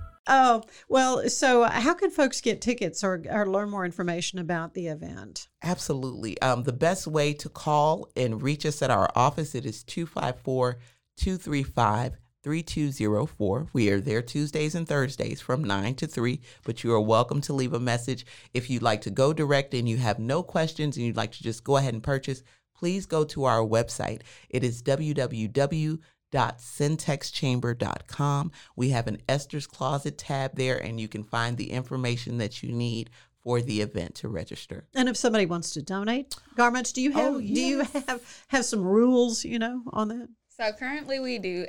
Oh, 0.33 0.63
well, 0.87 1.27
so 1.27 1.63
how 1.63 1.93
can 1.93 2.09
folks 2.09 2.39
get 2.39 2.61
tickets 2.61 3.03
or, 3.03 3.21
or 3.29 3.45
learn 3.45 3.69
more 3.69 3.83
information 3.83 4.39
about 4.39 4.73
the 4.73 4.87
event? 4.87 5.49
Absolutely. 5.61 6.41
Um, 6.41 6.63
the 6.63 6.71
best 6.71 7.05
way 7.05 7.33
to 7.33 7.49
call 7.49 8.09
and 8.15 8.41
reach 8.41 8.65
us 8.65 8.81
at 8.81 8.89
our 8.89 9.09
office, 9.13 9.55
it 9.55 9.65
is 9.65 9.83
254 9.83 10.77
235 11.17 12.17
3204. 12.43 13.67
We 13.73 13.89
are 13.89 13.99
there 13.99 14.21
Tuesdays 14.21 14.73
and 14.73 14.87
Thursdays 14.87 15.41
from 15.41 15.65
9 15.65 15.95
to 15.95 16.07
3, 16.07 16.39
but 16.63 16.81
you 16.81 16.93
are 16.93 17.01
welcome 17.01 17.41
to 17.41 17.53
leave 17.53 17.73
a 17.73 17.79
message. 17.79 18.25
If 18.53 18.69
you'd 18.69 18.81
like 18.81 19.01
to 19.01 19.11
go 19.11 19.33
direct 19.33 19.73
and 19.73 19.87
you 19.87 19.97
have 19.97 20.17
no 20.17 20.43
questions 20.43 20.95
and 20.95 21.05
you'd 21.05 21.17
like 21.17 21.33
to 21.33 21.43
just 21.43 21.65
go 21.65 21.75
ahead 21.75 21.93
and 21.93 22.01
purchase, 22.01 22.41
please 22.73 23.05
go 23.05 23.25
to 23.25 23.43
our 23.43 23.59
website. 23.59 24.21
It 24.49 24.63
is 24.63 24.81
www 24.81 25.99
www.centexchamber.com. 26.31 28.51
We 28.75 28.89
have 28.89 29.07
an 29.07 29.21
Esther's 29.27 29.67
Closet 29.67 30.17
tab 30.17 30.55
there, 30.55 30.77
and 30.77 30.99
you 30.99 31.07
can 31.07 31.23
find 31.23 31.57
the 31.57 31.71
information 31.71 32.37
that 32.39 32.63
you 32.63 32.71
need 32.71 33.09
for 33.43 33.61
the 33.61 33.81
event 33.81 34.15
to 34.15 34.27
register. 34.27 34.85
And 34.93 35.09
if 35.09 35.17
somebody 35.17 35.45
wants 35.45 35.71
to 35.71 35.81
donate 35.81 36.35
garments, 36.55 36.91
do 36.91 37.01
you 37.01 37.11
have 37.11 37.33
oh, 37.33 37.37
yes. 37.39 37.55
do 37.55 37.61
you 37.61 37.79
have 38.07 38.43
have 38.49 38.65
some 38.65 38.83
rules, 38.83 39.43
you 39.43 39.59
know, 39.59 39.81
on 39.91 40.07
that? 40.09 40.29
So 40.49 40.71
currently 40.73 41.19
we 41.19 41.39
do 41.39 41.65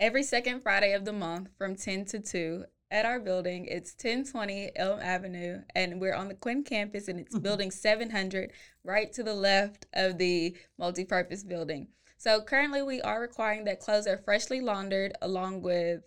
every 0.00 0.22
second 0.22 0.62
Friday 0.62 0.94
of 0.94 1.04
the 1.04 1.12
month 1.12 1.48
from 1.58 1.76
10 1.76 2.06
to 2.06 2.20
2 2.20 2.64
at 2.90 3.04
our 3.04 3.20
building. 3.20 3.66
It's 3.66 3.92
1020 3.92 4.70
Elm 4.76 5.00
Avenue, 5.00 5.60
and 5.74 6.00
we're 6.00 6.14
on 6.14 6.28
the 6.28 6.34
Quinn 6.34 6.64
campus, 6.64 7.08
and 7.08 7.20
it's 7.20 7.34
mm-hmm. 7.34 7.42
building 7.42 7.70
700 7.70 8.52
right 8.84 9.12
to 9.12 9.22
the 9.22 9.34
left 9.34 9.86
of 9.92 10.18
the 10.18 10.56
multi-purpose 10.78 11.44
building. 11.44 11.88
So 12.22 12.40
currently 12.40 12.82
we 12.82 13.02
are 13.02 13.20
requiring 13.20 13.64
that 13.64 13.80
clothes 13.80 14.06
are 14.06 14.16
freshly 14.16 14.60
laundered 14.60 15.12
along 15.20 15.60
with 15.60 16.02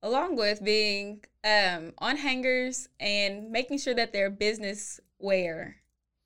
along 0.00 0.36
with 0.36 0.62
being 0.62 1.24
um, 1.42 1.92
on 1.98 2.16
hangers 2.16 2.88
and 3.00 3.50
making 3.50 3.78
sure 3.78 3.94
that 3.94 4.12
they're 4.12 4.30
business 4.30 5.00
wear. 5.18 5.74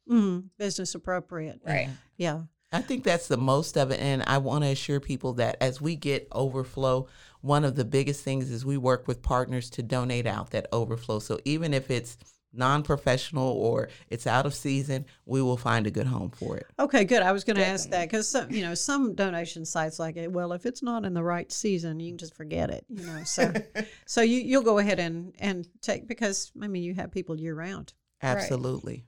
Mm, 0.07 0.51
business 0.59 0.95
appropriate. 0.95 1.63
Right. 1.65 1.89
Yeah. 2.19 2.43
I 2.71 2.83
think 2.83 3.03
that's 3.03 3.29
the 3.29 3.39
most 3.39 3.79
of 3.79 3.91
it. 3.91 3.99
And 3.99 4.23
I 4.27 4.37
want 4.37 4.63
to 4.65 4.71
assure 4.71 5.01
people 5.01 5.33
that 5.35 5.57
as 5.63 5.81
we 5.81 5.97
get 5.97 6.29
overflow, 6.31 7.09
one 7.41 7.65
of 7.65 7.77
the 7.77 7.85
biggest 7.87 8.23
things 8.25 8.51
is 8.51 8.63
we 8.63 8.77
work 8.77 9.09
with 9.09 9.23
partners 9.23 9.71
to 9.71 9.83
donate 9.83 10.27
out 10.27 10.51
that 10.51 10.67
overflow. 10.71 11.19
So 11.19 11.39
even 11.47 11.73
if 11.73 11.91
it's 11.91 12.19
non-professional 12.57 13.49
or 13.49 13.89
it's 14.09 14.27
out 14.27 14.47
of 14.47 14.55
season, 14.55 15.05
we 15.27 15.43
will 15.43 15.57
find 15.57 15.87
a 15.87 15.91
good 15.91 16.07
home 16.07 16.31
for 16.31 16.57
it. 16.57 16.67
Okay, 16.79 17.05
good. 17.05 17.23
I 17.23 17.33
was 17.33 17.45
going 17.45 17.57
to 17.57 17.67
ask 17.67 17.91
that 17.91 18.11
because 18.11 18.35
you 18.51 18.63
know 18.63 18.75
some 18.75 19.15
donation 19.15 19.65
sites 19.65 19.99
like 19.99 20.17
it. 20.17 20.31
Well, 20.31 20.53
if 20.53 20.67
it's 20.67 20.83
not 20.83 21.05
in 21.05 21.15
the 21.15 21.25
right 21.25 21.51
season, 21.51 22.01
you 22.01 22.11
can 22.11 22.19
just 22.19 22.35
forget 22.35 22.71
it. 22.71 22.85
You 22.89 23.07
know, 23.07 23.25
so 23.25 23.53
so 24.07 24.23
you 24.23 24.39
you'll 24.39 24.63
go 24.63 24.79
ahead 24.79 24.99
and 24.99 25.35
and 25.39 25.69
take 25.81 26.09
because 26.09 26.53
I 26.61 26.69
mean 26.69 26.83
you 26.83 26.95
have 26.95 27.11
people 27.11 27.39
year 27.39 27.55
round. 27.55 27.93
Absolutely. 28.23 28.93
Right. 28.93 29.05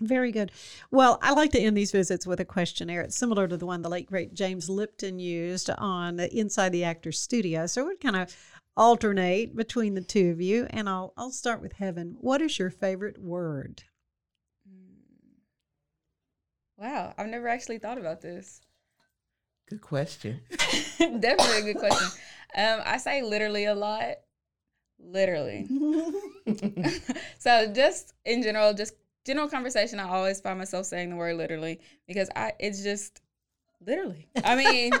Very 0.00 0.32
good. 0.32 0.50
Well, 0.90 1.18
I 1.22 1.32
like 1.32 1.52
to 1.52 1.60
end 1.60 1.76
these 1.76 1.92
visits 1.92 2.26
with 2.26 2.40
a 2.40 2.44
questionnaire. 2.44 3.02
It's 3.02 3.16
similar 3.16 3.46
to 3.46 3.56
the 3.56 3.66
one 3.66 3.82
the 3.82 3.88
late 3.88 4.06
great 4.06 4.34
James 4.34 4.68
Lipton 4.68 5.18
used 5.18 5.70
on 5.70 6.16
the 6.16 6.34
Inside 6.36 6.70
the 6.70 6.84
Actor's 6.84 7.20
Studio. 7.20 7.66
So 7.66 7.84
we're 7.84 7.96
kind 7.96 8.16
of 8.16 8.34
alternate 8.76 9.54
between 9.54 9.94
the 9.94 10.00
two 10.00 10.30
of 10.30 10.40
you, 10.40 10.66
and 10.70 10.88
I'll 10.88 11.12
I'll 11.16 11.30
start 11.30 11.60
with 11.60 11.74
Heaven. 11.74 12.16
What 12.20 12.42
is 12.42 12.58
your 12.58 12.70
favorite 12.70 13.18
word? 13.18 13.84
Mm. 14.68 14.96
Wow, 16.76 17.14
I've 17.16 17.28
never 17.28 17.48
actually 17.48 17.78
thought 17.78 17.98
about 17.98 18.20
this. 18.20 18.60
Good 19.68 19.80
question. 19.80 20.40
Definitely 20.98 21.70
a 21.70 21.72
good 21.72 21.78
question. 21.78 22.08
Um, 22.56 22.80
I 22.84 22.98
say 22.98 23.22
literally 23.22 23.64
a 23.64 23.74
lot. 23.74 24.16
Literally. 24.98 25.66
so 27.38 27.72
just 27.72 28.12
in 28.24 28.42
general, 28.42 28.74
just 28.74 28.94
general 29.24 29.48
conversation, 29.48 29.98
I 29.98 30.08
always 30.08 30.40
find 30.40 30.58
myself 30.58 30.86
saying 30.86 31.10
the 31.10 31.16
word 31.16 31.36
literally 31.36 31.80
because 32.06 32.28
I 32.36 32.52
it's 32.58 32.82
just 32.82 33.22
literally. 33.84 34.28
I 34.44 34.56
mean, 34.56 34.92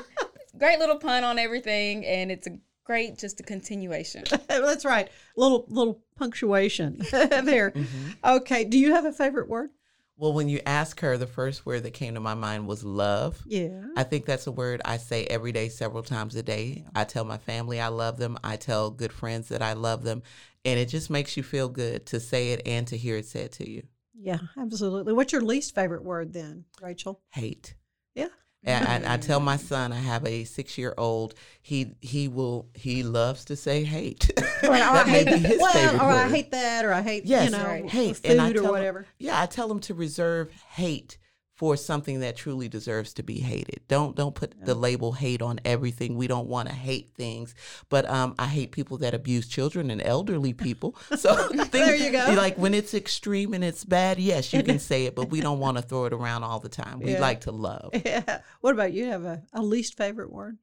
great 0.58 0.78
little 0.78 0.98
pun 0.98 1.24
on 1.24 1.38
everything, 1.38 2.04
and 2.06 2.32
it's 2.32 2.46
a 2.46 2.58
great 2.84 3.18
just 3.18 3.40
a 3.40 3.42
continuation 3.42 4.22
that's 4.46 4.84
right 4.84 5.10
little 5.36 5.64
little 5.68 6.02
punctuation 6.16 6.98
there 7.10 7.70
mm-hmm. 7.70 8.10
okay 8.24 8.64
do 8.64 8.78
you 8.78 8.92
have 8.92 9.04
a 9.04 9.12
favorite 9.12 9.48
word 9.48 9.70
Well, 10.16 10.32
when 10.32 10.48
you 10.48 10.60
ask 10.64 11.00
her, 11.00 11.18
the 11.18 11.26
first 11.26 11.66
word 11.66 11.82
that 11.82 11.90
came 11.92 12.14
to 12.14 12.20
my 12.20 12.34
mind 12.34 12.68
was 12.68 12.84
love. 12.84 13.42
Yeah. 13.46 13.82
I 13.96 14.04
think 14.04 14.26
that's 14.26 14.46
a 14.46 14.52
word 14.52 14.80
I 14.84 14.96
say 14.98 15.24
every 15.24 15.50
day, 15.50 15.68
several 15.68 16.04
times 16.04 16.36
a 16.36 16.42
day. 16.44 16.84
I 16.94 17.02
tell 17.02 17.24
my 17.24 17.38
family 17.38 17.80
I 17.80 17.88
love 17.88 18.16
them. 18.16 18.38
I 18.44 18.54
tell 18.54 18.90
good 18.90 19.12
friends 19.12 19.48
that 19.48 19.60
I 19.60 19.72
love 19.72 20.04
them. 20.04 20.22
And 20.64 20.78
it 20.78 20.88
just 20.88 21.10
makes 21.10 21.36
you 21.36 21.42
feel 21.42 21.68
good 21.68 22.06
to 22.06 22.20
say 22.20 22.52
it 22.52 22.62
and 22.64 22.86
to 22.86 22.96
hear 22.96 23.16
it 23.16 23.26
said 23.26 23.50
to 23.52 23.68
you. 23.68 23.82
Yeah, 24.16 24.38
absolutely. 24.56 25.12
What's 25.12 25.32
your 25.32 25.42
least 25.42 25.74
favorite 25.74 26.04
word 26.04 26.32
then, 26.32 26.64
Rachel? 26.80 27.20
Hate. 27.32 27.74
Yeah. 28.14 28.28
And 28.66 28.88
I, 28.88 28.94
I 28.94 29.16
mm-hmm. 29.16 29.20
tell 29.26 29.40
my 29.40 29.56
son, 29.56 29.92
I 29.92 29.98
have 29.98 30.26
a 30.26 30.44
six 30.44 30.78
year 30.78 30.94
old. 30.96 31.34
He 31.60 31.96
he 32.00 32.28
will 32.28 32.68
he 32.74 33.02
loves 33.02 33.44
to 33.46 33.56
say 33.56 33.84
hate. 33.84 34.30
I 34.62 34.68
that 34.68 35.06
may 35.06 35.12
hate, 35.12 35.26
be 35.26 35.48
his 35.48 35.60
well, 35.60 35.72
favorite 35.72 36.02
or 36.02 36.10
I 36.10 36.28
hate 36.28 36.50
that, 36.52 36.84
or 36.84 36.92
I 36.92 37.02
hate, 37.02 37.24
Yes, 37.26 37.50
you 37.50 37.58
know, 37.58 37.64
right. 37.64 37.88
hate 37.88 38.16
food 38.16 38.30
and 38.30 38.40
I 38.40 38.52
or 38.52 38.70
whatever. 38.70 39.06
yeah, 39.18 39.40
I 39.40 39.46
tell 39.46 39.70
him 39.70 39.80
to 39.80 39.94
reserve 39.94 40.50
hate 40.70 41.18
for 41.54 41.76
something 41.76 42.20
that 42.20 42.34
truly 42.36 42.68
deserves 42.68 43.12
to 43.14 43.22
be 43.22 43.38
hated. 43.38 43.80
Don't 43.86 44.16
don't 44.16 44.34
put 44.34 44.54
the 44.64 44.74
label 44.74 45.12
hate 45.12 45.40
on 45.40 45.60
everything. 45.64 46.16
We 46.16 46.26
don't 46.26 46.48
want 46.48 46.68
to 46.68 46.74
hate 46.74 47.12
things, 47.16 47.54
but 47.88 48.08
um, 48.10 48.34
I 48.38 48.46
hate 48.46 48.72
people 48.72 48.98
that 48.98 49.14
abuse 49.14 49.46
children 49.48 49.90
and 49.90 50.02
elderly 50.02 50.52
people. 50.52 50.96
So 51.16 51.34
things- 51.48 51.68
There 51.70 51.94
you 51.94 52.10
go. 52.10 52.34
Like 52.36 52.58
when 52.58 52.74
it's 52.74 52.92
extreme 52.92 53.54
and 53.54 53.62
it's 53.62 53.84
bad, 53.84 54.18
yes, 54.18 54.52
you 54.52 54.62
can 54.64 54.78
say 54.80 55.06
it, 55.06 55.14
but 55.14 55.30
we 55.30 55.40
don't 55.40 55.60
want 55.60 55.76
to 55.76 55.82
throw 55.82 56.06
it 56.06 56.12
around 56.12 56.42
all 56.42 56.58
the 56.60 56.68
time. 56.68 56.98
We 57.00 57.12
Yeah. 57.12 57.20
like 57.20 57.42
to 57.42 57.52
love. 57.52 57.90
Yeah. 58.04 58.40
What 58.60 58.74
about 58.74 58.92
you? 58.92 59.06
Have 59.06 59.24
a, 59.24 59.42
a 59.52 59.62
least 59.62 59.96
favorite 59.96 60.32
word? 60.32 60.58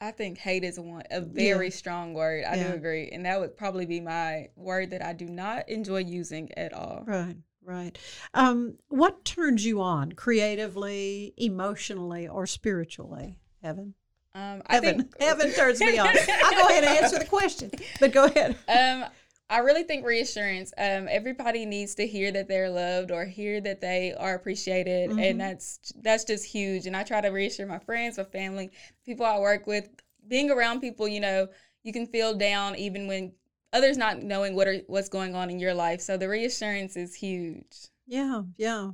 I 0.00 0.10
think 0.10 0.38
hate 0.38 0.64
is 0.64 0.78
one 0.78 1.04
a 1.10 1.20
very 1.20 1.70
strong 1.70 2.14
word. 2.14 2.44
I 2.44 2.56
Yeah. 2.56 2.68
do 2.70 2.74
agree, 2.74 3.10
and 3.12 3.24
that 3.26 3.38
would 3.38 3.56
probably 3.56 3.86
be 3.86 4.00
my 4.00 4.48
word 4.56 4.90
that 4.90 5.02
I 5.04 5.12
do 5.12 5.26
not 5.26 5.68
enjoy 5.68 5.98
using 5.98 6.50
at 6.58 6.72
all. 6.72 7.04
Right, 7.06 7.36
right. 7.64 7.96
Um, 8.34 8.78
what 8.88 9.24
turns 9.24 9.64
you 9.64 9.80
on 9.80 10.12
creatively, 10.12 11.34
emotionally, 11.36 12.28
or 12.28 12.46
spiritually? 12.46 13.38
Heaven. 13.62 13.94
Um, 14.34 14.62
I 14.66 14.74
Heaven. 14.74 15.02
think 15.02 15.14
Heaven 15.20 15.52
turns 15.52 15.80
me 15.80 15.98
on. 15.98 16.08
I'll 16.44 16.52
go 16.52 16.68
ahead 16.68 16.84
and 16.84 16.98
answer 16.98 17.18
the 17.18 17.24
question, 17.24 17.70
but 18.00 18.12
go 18.12 18.24
ahead. 18.24 18.56
um, 18.68 19.08
I 19.50 19.58
really 19.58 19.82
think 19.84 20.04
reassurance. 20.06 20.72
Um, 20.78 21.06
everybody 21.08 21.66
needs 21.66 21.94
to 21.96 22.06
hear 22.06 22.32
that 22.32 22.48
they're 22.48 22.70
loved 22.70 23.10
or 23.10 23.24
hear 23.26 23.60
that 23.60 23.80
they 23.80 24.14
are 24.18 24.34
appreciated, 24.34 25.10
Mhm. 25.10 25.30
and 25.30 25.40
that's 25.40 25.92
that's 26.02 26.24
just 26.24 26.44
huge. 26.46 26.86
And 26.86 26.96
I 26.96 27.02
try 27.04 27.20
to 27.20 27.28
reassure 27.28 27.66
my 27.66 27.78
friends, 27.78 28.16
my 28.18 28.24
family, 28.24 28.70
people 29.04 29.26
I 29.26 29.38
work 29.38 29.66
with. 29.66 29.88
Being 30.26 30.50
around 30.50 30.80
people, 30.80 31.06
you 31.06 31.20
know, 31.20 31.48
you 31.82 31.92
can 31.92 32.06
feel 32.06 32.34
down 32.34 32.74
even 32.76 33.06
when 33.06 33.32
others 33.74 33.98
not 33.98 34.22
knowing 34.22 34.54
what 34.54 34.66
are 34.66 34.78
what's 34.86 35.10
going 35.10 35.34
on 35.34 35.50
in 35.50 35.58
your 35.58 35.74
life. 35.74 36.00
So 36.00 36.16
the 36.16 36.28
reassurance 36.28 36.96
is 36.96 37.14
huge. 37.14 37.88
Yeah, 38.06 38.42
yeah. 38.56 38.92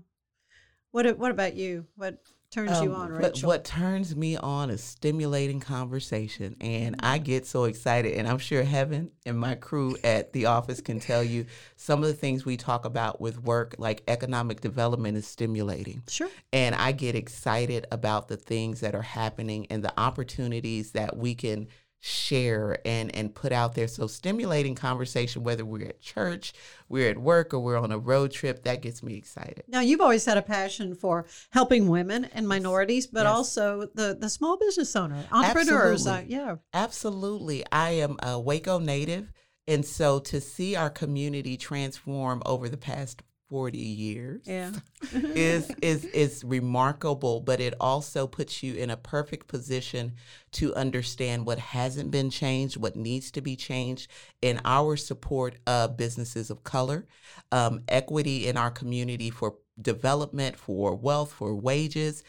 What 0.90 1.18
What 1.18 1.30
about 1.30 1.54
you? 1.54 1.86
What 1.96 2.18
turns 2.50 2.80
you 2.82 2.92
Um, 2.92 3.00
on, 3.00 3.12
what- 3.12 3.22
Rachel? 3.22 3.46
What, 3.46 3.64
turns 3.64 4.16
me 4.16 4.36
on 4.36 4.70
is 4.70 4.82
stimulating 4.82 5.60
conversation. 5.60 6.56
And 6.60 6.96
I 6.98 7.18
get 7.18 7.46
so 7.46 7.62
excited. 7.64 8.14
And 8.14 8.26
I'm 8.26 8.38
sure 8.38 8.64
Heaven 8.64 9.12
and 9.24 9.38
my 9.38 9.54
crew 9.54 9.96
at 10.02 10.32
the 10.32 10.46
office 10.46 10.80
can 10.80 10.98
tell 10.98 11.22
you 11.22 11.46
some 11.76 12.02
of 12.02 12.08
the 12.08 12.14
things 12.14 12.44
we 12.44 12.56
talk 12.56 12.84
about 12.84 13.20
with 13.20 13.40
work, 13.44 13.76
like 13.78 14.02
economic 14.08 14.60
development, 14.62 15.16
is 15.16 15.28
stimulating. 15.28 16.02
Sure. 16.08 16.28
And 16.52 16.74
I 16.74 16.90
get 16.90 17.14
excited 17.14 17.86
about 17.92 18.26
the 18.26 18.36
things 18.36 18.80
that 18.80 18.96
are 18.96 19.02
happening 19.02 19.68
and 19.70 19.84
the 19.84 19.92
opportunities 20.00 20.90
that 20.90 21.16
we 21.16 21.36
can 21.36 21.68
share 22.00 22.78
and 22.86 23.14
and 23.14 23.34
put 23.34 23.52
out 23.52 23.74
there 23.74 23.86
so 23.86 24.06
stimulating 24.06 24.74
conversation 24.74 25.42
whether 25.42 25.64
we're 25.66 25.86
at 25.86 26.00
church 26.00 26.52
we're 26.88 27.10
at 27.10 27.18
work 27.18 27.52
or 27.52 27.60
we're 27.60 27.76
on 27.76 27.92
a 27.92 27.98
road 27.98 28.30
trip 28.32 28.62
that 28.64 28.80
gets 28.80 29.02
me 29.02 29.14
excited 29.16 29.62
Now, 29.68 29.80
you've 29.80 30.00
always 30.00 30.24
had 30.24 30.38
a 30.38 30.42
passion 30.42 30.94
for 30.94 31.26
helping 31.50 31.88
women 31.88 32.24
and 32.32 32.48
minorities, 32.48 33.06
but 33.06 33.24
Yes. 33.24 33.34
also 33.34 33.86
the, 33.94 34.16
the 34.18 34.30
small 34.30 34.56
business 34.56 34.96
owner, 34.96 35.24
entrepreneurs. 35.30 36.06
Uh, 36.06 36.10
Absolutely. 36.12 36.34
yeah. 36.34 36.56
Absolutely. 36.72 37.64
I 37.70 37.90
am 37.90 38.16
a 38.22 38.40
Waco 38.40 38.78
native. 38.78 39.32
And 39.68 39.84
so 39.84 40.18
to 40.20 40.40
see 40.40 40.74
our 40.74 40.90
community 40.90 41.56
transform 41.56 42.42
over 42.46 42.68
the 42.68 42.76
past 42.76 43.22
40 43.50 43.78
years 43.78 44.42
Yeah. 44.46 44.72
is 45.12 45.70
is 45.82 46.04
is 46.06 46.44
remarkable, 46.44 47.40
but 47.40 47.60
it 47.60 47.74
also 47.80 48.26
puts 48.26 48.62
you 48.62 48.74
in 48.74 48.90
a 48.90 48.96
perfect 48.96 49.48
position 49.48 50.14
to 50.52 50.74
understand 50.74 51.46
what 51.46 51.58
hasn't 51.58 52.10
been 52.10 52.30
changed, 52.30 52.76
what 52.76 52.96
needs 52.96 53.30
to 53.32 53.40
be 53.40 53.56
changed 53.56 54.10
in 54.40 54.60
our 54.64 54.96
support 54.96 55.56
of 55.66 55.96
businesses 55.96 56.50
of 56.50 56.64
color, 56.64 57.06
um, 57.52 57.82
equity 57.88 58.46
in 58.46 58.56
our 58.56 58.70
community 58.70 59.30
for 59.30 59.56
development, 59.80 60.56
for 60.56 60.94
wealth, 60.94 61.32
for 61.32 61.54
wages. 61.54 62.22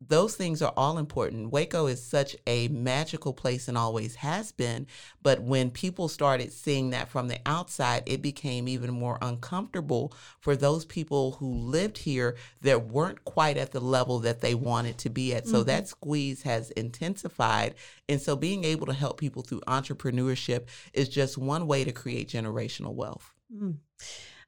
Those 0.00 0.36
things 0.36 0.62
are 0.62 0.72
all 0.76 0.96
important. 0.96 1.50
Waco 1.50 1.86
is 1.86 2.02
such 2.02 2.36
a 2.46 2.68
magical 2.68 3.32
place 3.32 3.66
and 3.66 3.76
always 3.76 4.14
has 4.16 4.52
been. 4.52 4.86
But 5.22 5.42
when 5.42 5.70
people 5.70 6.06
started 6.06 6.52
seeing 6.52 6.90
that 6.90 7.08
from 7.08 7.26
the 7.26 7.40
outside, 7.44 8.04
it 8.06 8.22
became 8.22 8.68
even 8.68 8.92
more 8.92 9.18
uncomfortable 9.20 10.14
for 10.40 10.54
those 10.54 10.84
people 10.84 11.32
who 11.32 11.52
lived 11.52 11.98
here 11.98 12.36
that 12.60 12.86
weren't 12.86 13.24
quite 13.24 13.56
at 13.56 13.72
the 13.72 13.80
level 13.80 14.20
that 14.20 14.40
they 14.40 14.54
wanted 14.54 14.98
to 14.98 15.10
be 15.10 15.34
at. 15.34 15.48
So 15.48 15.64
that 15.64 15.88
squeeze 15.88 16.42
has 16.42 16.70
intensified. 16.70 17.74
And 18.08 18.22
so 18.22 18.36
being 18.36 18.62
able 18.62 18.86
to 18.86 18.92
help 18.92 19.18
people 19.18 19.42
through 19.42 19.60
entrepreneurship 19.62 20.68
is 20.92 21.08
just 21.08 21.36
one 21.36 21.66
way 21.66 21.82
to 21.82 21.92
create 21.92 22.28
generational 22.28 22.94
wealth. 22.94 23.34
Mm. 23.52 23.78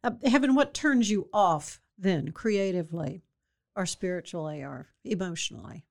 Uh, 0.04 0.12
Heaven, 0.24 0.54
what 0.54 0.74
turns 0.74 1.10
you 1.10 1.28
off 1.32 1.80
then, 1.98 2.32
creatively, 2.32 3.22
or 3.80 3.86
spiritually, 3.86 4.62
or 4.62 4.88
emotionally? 5.04 5.86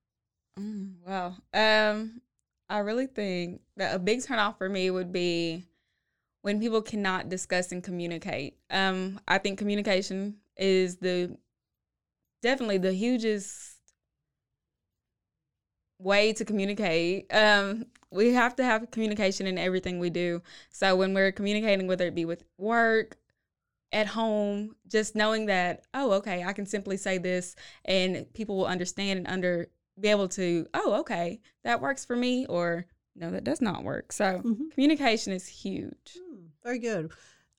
Mm. 0.60 1.34
Um, 1.54 2.22
I 2.70 2.78
really 2.80 3.08
think 3.08 3.62
that 3.78 3.96
a 3.96 4.00
big 4.00 4.20
turnoff 4.20 4.60
for 4.60 4.70
me 4.70 4.92
would 4.92 5.12
be 5.12 5.66
when 6.44 6.60
people 6.60 6.84
cannot 6.84 7.30
discuss 7.30 7.72
and 7.72 7.84
communicate. 7.84 8.58
Um, 8.70 9.20
I 9.28 9.40
think 9.40 9.58
communication 9.58 10.36
is 10.56 10.98
the 10.98 11.36
definitely 12.44 12.78
the 12.78 12.94
hugest 12.94 13.78
way 15.98 16.32
to 16.34 16.46
communicate. 16.46 17.34
Um, 17.34 17.88
we 18.12 18.34
have 18.34 18.56
to 18.58 18.64
have 18.64 18.92
communication 18.92 19.48
in 19.48 19.58
everything 19.58 19.98
we 19.98 20.12
do. 20.12 20.44
So 20.70 20.96
when 20.96 21.16
we're 21.16 21.32
communicating, 21.32 21.88
whether 21.88 22.06
it 22.06 22.16
be 22.16 22.26
with 22.26 22.44
work, 22.60 23.18
at 23.92 24.08
home, 24.08 24.76
just 24.88 25.16
knowing 25.16 25.48
that, 25.48 25.84
oh, 25.94 26.12
okay, 26.14 26.44
I 26.44 26.54
can 26.54 26.66
simply 26.66 26.98
say 26.98 27.18
this 27.18 27.56
and 27.86 28.32
people 28.34 28.58
will 28.58 28.66
understand 28.66 29.20
and 29.20 29.28
under 29.28 29.68
be 30.00 30.10
able 30.10 30.30
to, 30.30 30.66
oh, 30.74 31.00
okay, 31.02 31.42
that 31.64 31.82
works 31.82 32.06
for 32.06 32.16
me, 32.16 32.46
or 32.46 32.86
no, 33.16 33.32
that 33.32 33.44
does 33.44 33.62
not 33.62 33.84
work. 33.84 34.12
So 34.14 34.42
Mhm. 34.44 34.72
communication 34.72 35.34
is 35.34 35.48
huge. 35.48 36.18
Hmm, 36.18 36.46
very 36.64 36.80
good. 36.80 37.12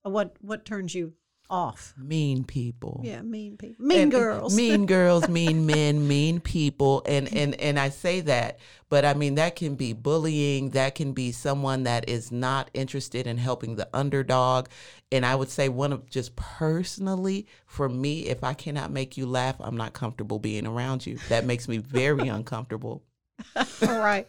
Uh, 0.07 0.11
what 0.11 0.37
What 0.41 0.65
turns 0.65 0.95
you 0.95 1.15
off? 1.51 1.93
Mean 1.99 2.45
people. 2.45 3.01
Yeah, 3.05 3.21
mean 3.23 3.57
people, 3.57 3.85
mean 3.85 3.99
And- 4.03 4.11
girls, 4.13 4.57
mean 4.57 4.87
girls, 4.97 5.29
mean 5.29 5.67
men, 5.67 6.07
mean 6.09 6.41
people, 6.41 7.03
and 7.07 7.33
and 7.35 7.55
and 7.61 7.79
I 7.79 7.89
say 7.91 8.21
that, 8.23 8.59
but 8.89 9.05
I 9.05 9.15
mean 9.15 9.35
that 9.35 9.57
can 9.57 9.75
be 9.75 9.93
bullying. 9.93 10.71
That 10.71 10.95
can 10.95 11.13
be 11.13 11.33
someone 11.33 11.83
that 11.83 12.09
is 12.09 12.31
not 12.33 12.71
interested 12.73 13.27
in 13.27 13.37
helping 13.37 13.77
the 13.77 13.89
underdog. 13.93 14.69
And 15.13 15.27
I 15.27 15.35
would 15.35 15.51
say 15.51 15.69
one 15.69 15.93
of 15.93 16.09
just 16.09 16.37
personally 16.37 17.47
for 17.67 17.89
me, 17.89 18.27
if 18.27 18.45
I 18.45 18.55
cannot 18.55 18.91
make 18.93 19.17
you 19.17 19.27
laugh, 19.27 19.57
I'm 19.61 19.77
not 19.77 19.93
comfortable 19.93 20.39
being 20.39 20.67
around 20.67 21.05
you. 21.05 21.19
That 21.29 21.45
makes 21.45 21.67
me 21.69 21.79
very 21.79 22.29
uncomfortable. 22.29 23.03
All 23.57 23.99
right. 23.99 24.29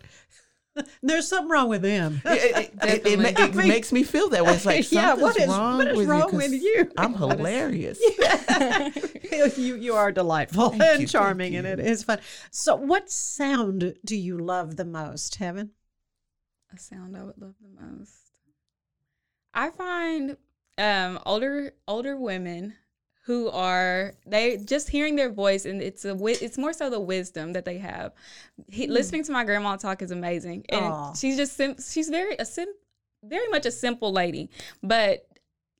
There's 1.03 1.27
something 1.27 1.49
wrong 1.49 1.69
with 1.69 1.81
them. 1.81 2.21
It, 2.25 2.31
it- 2.31 2.55
it- 2.57 2.57
it 2.57 2.79
Definitely. 2.79 3.15
ma- 3.17 3.29
it 3.29 3.39
I 3.39 3.47
mean- 3.51 3.67
makes 3.67 3.91
me 3.91 4.03
feel 4.03 4.29
that 4.29 4.45
way. 4.45 4.53
It's 4.53 4.65
like 4.65 4.91
Yeah, 4.91 5.13
what 5.15 5.37
is- 5.39 5.47
wrong 5.47 5.77
what 5.77 5.87
is 5.89 5.97
with 5.97 6.07
wrong 6.07 6.19
you. 6.21 6.25
'cause 6.39 6.49
with 6.49 6.61
you? 6.61 6.91
I'm 6.97 7.13
What 7.19 7.31
is- 7.33 7.37
hilarious. 7.37 7.99
you 9.57 9.75
you 9.75 9.93
are 9.95 10.11
delightful 10.11 10.69
Thank 10.69 10.81
and 10.83 11.01
you, 11.01 11.07
charming, 11.07 11.55
and 11.55 11.65
it 11.67 11.79
is 11.79 12.03
fun. 12.03 12.19
So, 12.51 12.75
what 12.75 13.09
sound 13.09 13.95
do 14.05 14.15
you 14.15 14.37
love 14.37 14.75
the 14.75 14.85
most, 14.85 15.35
Heaven? 15.35 15.71
A 16.73 16.77
sound 16.79 17.17
I 17.17 17.23
would 17.23 17.37
love 17.37 17.55
the 17.61 17.81
most. 17.85 18.17
I 19.53 19.69
find 19.71 20.37
um, 20.77 21.19
older 21.25 21.73
older 21.87 22.15
women 22.17 22.75
who 23.25 23.49
are 23.49 24.13
they 24.25 24.57
just 24.57 24.89
hearing 24.89 25.15
their 25.15 25.31
voice 25.31 25.65
and 25.65 25.81
it's 25.81 26.05
a 26.05 26.17
it's 26.25 26.57
more 26.57 26.73
so 26.73 26.89
the 26.89 26.99
wisdom 26.99 27.53
that 27.53 27.65
they 27.65 27.77
have. 27.77 28.13
He, 28.67 28.85
hmm. 28.85 28.91
Listening 28.91 29.23
to 29.25 29.31
my 29.31 29.43
grandma 29.43 29.75
talk 29.75 30.01
is 30.01 30.11
amazing, 30.11 30.65
and 30.69 30.85
Aw. 30.85 31.13
she's 31.13 31.37
just 31.37 31.55
sim- 31.55 31.77
she's 31.81 32.09
very 32.09 32.35
a 32.37 32.45
sim- 32.45 32.73
very 33.23 33.47
much 33.49 33.65
a 33.65 33.71
simple 33.71 34.11
lady, 34.11 34.49
but 34.81 35.27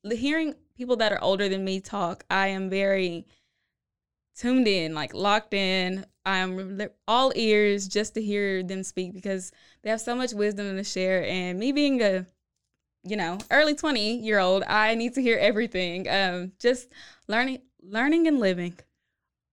hearing 0.04 0.56
people 0.78 0.96
that 0.98 1.12
are 1.12 1.22
older 1.22 1.48
than 1.50 1.64
me 1.64 1.80
talk, 1.80 2.24
I 2.30 2.48
am 2.48 2.70
very 2.70 3.26
tuned 4.36 4.68
in, 4.68 4.94
like 4.94 5.14
locked 5.14 5.54
in. 5.54 6.06
I'm 6.26 6.82
all 7.08 7.32
ears 7.36 7.88
just 7.88 8.14
to 8.16 8.22
hear 8.22 8.64
them 8.64 8.84
speak 8.84 9.14
because 9.14 9.52
they 9.82 9.90
have 9.90 10.02
so 10.02 10.16
much 10.16 10.34
wisdom 10.34 10.76
to 10.76 10.84
share. 10.84 11.26
And 11.26 11.60
me 11.60 11.72
being 11.72 12.02
a, 12.02 12.26
you 13.04 13.18
know, 13.18 13.38
early 13.50 13.76
20 13.76 14.18
year 14.18 14.40
old, 14.40 14.64
I 14.64 14.96
need 14.96 15.16
to 15.16 15.22
hear 15.22 15.38
everything. 15.38 16.08
Um, 16.10 16.52
just 16.60 16.90
learning, 17.28 17.62
learning 17.82 18.28
and 18.28 18.40
living. 18.40 18.78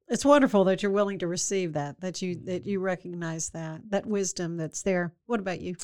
It's 0.09 0.25
wonderful 0.25 0.65
that 0.65 0.83
you're 0.83 0.93
willing 0.93 1.19
to 1.19 1.27
receive 1.27 1.75
that, 1.75 2.01
that 2.01 2.23
you 2.23 2.35
that 2.47 2.65
you 2.65 2.81
recognize 2.81 3.51
that 3.51 3.83
that 3.91 4.07
wisdom 4.07 4.57
that's 4.57 4.83
there. 4.83 5.13
What 5.27 5.41
about 5.41 5.61
you? 5.61 5.77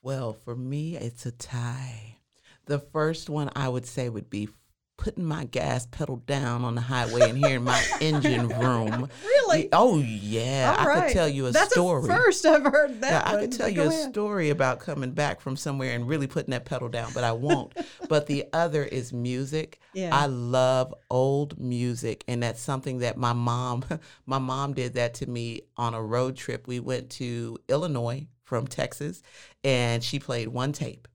Well, 0.00 0.32
for 0.32 0.54
me, 0.54 0.96
it's 0.96 1.26
a 1.26 1.32
tie. 1.32 2.18
The 2.66 2.78
first 2.78 3.28
one 3.28 3.50
I 3.56 3.68
would 3.68 3.86
say 3.86 4.08
would 4.08 4.30
be 4.30 4.48
putting 4.98 5.24
my 5.24 5.44
gas 5.44 5.86
pedal 5.86 6.16
down 6.26 6.64
on 6.64 6.74
the 6.74 6.80
highway 6.80 7.30
and 7.30 7.38
hearing 7.38 7.62
my 7.62 7.82
engine 8.00 8.48
room. 8.48 9.08
Really? 9.24 9.68
Oh 9.72 10.00
yeah, 10.00 10.74
All 10.76 10.84
I 10.84 10.88
right. 10.88 11.06
could 11.06 11.12
tell 11.14 11.28
you 11.28 11.46
a 11.46 11.52
That's 11.52 11.72
story. 11.72 12.10
A 12.10 12.16
first 12.16 12.44
I've 12.44 12.64
heard 12.64 13.00
that. 13.00 13.26
I 13.26 13.40
could 13.40 13.52
tell 13.52 13.66
but 13.66 13.74
you 13.74 13.84
go 13.84 13.88
a 13.88 14.10
story 14.10 14.50
about 14.50 14.80
coming 14.80 15.12
back 15.12 15.40
from 15.40 15.56
somewhere 15.56 15.94
and 15.94 16.06
really 16.06 16.26
putting 16.26 16.50
that 16.50 16.64
pedal 16.64 16.88
down, 16.88 17.12
but 17.14 17.24
I 17.24 17.32
won't. 17.32 17.72
but 18.08 18.26
the 18.26 18.44
other 18.52 18.84
is 18.84 19.12
music. 19.12 19.80
Yeah. 19.94 20.10
I 20.12 20.26
love 20.26 20.92
old 21.10 21.58
music, 21.58 22.24
and 22.26 22.42
that's 22.42 22.60
something 22.60 22.98
that 22.98 23.16
my 23.16 23.32
mom, 23.32 23.84
my 24.26 24.38
mom 24.38 24.74
did 24.74 24.94
that 24.94 25.14
to 25.14 25.30
me 25.30 25.62
on 25.76 25.94
a 25.94 26.02
road 26.02 26.36
trip. 26.36 26.66
We 26.66 26.80
went 26.80 27.08
to 27.10 27.56
Illinois 27.68 28.26
from 28.42 28.66
Texas, 28.66 29.22
and 29.62 30.02
she 30.02 30.18
played 30.18 30.48
one 30.48 30.72
tape. 30.72 31.06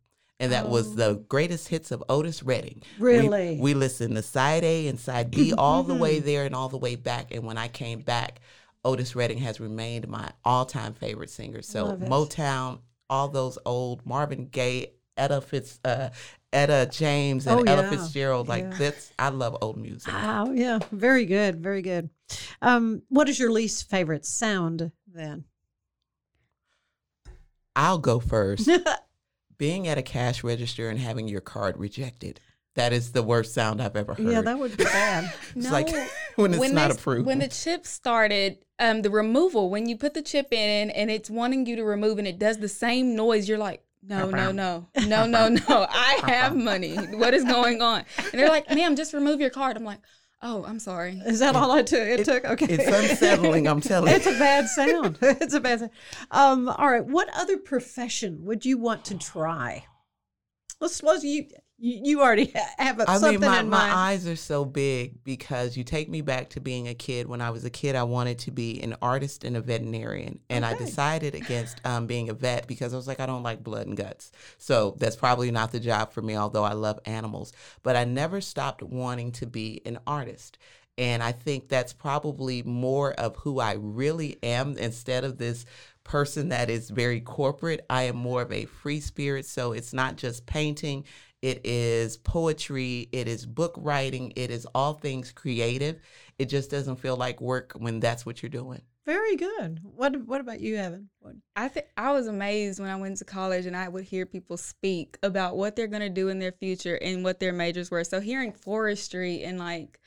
And 0.43 0.51
that 0.51 0.67
was 0.69 0.95
the 0.95 1.23
greatest 1.29 1.69
hits 1.69 1.91
of 1.91 2.03
Otis 2.10 2.43
Redding. 2.43 2.84
We- 2.99 3.17
Really? 3.17 3.58
We, 3.62 3.73
listened 3.73 4.15
to 4.15 4.21
side 4.21 4.63
A 4.65 4.88
and 4.88 4.99
side 4.99 5.32
B 5.32 5.53
all 5.58 5.84
the 5.84 5.95
way 5.95 6.19
there 6.19 6.43
and 6.45 6.53
all 6.53 6.67
the 6.69 6.77
way 6.77 6.95
back. 6.95 7.34
And 7.34 7.43
when 7.45 7.58
I 7.58 7.69
came 7.69 8.01
back, 8.01 8.41
Otis 8.84 9.15
Redding 9.15 9.38
has 9.38 9.62
remained 9.62 10.08
my 10.10 10.29
all 10.43 10.65
time 10.65 10.93
favorite 10.93 11.29
singer. 11.29 11.62
So 11.62 11.95
Motown, 11.95 12.79
all 13.10 13.29
those 13.29 13.58
old 13.65 14.06
Marvin 14.06 14.47
Gaye, 14.47 14.88
Etta 15.15 15.39
Fitz, 15.39 15.79
uh, 15.86 16.10
Etta 16.51 16.89
James, 16.91 17.47
and 17.47 17.62
Oh, 17.62 17.63
Ella 17.71 17.84
yeah. 17.84 17.89
Fitzgerald. 17.91 18.49
Like 18.49 18.63
Yeah. 18.65 18.77
that's 18.77 19.13
I 19.17 19.29
love 19.29 19.58
old 19.62 19.77
music. 19.77 20.12
Wow, 20.12 20.51
yeah, 20.51 20.79
very 20.91 21.25
good, 21.25 21.62
very 21.63 21.82
good. 21.82 22.10
Um, 22.62 23.03
what 23.08 23.29
is 23.29 23.39
your 23.39 23.51
least 23.51 23.89
favorite 23.89 24.25
sound 24.25 24.91
then? 25.08 25.45
I'll 27.75 27.97
go 27.97 28.19
first. 28.19 28.69
Being 29.57 29.87
at 29.87 29.97
a 29.97 30.01
cash 30.01 30.43
register 30.43 30.89
and 30.89 30.99
having 30.99 31.27
your 31.27 31.41
card 31.41 31.77
rejected. 31.77 32.39
That 32.75 32.91
is 32.91 33.11
the 33.11 33.21
worst 33.21 33.53
sound 33.53 33.81
I've 33.81 33.95
ever 33.95 34.15
heard. 34.15 34.25
Yeah, 34.25 34.41
that 34.41 34.57
would 34.57 34.75
be 34.75 34.83
bad. 34.83 35.31
It's 35.55 35.69
like 35.69 35.89
when 36.35 36.53
it's 36.55 36.71
not 36.71 36.89
they- 36.89 36.95
approved. 36.95 37.27
When 37.27 37.39
the 37.39 37.47
chip 37.47 37.85
started, 37.85 38.57
um, 38.79 39.03
the 39.03 39.11
removal, 39.11 39.69
when 39.69 39.87
you 39.87 39.95
put 39.95 40.15
the 40.15 40.23
chip 40.23 40.51
in 40.51 40.89
and 40.89 41.11
it's 41.11 41.29
wanting 41.29 41.67
you 41.67 41.75
to 41.75 41.83
remove 41.83 42.17
and 42.17 42.27
it 42.27 42.39
does 42.39 42.57
the 42.57 42.67
same 42.67 43.15
noise, 43.15 43.47
you're 43.47 43.59
like, 43.59 43.83
no, 44.01 44.29
no, 44.29 44.51
no, 44.51 44.87
no, 45.07 45.25
no, 45.27 45.49
no. 45.49 45.87
I 45.89 46.19
have 46.25 46.55
money. 46.55 46.95
What 46.95 47.33
is 47.35 47.43
going 47.43 47.81
on? 47.81 48.03
And 48.17 48.31
they're 48.33 48.49
like, 48.49 48.69
ma'am, 48.69 48.95
just 48.95 49.13
remove 49.13 49.39
your 49.39 49.51
card. 49.51 49.77
I'm 49.77 49.83
like, 49.85 49.99
oh, 50.43 50.63
I'm 50.65 50.79
sorry. 50.79 51.21
Is 51.25 51.39
that 51.39 51.56
all 51.56 51.71
I 51.71 51.82
took? 51.82 51.99
It, 51.99 52.25
took 52.25 52.45
okay. 52.45 52.67
it's 52.69 52.86
unsettling, 52.86 53.67
I'm 53.67 53.82
telling 53.82 54.10
you. 54.10 54.15
It's 54.17 54.27
a 54.27 54.38
bad 54.38 54.67
sound. 54.67 55.17
it's 55.21 55.53
a 55.53 55.60
bad 55.60 55.79
sound. 55.79 55.91
Um, 56.29 56.69
all 56.69 56.91
right. 56.91 57.06
What 57.06 57.29
other 57.34 57.58
profession 57.58 58.43
would 58.43 58.65
you 58.65 58.77
want 58.77 59.06
to 59.06 59.17
try? 59.17 59.86
Let's 60.79 60.95
suppose 60.95 61.23
you 61.23 61.45
you, 61.83 62.21
already 62.21 62.53
have 62.77 62.99
a, 62.99 63.09
I 63.09 63.17
something 63.17 63.41
mean, 63.41 63.49
my, 63.49 63.59
in 63.59 63.69
my 63.69 63.93
eyes 63.93 64.25
are 64.25 64.37
so 64.37 64.63
big 64.63 65.21
because 65.25 65.75
you 65.75 65.83
take 65.83 66.07
me 66.09 66.21
back 66.21 66.49
to 66.51 66.61
being 66.61 66.87
a 66.87 66.93
kid. 66.93 67.27
When 67.27 67.41
I 67.41 67.49
was 67.49 67.65
a 67.65 67.69
kid, 67.69 67.97
I 67.97 68.03
wanted 68.03 68.39
to 68.39 68.51
be 68.51 68.81
an 68.81 68.95
artist 69.01 69.43
and 69.43 69.57
a 69.57 69.61
veterinarian. 69.61 70.39
And 70.49 70.65
I 70.65 70.77
decided 70.77 71.35
against 71.35 71.85
um, 71.85 72.07
being 72.07 72.29
a 72.29 72.33
vet 72.33 72.67
because 72.67 72.93
I 72.93 72.97
was 72.97 73.07
like, 73.07 73.19
I 73.19 73.25
don't 73.25 73.43
like 73.43 73.63
blood 73.63 73.87
and 73.87 73.97
guts. 73.97 74.31
So 74.57 74.95
that's 74.97 75.17
probably 75.17 75.51
not 75.51 75.73
the 75.73 75.79
job 75.79 76.13
for 76.13 76.21
me, 76.21 76.37
although 76.37 76.63
I 76.63 76.73
love 76.73 76.99
animals. 77.05 77.51
But 77.83 77.97
I 77.97 78.05
never 78.05 78.39
stopped 78.39 78.81
wanting 78.81 79.33
to 79.33 79.45
be 79.45 79.81
an 79.85 79.99
artist. 80.07 80.57
And 80.97 81.21
I 81.21 81.31
think 81.33 81.67
that's 81.67 81.91
probably 81.91 82.63
more 82.63 83.11
of 83.13 83.35
who 83.37 83.59
I 83.59 83.73
really 83.73 84.37
am 84.41 84.77
instead 84.77 85.23
of 85.23 85.37
this 85.37 85.65
person 86.03 86.49
that 86.49 86.69
is 86.69 86.89
very 86.89 87.19
corporate. 87.19 87.85
I 87.89 88.03
am 88.03 88.15
more 88.15 88.41
of 88.41 88.51
a 88.51 88.65
free 88.65 88.99
spirit. 88.99 89.45
So 89.45 89.73
it's 89.73 89.93
not 89.93 90.17
just 90.17 90.45
painting, 90.45 91.05
it 91.43 91.65
is 91.65 92.15
poetry, 92.15 93.10
it 93.12 93.27
is 93.27 93.45
book 93.45 93.75
writing, 93.77 94.32
it 94.38 94.49
is 94.49 94.65
all 94.73 94.93
things 94.93 95.34
creative. 95.34 95.99
It 96.39 96.45
just 96.45 96.71
doesn't 96.71 97.01
feel 97.01 97.17
like 97.17 97.41
work 97.41 97.73
when 97.75 97.99
that's 97.99 98.25
what 98.25 98.41
you're 98.41 98.49
doing. 98.49 98.82
Very 99.06 99.36
good. 99.36 99.82
What 99.84 100.15
What 100.25 100.39
about 100.39 100.62
you, 100.62 100.77
Evan? 100.77 101.10
What, 101.19 101.36
I 101.58 101.67
think 101.67 101.88
I 101.97 102.13
was 102.13 102.27
amazed 102.27 102.79
when 102.79 102.89
I 102.89 102.95
went 102.95 103.17
to 103.17 103.25
college 103.25 103.65
and 103.65 103.75
I 103.75 103.89
would 103.89 104.06
hear 104.06 104.25
people 104.25 104.56
speak 104.56 105.17
about 105.21 105.58
what 105.58 105.75
they're 105.75 105.88
going 105.88 106.01
to 106.01 106.08
do 106.10 106.29
in 106.29 106.39
their 106.39 106.53
future 106.53 106.95
and 106.95 107.25
what 107.25 107.41
their 107.41 107.51
majors 107.51 107.91
were. 107.91 108.06
So 108.06 108.21
hearing 108.21 108.53
forestry 108.53 109.43
and 109.43 109.60
like 109.60 109.99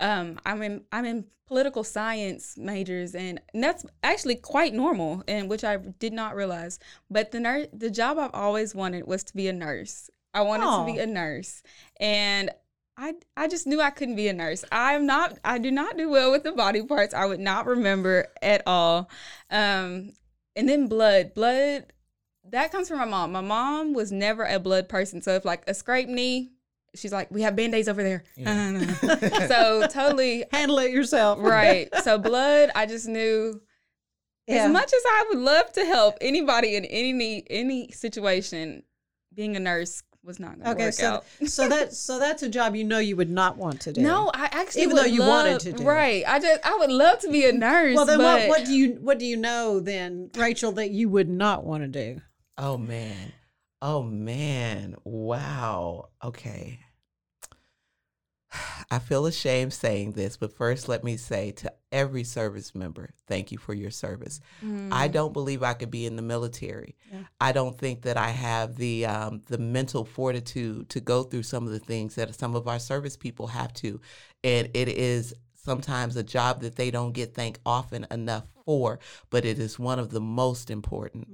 um 0.00 0.40
I'm 0.44 0.60
in 0.62 0.82
I'm 0.90 1.04
in 1.04 1.26
political 1.46 1.84
science 1.84 2.56
majors 2.58 3.14
and, 3.14 3.40
and 3.54 3.62
that's 3.62 3.86
actually 4.02 4.36
quite 4.36 4.74
normal 4.74 5.22
and 5.28 5.48
which 5.48 5.62
I 5.62 5.76
did 5.76 6.12
not 6.12 6.34
realize. 6.34 6.80
But 7.08 7.30
the 7.30 7.38
nurse 7.38 7.68
the 7.72 7.90
job 7.90 8.18
I've 8.18 8.34
always 8.34 8.74
wanted 8.74 9.06
was 9.06 9.22
to 9.22 9.36
be 9.36 9.46
a 9.46 9.52
nurse. 9.52 10.10
I 10.32 10.42
wanted 10.42 10.64
to 10.64 10.92
be 10.92 10.98
a 10.98 11.06
nurse. 11.06 11.62
And 11.98 12.50
I, 12.96 13.14
I 13.36 13.48
just 13.48 13.66
knew 13.66 13.80
I 13.80 13.90
couldn't 13.90 14.16
be 14.16 14.28
a 14.28 14.32
nurse. 14.32 14.64
I'm 14.70 15.06
not. 15.06 15.38
I 15.44 15.58
do 15.58 15.70
not 15.70 15.96
do 15.96 16.10
well 16.10 16.30
with 16.30 16.42
the 16.42 16.52
body 16.52 16.82
parts. 16.82 17.14
I 17.14 17.24
would 17.26 17.40
not 17.40 17.66
remember 17.66 18.26
at 18.42 18.62
all. 18.66 19.10
Um, 19.50 20.12
and 20.54 20.68
then 20.68 20.86
blood, 20.86 21.32
blood, 21.34 21.86
that 22.50 22.72
comes 22.72 22.88
from 22.88 22.98
my 22.98 23.04
mom. 23.06 23.32
My 23.32 23.40
mom 23.40 23.94
was 23.94 24.12
never 24.12 24.44
a 24.44 24.58
blood 24.58 24.88
person. 24.88 25.22
So 25.22 25.34
if 25.34 25.44
like 25.44 25.64
a 25.66 25.74
scrape 25.74 26.08
knee, 26.08 26.52
she's 26.94 27.12
like, 27.12 27.30
we 27.30 27.42
have 27.42 27.56
band 27.56 27.74
aids 27.74 27.88
over 27.88 28.02
there. 28.02 28.24
Yeah. 28.36 28.94
so 29.48 29.86
totally 29.88 30.44
handle 30.52 30.78
it 30.80 30.90
yourself. 30.90 31.38
right. 31.40 31.88
So 32.02 32.18
blood, 32.18 32.70
I 32.74 32.86
just 32.86 33.08
knew. 33.08 33.60
Yeah. 34.46 34.64
As 34.64 34.72
much 34.72 34.92
as 34.92 35.02
I 35.06 35.26
would 35.28 35.38
love 35.38 35.72
to 35.72 35.84
help 35.84 36.18
anybody 36.20 36.74
in 36.74 36.84
any 36.84 37.44
any 37.48 37.92
situation, 37.92 38.82
being 39.32 39.54
a 39.54 39.60
nurse 39.60 40.02
was 40.24 40.38
not 40.38 40.58
going 40.58 40.64
to 40.64 40.70
Okay, 40.72 40.84
work 40.86 40.92
so 40.94 41.06
out. 41.06 41.24
so 41.46 41.68
that 41.68 41.94
so 41.94 42.18
that's 42.18 42.42
a 42.42 42.48
job 42.48 42.76
you 42.76 42.84
know 42.84 42.98
you 42.98 43.16
would 43.16 43.30
not 43.30 43.56
want 43.56 43.80
to 43.82 43.92
do. 43.92 44.00
No, 44.00 44.30
I 44.34 44.48
actually 44.52 44.82
Even 44.82 44.96
would 44.96 45.04
though 45.04 45.08
you 45.08 45.20
love, 45.20 45.46
wanted 45.46 45.60
to 45.60 45.72
do. 45.72 45.84
Right. 45.84 46.24
I 46.26 46.38
just 46.38 46.66
I 46.66 46.76
would 46.76 46.90
love 46.90 47.20
to 47.20 47.30
be 47.30 47.46
a 47.46 47.52
nurse. 47.52 47.96
Well, 47.96 48.06
then 48.06 48.18
but 48.18 48.48
what 48.48 48.60
what 48.60 48.66
do 48.66 48.72
you 48.72 48.98
what 49.00 49.18
do 49.18 49.24
you 49.26 49.36
know 49.36 49.80
then, 49.80 50.30
Rachel, 50.36 50.72
that 50.72 50.90
you 50.90 51.08
would 51.08 51.28
not 51.28 51.64
want 51.64 51.82
to 51.82 51.88
do? 51.88 52.20
Oh 52.58 52.76
man. 52.76 53.32
Oh 53.80 54.02
man. 54.02 54.96
Wow. 55.04 56.10
Okay. 56.22 56.80
I 58.90 58.98
feel 58.98 59.26
ashamed 59.26 59.72
saying 59.72 60.12
this, 60.12 60.36
but 60.36 60.52
first 60.52 60.88
let 60.88 61.04
me 61.04 61.16
say 61.16 61.52
to 61.52 61.72
every 61.92 62.24
service 62.24 62.74
member, 62.74 63.10
thank 63.26 63.52
you 63.52 63.58
for 63.58 63.74
your 63.74 63.90
service. 63.90 64.40
I 64.92 65.08
don't 65.08 65.32
believe 65.32 65.62
I 65.62 65.74
could 65.74 65.90
be 65.90 66.06
in 66.06 66.16
the 66.16 66.22
military. 66.22 66.96
Yeah. 67.12 67.22
I 67.40 67.52
don't 67.52 67.78
think 67.78 68.02
that 68.02 68.16
I 68.16 68.30
have 68.30 68.76
the 68.76 69.06
um, 69.06 69.42
the 69.48 69.58
mental 69.58 70.04
fortitude 70.04 70.88
to 70.90 71.00
go 71.00 71.22
through 71.22 71.44
some 71.44 71.66
of 71.66 71.72
the 71.72 71.78
things 71.78 72.14
that 72.16 72.34
some 72.34 72.54
of 72.54 72.68
our 72.68 72.78
service 72.78 73.16
people 73.16 73.48
have 73.48 73.72
to, 73.74 74.00
and 74.44 74.68
it 74.74 74.88
is 74.88 75.34
sometimes 75.54 76.16
a 76.16 76.22
job 76.22 76.60
that 76.62 76.76
they 76.76 76.90
don't 76.90 77.12
get 77.12 77.34
thanked 77.34 77.60
often 77.66 78.06
enough 78.10 78.44
for, 78.64 78.98
but 79.28 79.44
it 79.44 79.58
is 79.58 79.78
one 79.78 79.98
of 79.98 80.10
the 80.10 80.20
most 80.20 80.70
important. 80.70 81.28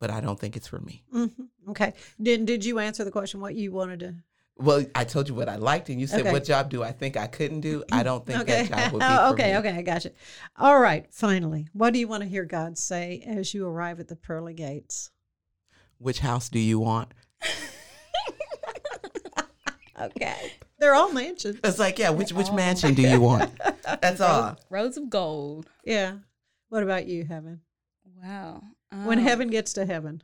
But 0.00 0.10
I 0.10 0.20
don't 0.20 0.38
think 0.38 0.56
it's 0.56 0.68
for 0.68 0.78
me. 0.78 1.02
hmm 1.10 1.26
Okay. 1.68 1.92
Did 2.22 2.46
did 2.46 2.64
you 2.64 2.78
answer 2.78 3.04
the 3.04 3.10
question 3.10 3.40
what 3.40 3.54
you 3.54 3.72
wanted 3.72 4.00
to? 4.00 4.14
Well, 4.58 4.84
I 4.94 5.04
told 5.04 5.28
you 5.28 5.34
what 5.36 5.48
I 5.48 5.54
liked, 5.56 5.88
and 5.88 6.00
you 6.00 6.06
said, 6.08 6.20
Okay. 6.22 6.32
"What 6.32 6.42
job 6.44 6.68
do 6.68 6.82
I 6.82 6.90
think 6.90 7.16
I 7.16 7.28
couldn't 7.28 7.60
do?" 7.60 7.84
I 7.92 8.02
don't 8.02 8.26
think 8.26 8.40
okay. 8.40 8.64
that 8.64 8.68
job 8.84 8.92
would 8.92 8.98
be 9.00 9.04
Oh, 9.06 9.28
for 9.28 9.32
okay. 9.34 9.52
me. 9.52 9.58
Okay. 9.58 9.70
I 9.78 9.82
got 9.82 10.04
you. 10.04 10.10
All 10.56 10.80
right. 10.80 11.06
Finally, 11.12 11.68
what 11.72 11.92
do 11.92 11.98
you 12.00 12.08
want 12.08 12.24
to 12.24 12.28
hear 12.28 12.44
God 12.44 12.76
say 12.76 13.22
as 13.26 13.54
you 13.54 13.66
arrive 13.66 14.00
at 14.00 14.08
the 14.08 14.16
pearly 14.16 14.54
gates? 14.54 15.10
Which 15.98 16.18
house 16.20 16.48
do 16.48 16.58
you 16.58 16.78
want? 16.80 17.12
Okay. 20.00 20.52
They're 20.78 20.94
all 20.94 21.12
mansions. 21.12 21.58
It's 21.64 21.78
like, 21.80 21.98
yeah, 21.98 22.10
which 22.10 22.32
which 22.32 22.52
mansion 22.52 22.94
do 22.94 23.02
you 23.02 23.20
want? 23.20 23.50
That's 24.00 24.20
all. 24.20 24.56
Roads 24.70 24.96
of 24.96 25.10
gold. 25.10 25.66
Yeah. 25.84 26.18
What 26.68 26.84
about 26.84 27.06
you, 27.06 27.24
Heaven? 27.24 27.62
Wow. 28.22 28.62
When 29.04 29.18
Um, 29.18 29.24
heaven 29.24 29.48
gets 29.50 29.72
to 29.72 29.84
heaven. 29.86 30.22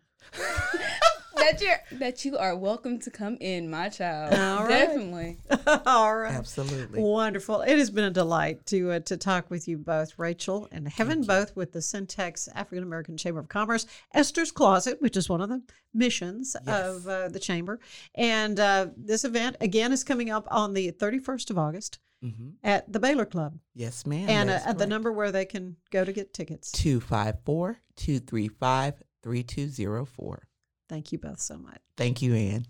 That 1.44 1.60
you 1.60 1.98
that 1.98 2.24
you 2.24 2.38
are 2.38 2.56
welcome 2.56 2.98
to 3.00 3.10
come 3.10 3.36
in, 3.38 3.68
my 3.68 3.90
child. 3.90 4.32
All 4.32 4.62
right. 4.64 4.68
Definitely. 4.68 5.36
all 5.86 6.16
right. 6.16 6.32
Absolutely. 6.32 7.02
Wonderful. 7.02 7.60
It 7.60 7.76
has 7.78 7.90
been 7.90 8.04
a 8.04 8.10
delight 8.10 8.64
to 8.66 8.92
uh, 8.92 9.00
to 9.00 9.16
talk 9.18 9.50
with 9.50 9.68
you 9.68 9.76
both, 9.76 10.18
Rachel 10.18 10.68
and 10.72 10.88
Heaven, 10.88 11.22
both 11.22 11.54
with 11.54 11.72
the 11.72 11.82
Cen-Tex 11.82 12.48
African 12.54 12.82
American 12.82 13.18
Chamber 13.18 13.40
of 13.40 13.48
Commerce, 13.48 13.86
Esther's 14.14 14.50
Closet, 14.50 15.02
which 15.02 15.16
is 15.18 15.28
one 15.28 15.42
of 15.42 15.50
the 15.50 15.62
missions 15.92 16.56
of 16.66 17.06
uh, 17.06 17.28
the 17.28 17.38
chamber, 17.38 17.78
and 18.14 18.58
uh, 18.58 18.86
this 18.96 19.24
event 19.24 19.56
again 19.60 19.92
is 19.92 20.02
coming 20.02 20.30
up 20.30 20.48
on 20.50 20.72
the 20.72 20.90
thirty 20.92 21.18
first 21.18 21.50
of 21.50 21.58
August 21.58 21.98
hmm 22.22 22.50
at 22.62 22.90
the 22.90 22.98
Baylor 22.98 23.26
Club, 23.26 23.58
Yes, 23.74 24.06
ma'am. 24.06 24.30
and 24.30 24.48
uh, 24.50 24.60
at 24.64 24.78
the 24.78 24.86
number 24.86 25.12
where 25.12 25.30
they 25.30 25.44
can 25.44 25.76
go 25.90 26.04
to 26.06 26.12
get 26.12 26.32
tickets. 26.32 26.72
254 26.72 27.76
235 27.96 29.02
3204. 29.22 30.48
Thank 30.88 31.12
you 31.12 31.18
both 31.18 31.40
so 31.40 31.56
much. 31.58 31.78
Thank 31.96 32.20
you, 32.22 32.34
Ann. 32.34 32.66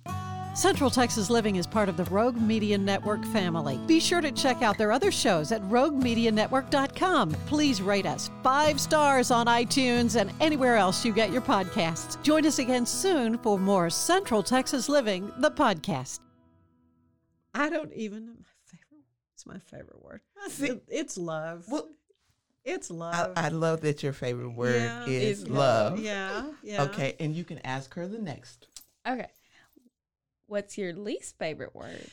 Central 0.55 0.89
Texas 0.89 1.31
Living 1.31 1.57
is 1.57 1.67
part 1.67 1.89
of 1.89 1.97
the 1.97 2.05
Rogue 2.05 2.37
Media 2.41 2.79
Network 2.79 3.25
family. 3.27 3.77
Be 3.89 3.99
sure 3.99 4.21
to 4.21 4.31
check 4.31 4.63
out 4.63 4.79
their 4.79 4.93
other 4.93 5.11
shows 5.11 5.51
at 5.51 5.61
roguemedianetwork.com. 5.63 7.33
Please 7.47 7.83
rate 7.83 8.07
us 8.07 8.31
five 8.45 8.81
stars 8.81 9.33
on 9.33 9.47
iTunes 9.47 10.15
and 10.19 10.31
anywhere 10.41 10.77
else 10.77 11.05
you 11.05 11.13
get 11.13 11.33
your 11.33 11.43
podcasts. 11.43 12.23
Join 12.23 12.47
us 12.47 12.61
again 12.61 12.87
soon 12.87 13.37
for 13.39 13.59
more 13.59 13.91
Central 13.91 14.45
Texas 14.45 14.89
Living, 14.89 15.33
the 15.39 15.51
podcast. 15.51 16.21
I 17.53 17.69
don't 17.69 17.93
even 17.93 18.27
know 18.27 18.33
my 18.39 18.47
favorite. 18.67 19.05
It's 19.35 19.47
my 19.47 19.59
favorite 19.59 20.03
word. 20.05 20.21
See- 20.51 20.81
it's 20.87 21.17
love. 21.19 21.65
Well, 21.69 21.89
it's 22.65 22.91
love. 22.91 23.33
I 23.37 23.49
love 23.49 23.81
that 23.83 24.03
your 24.03 24.13
favorite 24.13 24.51
word 24.51 24.81
Yeah, 24.83 25.05
is 25.07 25.43
is 25.43 25.49
love. 25.49 25.99
yeah, 26.01 26.51
yeah. 26.63 26.83
Okay, 26.85 27.15
and 27.21 27.35
you 27.35 27.45
can 27.45 27.59
ask 27.65 27.93
her 27.95 28.07
the 28.09 28.19
next. 28.19 28.67
Okay. 29.07 29.27
What's 30.47 30.77
your 30.79 30.93
least 30.93 31.39
favorite 31.39 31.75
word? 31.75 32.07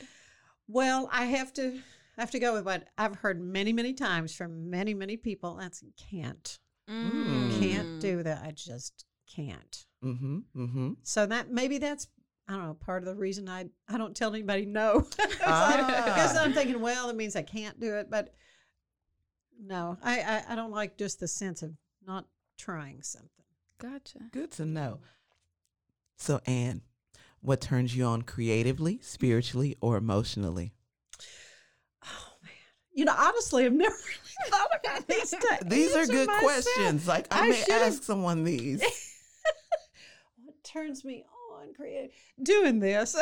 Well, 0.68 1.08
I 1.12 1.24
have 1.26 1.52
to 1.54 1.80
I 2.16 2.20
have 2.20 2.30
to 2.32 2.38
go 2.38 2.54
with 2.54 2.64
what 2.64 2.88
I've 2.98 3.16
heard 3.16 3.40
many, 3.40 3.72
many 3.72 3.92
times 3.94 4.34
from 4.34 4.70
many, 4.70 4.94
many 4.94 5.16
people. 5.16 5.56
That's 5.56 5.82
can't. 6.10 6.58
Mm. 6.90 7.58
Can't 7.60 8.00
do 8.00 8.22
that. 8.22 8.42
I 8.44 8.50
just 8.50 9.04
can't. 9.34 9.86
Mm-hmm. 10.04 10.38
Mm-hmm. 10.56 10.92
So 11.02 11.26
that 11.26 11.50
maybe 11.50 11.78
that's 11.78 12.08
I 12.48 12.52
don't 12.54 12.66
know, 12.66 12.74
part 12.74 13.02
of 13.02 13.06
the 13.06 13.14
reason 13.14 13.48
I 13.48 13.66
I 13.88 13.98
don't 13.98 14.16
tell 14.16 14.34
anybody 14.34 14.66
no. 14.66 15.06
It's 15.06 15.18
like- 15.18 15.40
Ah. 15.46 16.02
because 16.06 16.36
I'm 16.36 16.52
thinking, 16.52 16.80
well, 16.80 17.08
it 17.10 17.16
means 17.16 17.36
I 17.36 17.42
can't 17.42 17.78
do 17.78 17.94
it, 17.96 18.10
but 18.10 18.34
no, 19.60 19.96
I, 20.02 20.20
I 20.20 20.44
I 20.50 20.54
don't 20.54 20.70
like 20.72 20.96
just 20.96 21.20
the 21.20 21.28
sense 21.28 21.62
of 21.62 21.72
not 22.06 22.26
trying 22.58 23.02
something. 23.02 23.28
Gotcha. 23.80 24.18
Good 24.32 24.50
to 24.52 24.64
know. 24.64 25.00
So, 26.16 26.40
Ann, 26.46 26.82
what 27.40 27.60
turns 27.60 27.96
you 27.96 28.04
on 28.04 28.22
creatively, 28.22 29.00
spiritually, 29.02 29.76
or 29.80 29.96
emotionally? 29.96 30.72
Oh 32.04 32.32
man, 32.42 32.52
you 32.92 33.04
know, 33.04 33.14
honestly, 33.16 33.64
I've 33.66 33.72
never 33.72 33.94
really 33.94 34.50
thought 34.50 34.68
about 34.84 35.08
these. 35.08 35.30
to 35.30 35.58
These 35.66 35.94
are 35.96 36.06
good 36.06 36.28
myself. 36.28 36.42
questions. 36.44 37.08
Like 37.08 37.26
I, 37.32 37.46
I 37.46 37.48
may 37.48 37.56
should've- 37.56 37.72
ask 37.82 38.02
someone 38.04 38.44
these. 38.44 38.82
what 40.44 40.62
turns 40.64 41.04
me 41.04 41.24
on 41.60 41.74
creative 41.74 42.10
doing 42.42 42.80
this 42.80 43.14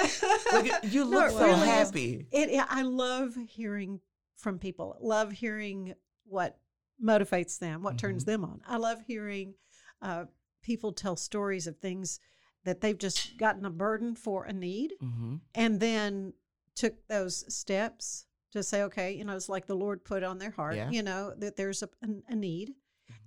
Look 0.53 0.67
you 0.85 1.05
look 1.05 1.27
it 1.31 1.33
so 1.33 1.45
really 1.45 1.61
is. 1.61 1.67
happy. 1.67 2.27
it, 2.33 2.51
yeah, 2.51 2.65
i 2.71 2.81
love 2.83 3.37
hearing 3.49 4.01
from 4.39 4.59
people 4.59 4.97
love 5.01 5.31
hearing 5.33 5.95
what 6.31 6.59
motivates 7.03 7.59
them 7.59 7.83
what 7.83 7.99
turns 7.99 8.25
Mm-hmm. 8.25 8.43
them 8.43 8.45
on 8.45 8.61
i 8.69 8.77
love 8.77 8.99
hearing 9.07 9.55
uh, 10.03 10.25
people 10.63 10.93
tell 10.93 11.17
stories 11.17 11.67
of 11.67 11.77
things 11.79 12.21
that 12.65 12.81
they've 12.83 12.99
just 12.99 13.37
gotten 13.39 13.65
a 13.65 13.71
burden 13.71 14.15
for 14.15 14.45
a 14.45 14.53
need 14.53 14.93
Mm-hmm. 15.03 15.37
and 15.55 15.81
then 15.81 16.33
took 16.77 17.07
those 17.09 17.45
steps 17.55 18.27
to 18.53 18.63
say 18.63 18.83
okay 18.83 19.13
you 19.13 19.25
know 19.25 19.35
it's 19.37 19.49
like 19.49 19.67
the 19.67 19.75
lord 19.77 20.05
put 20.05 20.23
on 20.23 20.39
their 20.39 20.51
heart 20.51 20.77
Yeah. 20.77 20.85
Mm-hmm. 20.85 20.93
you 20.95 21.03
know 21.03 21.35
that 21.39 21.57
there's 21.57 21.83
a, 21.83 21.89
a, 22.03 22.09
a 22.33 22.37
need 22.37 22.75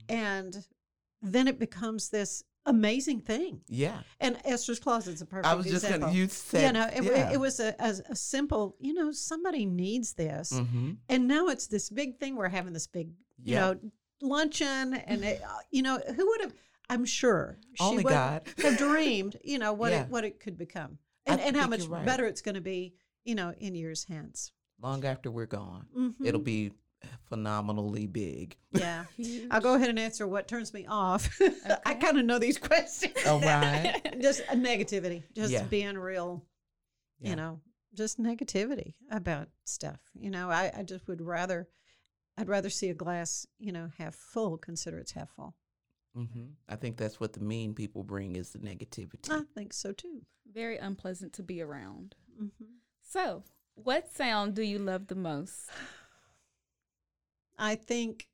and 0.10 0.66
then 1.22 1.47
it 1.47 1.60
becomes 1.60 2.10
this 2.10 2.43
amazing 2.66 3.20
thing 3.22 3.61
Yeah, 3.68 3.99
and 4.20 4.38
Esther's 4.45 4.80
Closet's 4.80 5.22
a 5.22 5.26
perfect 5.26 5.47
I 5.47 5.55
was 5.55 5.66
just 5.66 5.84
example. 5.86 6.07
gonna. 6.09 6.20
You 6.20 6.28
said, 6.28 6.66
you 6.68 6.74
know, 6.74 6.88
it, 6.93 7.03
yeah. 7.03 7.32
it 7.34 7.39
was 7.39 7.59
a, 7.59 7.76
a, 7.80 7.93
a 8.11 8.16
simple, 8.16 8.76
you 8.80 8.93
know, 8.93 9.11
somebody 9.11 9.66
needs 9.66 10.14
this. 10.14 10.51
Mm-hmm. 10.53 10.91
And 11.09 11.28
now 11.28 11.47
it's 11.47 11.68
this 11.68 11.89
big 11.89 12.20
thing. 12.20 12.36
We're 12.36 12.47
having 12.49 12.74
this 12.74 12.88
big, 12.88 13.09
you 13.43 13.53
Yeah. 13.55 13.59
know, 13.59 13.80
luncheon. 14.22 14.93
And, 14.93 15.24
it, 15.24 15.41
uh, 15.43 15.47
you 15.72 15.82
know, 15.82 15.99
who 16.16 16.28
would 16.28 16.41
have, 16.41 16.53
I'm 16.89 17.05
sure 17.05 17.57
Only 17.80 17.99
she 18.01 18.03
would 18.05 18.11
God. 18.14 18.41
have 18.61 18.78
dreamed, 18.78 19.38
you 19.43 19.59
know, 19.59 19.74
what, 19.74 19.91
Yeah. 19.91 20.03
it, 20.03 20.09
what 20.09 20.24
it 20.24 20.39
could 20.39 20.57
become 20.57 20.97
and, 21.26 21.39
and 21.41 21.55
how 21.57 21.68
much 21.68 21.84
right. 21.86 22.05
better 22.05 22.26
it's 22.26 22.41
going 22.41 22.55
to 22.55 22.61
be, 22.61 22.93
you 23.26 23.36
know, 23.36 23.53
in 23.57 23.76
years 23.76 24.05
hence. 24.07 24.51
Long 24.82 25.05
after 25.05 25.32
we're 25.32 25.45
gone, 25.45 25.86
Mhm. 25.97 26.16
it'll 26.26 26.41
be 26.41 26.72
phenomenally 27.30 28.08
big. 28.08 28.56
Yeah. 28.72 29.06
I'll 29.51 29.62
go 29.62 29.76
ahead 29.76 29.89
and 29.89 29.99
answer 29.99 30.28
what 30.28 30.47
turns 30.47 30.74
me 30.74 30.86
off. 30.88 31.30
I 31.86 31.93
kind 31.95 32.18
of 32.20 32.26
know 32.26 32.39
these 32.39 32.58
questions. 32.58 33.14
Oh, 33.26 33.39
right. 33.39 33.99
just 34.22 34.41
a 34.49 34.56
negativity, 34.56 35.24
just 35.34 35.51
Yeah. 35.51 35.64
being 35.64 35.97
real, 35.97 36.43
Yeah. 37.20 37.30
you 37.32 37.36
know, 37.36 37.60
just 37.93 38.20
negativity 38.20 38.93
about 39.12 39.49
stuff. 39.64 39.99
You 40.14 40.30
know, 40.30 40.49
I, 40.49 40.72
I 40.76 40.84
just 40.84 41.08
would 41.08 41.22
rather, 41.22 41.68
I'd 42.38 42.49
rather 42.49 42.70
see 42.70 42.89
a 42.89 42.93
glass, 42.95 43.45
you 43.60 43.72
know, 43.72 43.89
half 43.97 44.16
full, 44.16 44.58
consider 44.58 44.97
it's 44.97 45.12
half 45.12 45.30
full. 45.32 45.56
hmm 46.16 46.45
I 46.70 46.76
think 46.76 46.97
that's 46.97 47.20
what 47.20 47.34
the 47.34 47.39
mean 47.41 47.74
people 47.74 48.04
bring 48.04 48.36
is 48.36 48.49
the 48.51 48.60
negativity. 48.60 49.30
I 49.32 49.41
think 49.56 49.74
so 49.74 49.91
too. 49.91 50.22
Very 50.51 50.78
unpleasant 50.78 51.34
to 51.34 51.43
be 51.43 51.62
around. 51.62 52.16
hmm 52.38 52.47
So, 53.01 53.43
what 53.76 54.12
sound 54.14 54.54
do 54.56 54.62
you 54.62 54.78
love 54.80 55.08
the 55.08 55.16
most? 55.16 55.70
I 57.64 57.76
think 57.76 58.28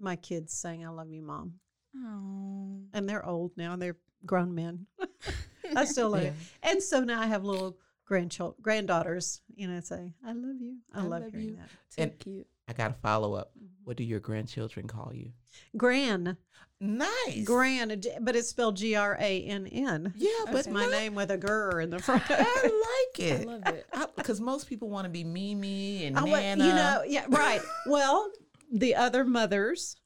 my 0.00 0.16
kids 0.16 0.52
saying, 0.52 0.84
I 0.84 0.88
love 0.90 1.10
you, 1.10 1.22
mom. 1.22 1.54
Oh. 1.96 2.80
And 2.92 3.08
they're 3.08 3.24
old 3.24 3.52
now, 3.56 3.76
they're 3.76 3.96
grown 4.24 4.54
men. 4.54 4.86
I 5.76 5.84
still 5.84 6.10
love 6.10 6.22
it. 6.24 6.34
And 6.62 6.82
so 6.82 7.00
now 7.00 7.20
I 7.20 7.26
have 7.26 7.44
little 7.44 7.78
grandchildren, 8.04 8.58
granddaughters, 8.62 9.40
you 9.54 9.68
know, 9.68 9.80
say, 9.80 10.12
I 10.24 10.32
love 10.32 10.60
you. 10.60 10.78
I, 10.92 10.98
I 10.98 11.02
love, 11.02 11.22
love 11.22 11.30
hearing 11.32 11.48
you. 11.50 11.56
that. 11.56 11.68
Too 11.96 12.02
And- 12.02 12.18
cute. 12.18 12.46
I 12.68 12.72
got 12.72 12.90
a 12.90 12.94
follow 12.94 13.34
up. 13.34 13.52
Mm-hmm. 13.56 13.66
What 13.84 13.96
do 13.96 14.04
your 14.04 14.20
grandchildren 14.20 14.86
call 14.88 15.12
you? 15.14 15.30
Gran, 15.76 16.36
Nice. 16.78 17.44
Gran, 17.44 18.02
but 18.20 18.36
it's 18.36 18.50
spelled 18.50 18.76
G 18.76 18.96
R 18.96 19.16
A 19.18 19.42
N 19.44 19.66
N. 19.66 20.12
Yeah, 20.14 20.28
but 20.52 20.68
my 20.68 20.82
not- 20.82 20.90
name 20.90 21.14
with 21.14 21.30
a 21.30 21.38
grr 21.38 21.82
in 21.82 21.88
the 21.88 21.98
front. 21.98 22.22
I 22.28 22.42
like 22.42 23.18
it. 23.18 23.40
I 23.48 23.50
love 23.50 23.66
it. 23.68 23.86
Because 24.14 24.42
most 24.42 24.68
people 24.68 24.90
want 24.90 25.04
to 25.04 25.08
be 25.08 25.24
Mimi 25.24 26.04
and 26.04 26.18
I 26.18 26.24
wa- 26.24 26.36
Nana. 26.38 26.64
you 26.66 26.74
know, 26.74 27.02
yeah, 27.06 27.24
right. 27.30 27.62
Well, 27.86 28.30
the 28.70 28.94
other 28.94 29.24
mothers, 29.24 29.96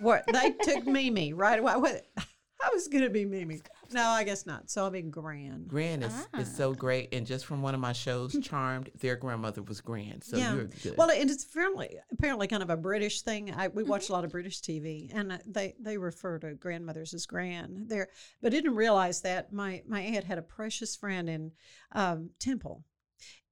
what 0.00 0.24
they 0.32 0.50
took 0.62 0.86
Mimi 0.86 1.34
right 1.34 1.60
away. 1.60 1.74
What, 1.76 2.04
I 2.18 2.70
was 2.72 2.88
going 2.88 3.04
to 3.04 3.10
be 3.10 3.24
Mimi. 3.24 3.60
No, 3.90 4.02
I 4.08 4.24
guess 4.24 4.44
not. 4.46 4.70
So 4.70 4.84
I'll 4.84 4.90
be 4.90 5.02
Gran. 5.02 5.64
Gran 5.66 6.02
is, 6.02 6.12
is 6.14 6.26
Ah. 6.34 6.42
so 6.44 6.74
great. 6.74 7.12
And 7.14 7.26
just 7.26 7.46
from 7.46 7.62
one 7.62 7.74
of 7.74 7.80
my 7.80 7.92
shows, 7.92 8.36
Charmed, 8.42 8.90
their 9.00 9.16
grandmother 9.16 9.62
was 9.62 9.80
Gran. 9.80 10.20
So 10.22 10.36
yeah. 10.36 10.54
you're 10.54 10.64
good. 10.64 10.96
Well, 10.96 11.10
and 11.10 11.30
it's 11.30 11.44
apparently 11.44 11.96
apparently 12.12 12.46
kind 12.48 12.62
of 12.62 12.70
a 12.70 12.76
British 12.76 13.22
thing. 13.22 13.52
I, 13.54 13.68
we 13.68 13.82
Mm-hmm. 13.82 13.90
watch 13.90 14.08
a 14.08 14.12
lot 14.12 14.24
of 14.24 14.30
British 14.30 14.60
TV, 14.60 15.10
and 15.14 15.32
uh, 15.32 15.38
they 15.46 15.74
they 15.80 15.96
refer 15.96 16.38
to 16.40 16.54
grandmothers 16.54 17.14
as 17.14 17.24
gran. 17.26 17.86
There, 17.88 18.08
but 18.42 18.52
didn't 18.52 18.74
realize 18.74 19.22
that 19.22 19.52
my 19.52 19.82
my 19.86 20.00
aunt 20.00 20.24
had 20.24 20.38
a 20.38 20.42
precious 20.42 20.94
friend 20.96 21.28
in 21.30 21.52
um, 21.92 22.30
Temple, 22.38 22.84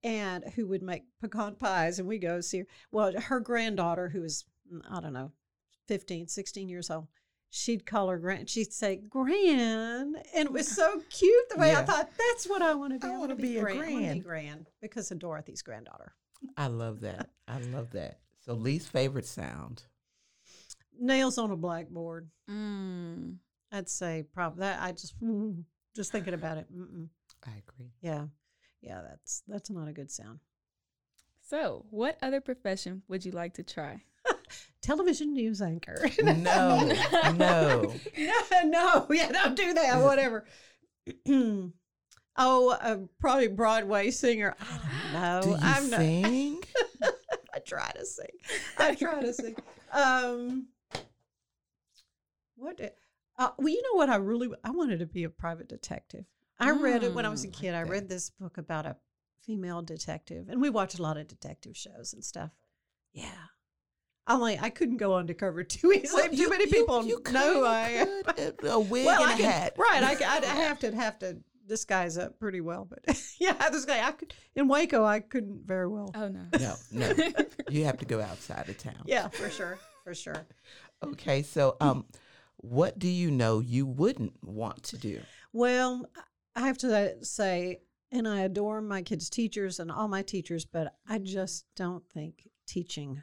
and 0.05 0.45
who 0.55 0.67
would 0.67 0.83
make 0.83 1.05
pecan 1.21 1.55
pies, 1.55 1.99
and 1.99 2.07
we 2.07 2.19
go 2.19 2.41
see 2.41 2.59
her. 2.59 2.67
Well, 2.93 3.13
her 3.19 3.41
granddaughter, 3.41 4.09
who 4.11 4.23
is 4.23 4.45
mm, 4.73 4.81
I 4.91 5.01
don't 5.01 5.13
know, 5.15 5.33
15, 5.89 6.29
16 6.29 6.69
years 6.69 6.91
old. 6.91 7.07
She'd 7.51 7.87
call 7.87 8.09
her 8.09 8.19
grand. 8.19 8.51
She'd 8.51 8.73
say 8.73 8.97
"gran," 8.97 10.17
and 10.35 10.47
it 10.47 10.53
was 10.53 10.69
so 10.77 11.01
cute. 11.11 11.49
The 11.51 11.59
way 11.59 11.75
I 11.75 11.83
thought, 11.85 12.11
that's 12.19 12.49
what 12.49 12.63
I 12.63 12.75
want 12.75 12.93
to 12.95 12.99
be. 12.99 13.07
I 13.07 13.15
I, 13.15 13.19
wanna 13.19 13.35
want 13.35 13.41
to 13.41 13.47
be 13.47 13.59
a 13.59 13.63
gran. 13.63 13.77
I 13.77 13.81
gran. 13.81 14.15
be 14.15 14.21
gran 14.21 14.67
because 14.81 15.11
of 15.11 15.19
Dorothy's 15.19 15.63
granddaughter. 15.63 16.15
I 16.57 16.67
love 16.67 17.01
that. 17.01 17.31
I 17.49 17.59
love 17.61 17.91
that. 17.93 18.19
So 18.45 18.55
least 18.55 18.89
favorite 18.89 19.27
sound. 19.27 19.85
Nails 20.99 21.39
on 21.39 21.51
a 21.51 21.57
blackboard. 21.57 22.29
Mm. 22.49 23.37
I'd 23.73 23.89
say 23.89 24.25
probably 24.33 24.61
that. 24.61 24.81
I 24.83 24.93
just 24.93 25.19
mm, 25.21 25.65
just 25.95 26.13
thinking 26.13 26.35
about 26.35 26.59
it. 26.59 26.67
Mm-mm. 26.73 27.09
I 27.47 27.51
agree. 27.51 27.91
Yeah, 28.01 28.27
yeah. 28.81 29.01
That's 29.03 29.43
that's 29.49 29.71
not 29.71 29.89
a 29.89 29.93
good 29.93 30.11
sound. 30.11 30.41
So, 31.43 31.87
what 31.91 32.19
other 32.23 32.41
profession 32.41 33.03
would 33.09 33.25
you 33.25 33.33
like 33.33 33.55
to 33.55 33.63
try? 33.63 34.03
Television 34.83 35.33
news 35.33 35.61
anchor. 35.63 35.97
No, 36.23 36.35
no. 37.33 37.33
no, 37.37 37.93
no. 38.65 39.07
Yeah, 39.11 39.33
don't 39.33 39.57
do 39.57 39.75
that. 39.75 40.01
Whatever. 40.03 40.45
oh, 42.37 42.71
uh, 42.71 42.99
probably 43.21 43.49
Broadway 43.49 44.11
singer. 44.11 44.55
I 44.61 44.79
don't 45.13 45.13
know. 45.13 45.41
Do 45.43 45.49
you 45.51 45.57
I'm 45.61 45.91
not. 45.91 46.01
I 47.55 47.59
try 47.67 47.91
to 47.93 48.05
sing. 48.07 48.27
I 48.79 48.95
try 48.95 49.21
to 49.23 49.33
sing. 49.33 49.57
Um, 49.93 50.69
what? 52.57 52.77
did- 52.79 52.93
Uh, 53.39 53.51
well, 53.59 53.69
you 53.69 53.83
know 53.83 53.95
what? 53.99 54.09
I 54.11 54.17
really 54.17 54.49
I 54.65 54.71
wanted 54.71 54.99
to 55.01 55.07
be 55.07 55.25
a 55.25 55.31
private 55.31 55.69
detective. 55.69 56.25
I 56.59 56.71
read 56.71 57.03
it 57.03 57.13
when 57.15 57.27
I 57.27 57.29
was 57.29 57.45
a 57.45 57.49
Mm, 57.49 57.53
kid. 57.53 57.75
I 57.75 57.83
read 57.83 58.09
this 58.09 58.31
book 58.31 58.57
about 58.57 58.87
a 58.87 58.97
female 59.43 59.83
detective, 59.83 60.49
and 60.49 60.61
we 60.61 60.71
watched 60.71 60.99
a 60.99 61.03
lot 61.03 61.19
of 61.19 61.29
detective 61.29 61.77
shows 61.77 62.13
and 62.15 62.25
stuff. 62.25 62.51
Yeah. 63.13 63.47
I'm 64.27 64.41
like, 64.41 64.61
I 64.63 64.71
couldn't 64.71 64.97
go 64.97 65.15
undercover 65.15 65.63
too 65.65 65.93
easily. 65.93 66.23
Well, 66.23 66.31
too 66.31 66.37
you- 66.37 66.51
many 66.51 66.67
people 66.67 67.05
you 67.05 67.23
know 67.31 67.55
who 67.55 67.65
I 67.65 67.89
am. 67.91 68.23
could, 68.25 68.65
a- 68.65 68.73
a 68.73 68.81
wig 68.93 69.07
well, 69.07 69.23
and 69.23 69.31
I 69.31 69.35
a 69.35 69.37
could, 69.37 69.45
hat. 69.45 69.75
right? 69.79 70.03
I, 70.03 70.11
I'd 70.37 70.45
have 70.45 70.79
to 70.81 70.95
have 70.95 71.19
to 71.21 71.37
disguise 71.69 72.17
up 72.17 72.39
pretty 72.39 72.61
well, 72.61 72.85
but 72.89 73.01
yeah, 73.41 73.69
this 73.71 73.85
guy 73.85 74.07
I 74.07 74.13
could 74.13 74.33
in 74.55 74.69
Waco. 74.69 75.05
I 75.05 75.19
couldn't 75.21 75.67
very 75.67 75.89
well. 75.89 76.11
Oh 76.15 76.29
no. 76.29 76.43
No, 76.61 76.75
no. 76.93 77.13
you 77.69 77.85
have 77.85 77.99
to 77.99 78.05
go 78.05 78.21
outside 78.21 78.69
of 78.69 78.79
town. 78.79 79.03
Yeah, 79.05 79.27
for 79.29 79.51
sure, 79.51 79.79
for 80.05 80.15
sure. 80.15 80.47
Okay, 81.05 81.43
so 81.43 81.77
um, 81.81 82.05
what 82.59 82.99
do 83.01 83.09
you 83.09 83.31
know 83.33 83.59
you 83.61 83.85
wouldn't 83.85 84.35
want 84.45 84.83
to 84.85 84.99
do? 84.99 85.21
Well, 85.53 86.09
I 86.55 86.69
have 86.69 86.79
to 86.79 87.17
say, 87.25 87.81
and 88.13 88.29
I 88.29 88.41
adore 88.43 88.81
my 88.81 89.03
kids' 89.03 89.29
teachers 89.29 89.81
and 89.81 89.91
all 89.91 90.07
my 90.07 90.23
teachers, 90.23 90.65
but 90.65 90.95
I 91.09 91.19
just 91.19 91.65
don't 91.75 92.07
think 92.09 92.49
teaching. 92.67 93.23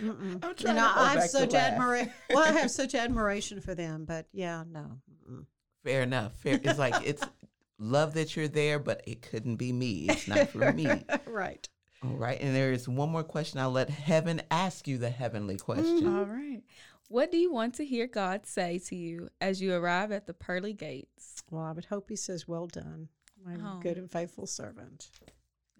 Mm-mm. 0.00 0.44
I'm 0.44 0.48
You 0.50 0.54
trying 0.54 0.76
know, 0.76 0.82
to 0.82 0.98
I 1.00 1.08
have 1.08 1.14
back 1.18 1.30
such 1.30 1.54
admiration. 1.54 2.12
Well, 2.30 2.44
I 2.44 2.52
have 2.52 2.70
such 2.70 2.94
admiration 2.94 3.60
for 3.60 3.74
them, 3.74 4.04
but 4.04 4.26
yeah, 4.32 4.64
no. 4.70 4.98
Mm-mm. 5.30 5.44
Fair 5.84 6.02
enough. 6.02 6.34
Fair. 6.36 6.60
It's 6.62 6.78
like 6.78 6.94
it's 7.06 7.22
love 7.78 8.14
that 8.14 8.36
you're 8.36 8.48
there, 8.48 8.78
but 8.78 9.02
it 9.06 9.22
couldn't 9.22 9.56
be 9.56 9.72
me. 9.72 10.06
It's 10.08 10.28
not 10.28 10.48
for 10.50 10.72
me. 10.72 10.88
right. 11.26 11.68
All 12.04 12.10
right. 12.16 12.40
And 12.40 12.54
there 12.54 12.72
is 12.72 12.88
one 12.88 13.10
more 13.10 13.24
question. 13.24 13.58
I'll 13.60 13.70
let 13.72 13.90
heaven 13.90 14.40
ask 14.50 14.86
you 14.86 14.98
the 14.98 15.10
heavenly 15.10 15.56
question. 15.56 16.00
Mm-hmm. 16.02 16.18
All 16.18 16.24
right. 16.26 16.62
What 17.08 17.30
do 17.32 17.38
you 17.38 17.50
want 17.52 17.74
to 17.76 17.84
hear 17.86 18.06
God 18.06 18.44
say 18.46 18.78
to 18.86 18.94
you 18.96 19.30
as 19.40 19.62
you 19.62 19.72
arrive 19.74 20.12
at 20.12 20.26
the 20.26 20.34
pearly 20.34 20.74
gates? 20.74 21.42
Well, 21.50 21.64
I 21.64 21.72
would 21.72 21.86
hope 21.86 22.10
he 22.10 22.16
says, 22.16 22.46
"Well 22.46 22.66
done, 22.66 23.08
my 23.44 23.56
Oh. 23.64 23.80
good 23.80 23.96
and 23.96 24.10
faithful 24.10 24.46
servant." 24.46 25.08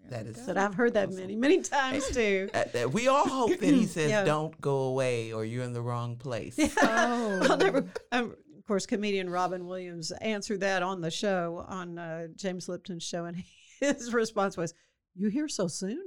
That 0.09 0.25
is. 0.25 0.39
But 0.39 0.57
I've 0.57 0.73
heard 0.73 0.93
that 0.95 1.11
many, 1.11 1.35
many 1.35 1.61
times 1.61 2.07
too. 2.09 2.49
We 2.91 3.07
all 3.07 3.27
hope 3.27 3.59
that 3.59 3.61
he 3.73 3.85
says, 3.97 4.09
Yeah. 4.09 4.23
"Don't 4.23 4.59
go 4.59 4.77
away," 4.83 5.31
or 5.33 5.45
"You're 5.45 5.63
in 5.63 5.73
the 5.73 5.81
wrong 5.81 6.15
place." 6.15 6.57
Oh. 6.81 7.47
I'll 7.49 7.57
never. 7.57 7.85
Um, 8.11 8.35
of 8.57 8.65
course, 8.65 8.85
comedian 8.85 9.29
Robin 9.29 9.65
Williams 9.67 10.11
answered 10.11 10.61
that 10.61 10.81
on 10.83 11.01
the 11.01 11.11
show 11.11 11.65
on 11.67 11.97
uh, 11.99 12.27
James 12.35 12.67
Lipton's 12.69 13.03
show, 13.03 13.25
and 13.25 13.43
his 13.79 14.13
response 14.13 14.57
was, 14.57 14.73
"You 15.15 15.29
here 15.29 15.47
so 15.47 15.67
soon?" 15.67 16.05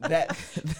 that, 0.00 0.28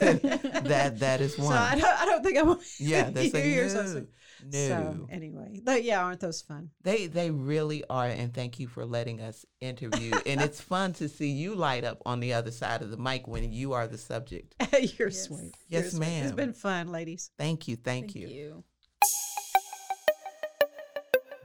that 0.01 0.23
that 0.65 0.99
that 1.01 1.21
is 1.21 1.37
one. 1.39 1.49
So 1.49 1.55
I 1.55 1.75
don't, 1.75 2.01
I 2.01 2.07
don't 2.07 2.23
think 2.25 2.39
I 2.39 2.43
want. 2.43 2.63
yeah, 2.79 3.11
that's 3.11 3.27
you 3.27 3.33
like 3.33 3.45
here 3.45 3.65
no, 3.65 3.69
so 3.69 3.87
soon. 3.87 4.09
No. 4.45 4.69
So 4.69 5.07
anyway, 5.11 5.61
but 5.65 5.83
yeah, 5.85 6.03
aren't 6.05 6.21
those 6.21 6.43
fun? 6.43 6.71
They 6.83 7.07
they 7.07 7.31
really 7.31 7.85
are, 7.89 8.07
and 8.07 8.33
thank 8.33 8.59
you 8.59 8.69
for 8.69 8.85
letting 8.85 9.21
us 9.21 9.45
interview. 9.61 10.13
and 10.27 10.41
it's 10.41 10.61
fun 10.61 10.93
to 10.95 11.09
see 11.09 11.29
you 11.31 11.55
light 11.55 11.85
up 11.85 12.03
on 12.07 12.21
the 12.21 12.33
other 12.35 12.51
side 12.51 12.83
of 12.83 12.91
the 12.91 12.97
mic 12.97 13.27
when 13.27 13.53
you 13.53 13.73
are 13.73 13.87
the 13.87 13.99
subject. 13.99 14.55
You're 14.99 15.09
Yes. 15.09 15.23
sweet. 15.25 15.55
Yes, 15.69 15.83
You're 15.83 15.91
sweet. 15.91 16.07
It's 16.19 16.27
ma'am. 16.27 16.37
been 16.37 16.53
fun, 16.53 16.89
ladies. 16.89 17.31
Thank 17.39 17.69
you, 17.69 17.77
thank, 17.77 18.13
Thank 18.13 18.17
you. 18.17 18.29
you. 18.29 18.65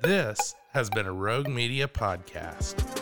This 0.02 0.56
has 0.74 0.90
been 0.90 1.06
a 1.06 1.14
Rogue 1.14 1.48
Media 1.48 1.88
podcast. 1.88 3.01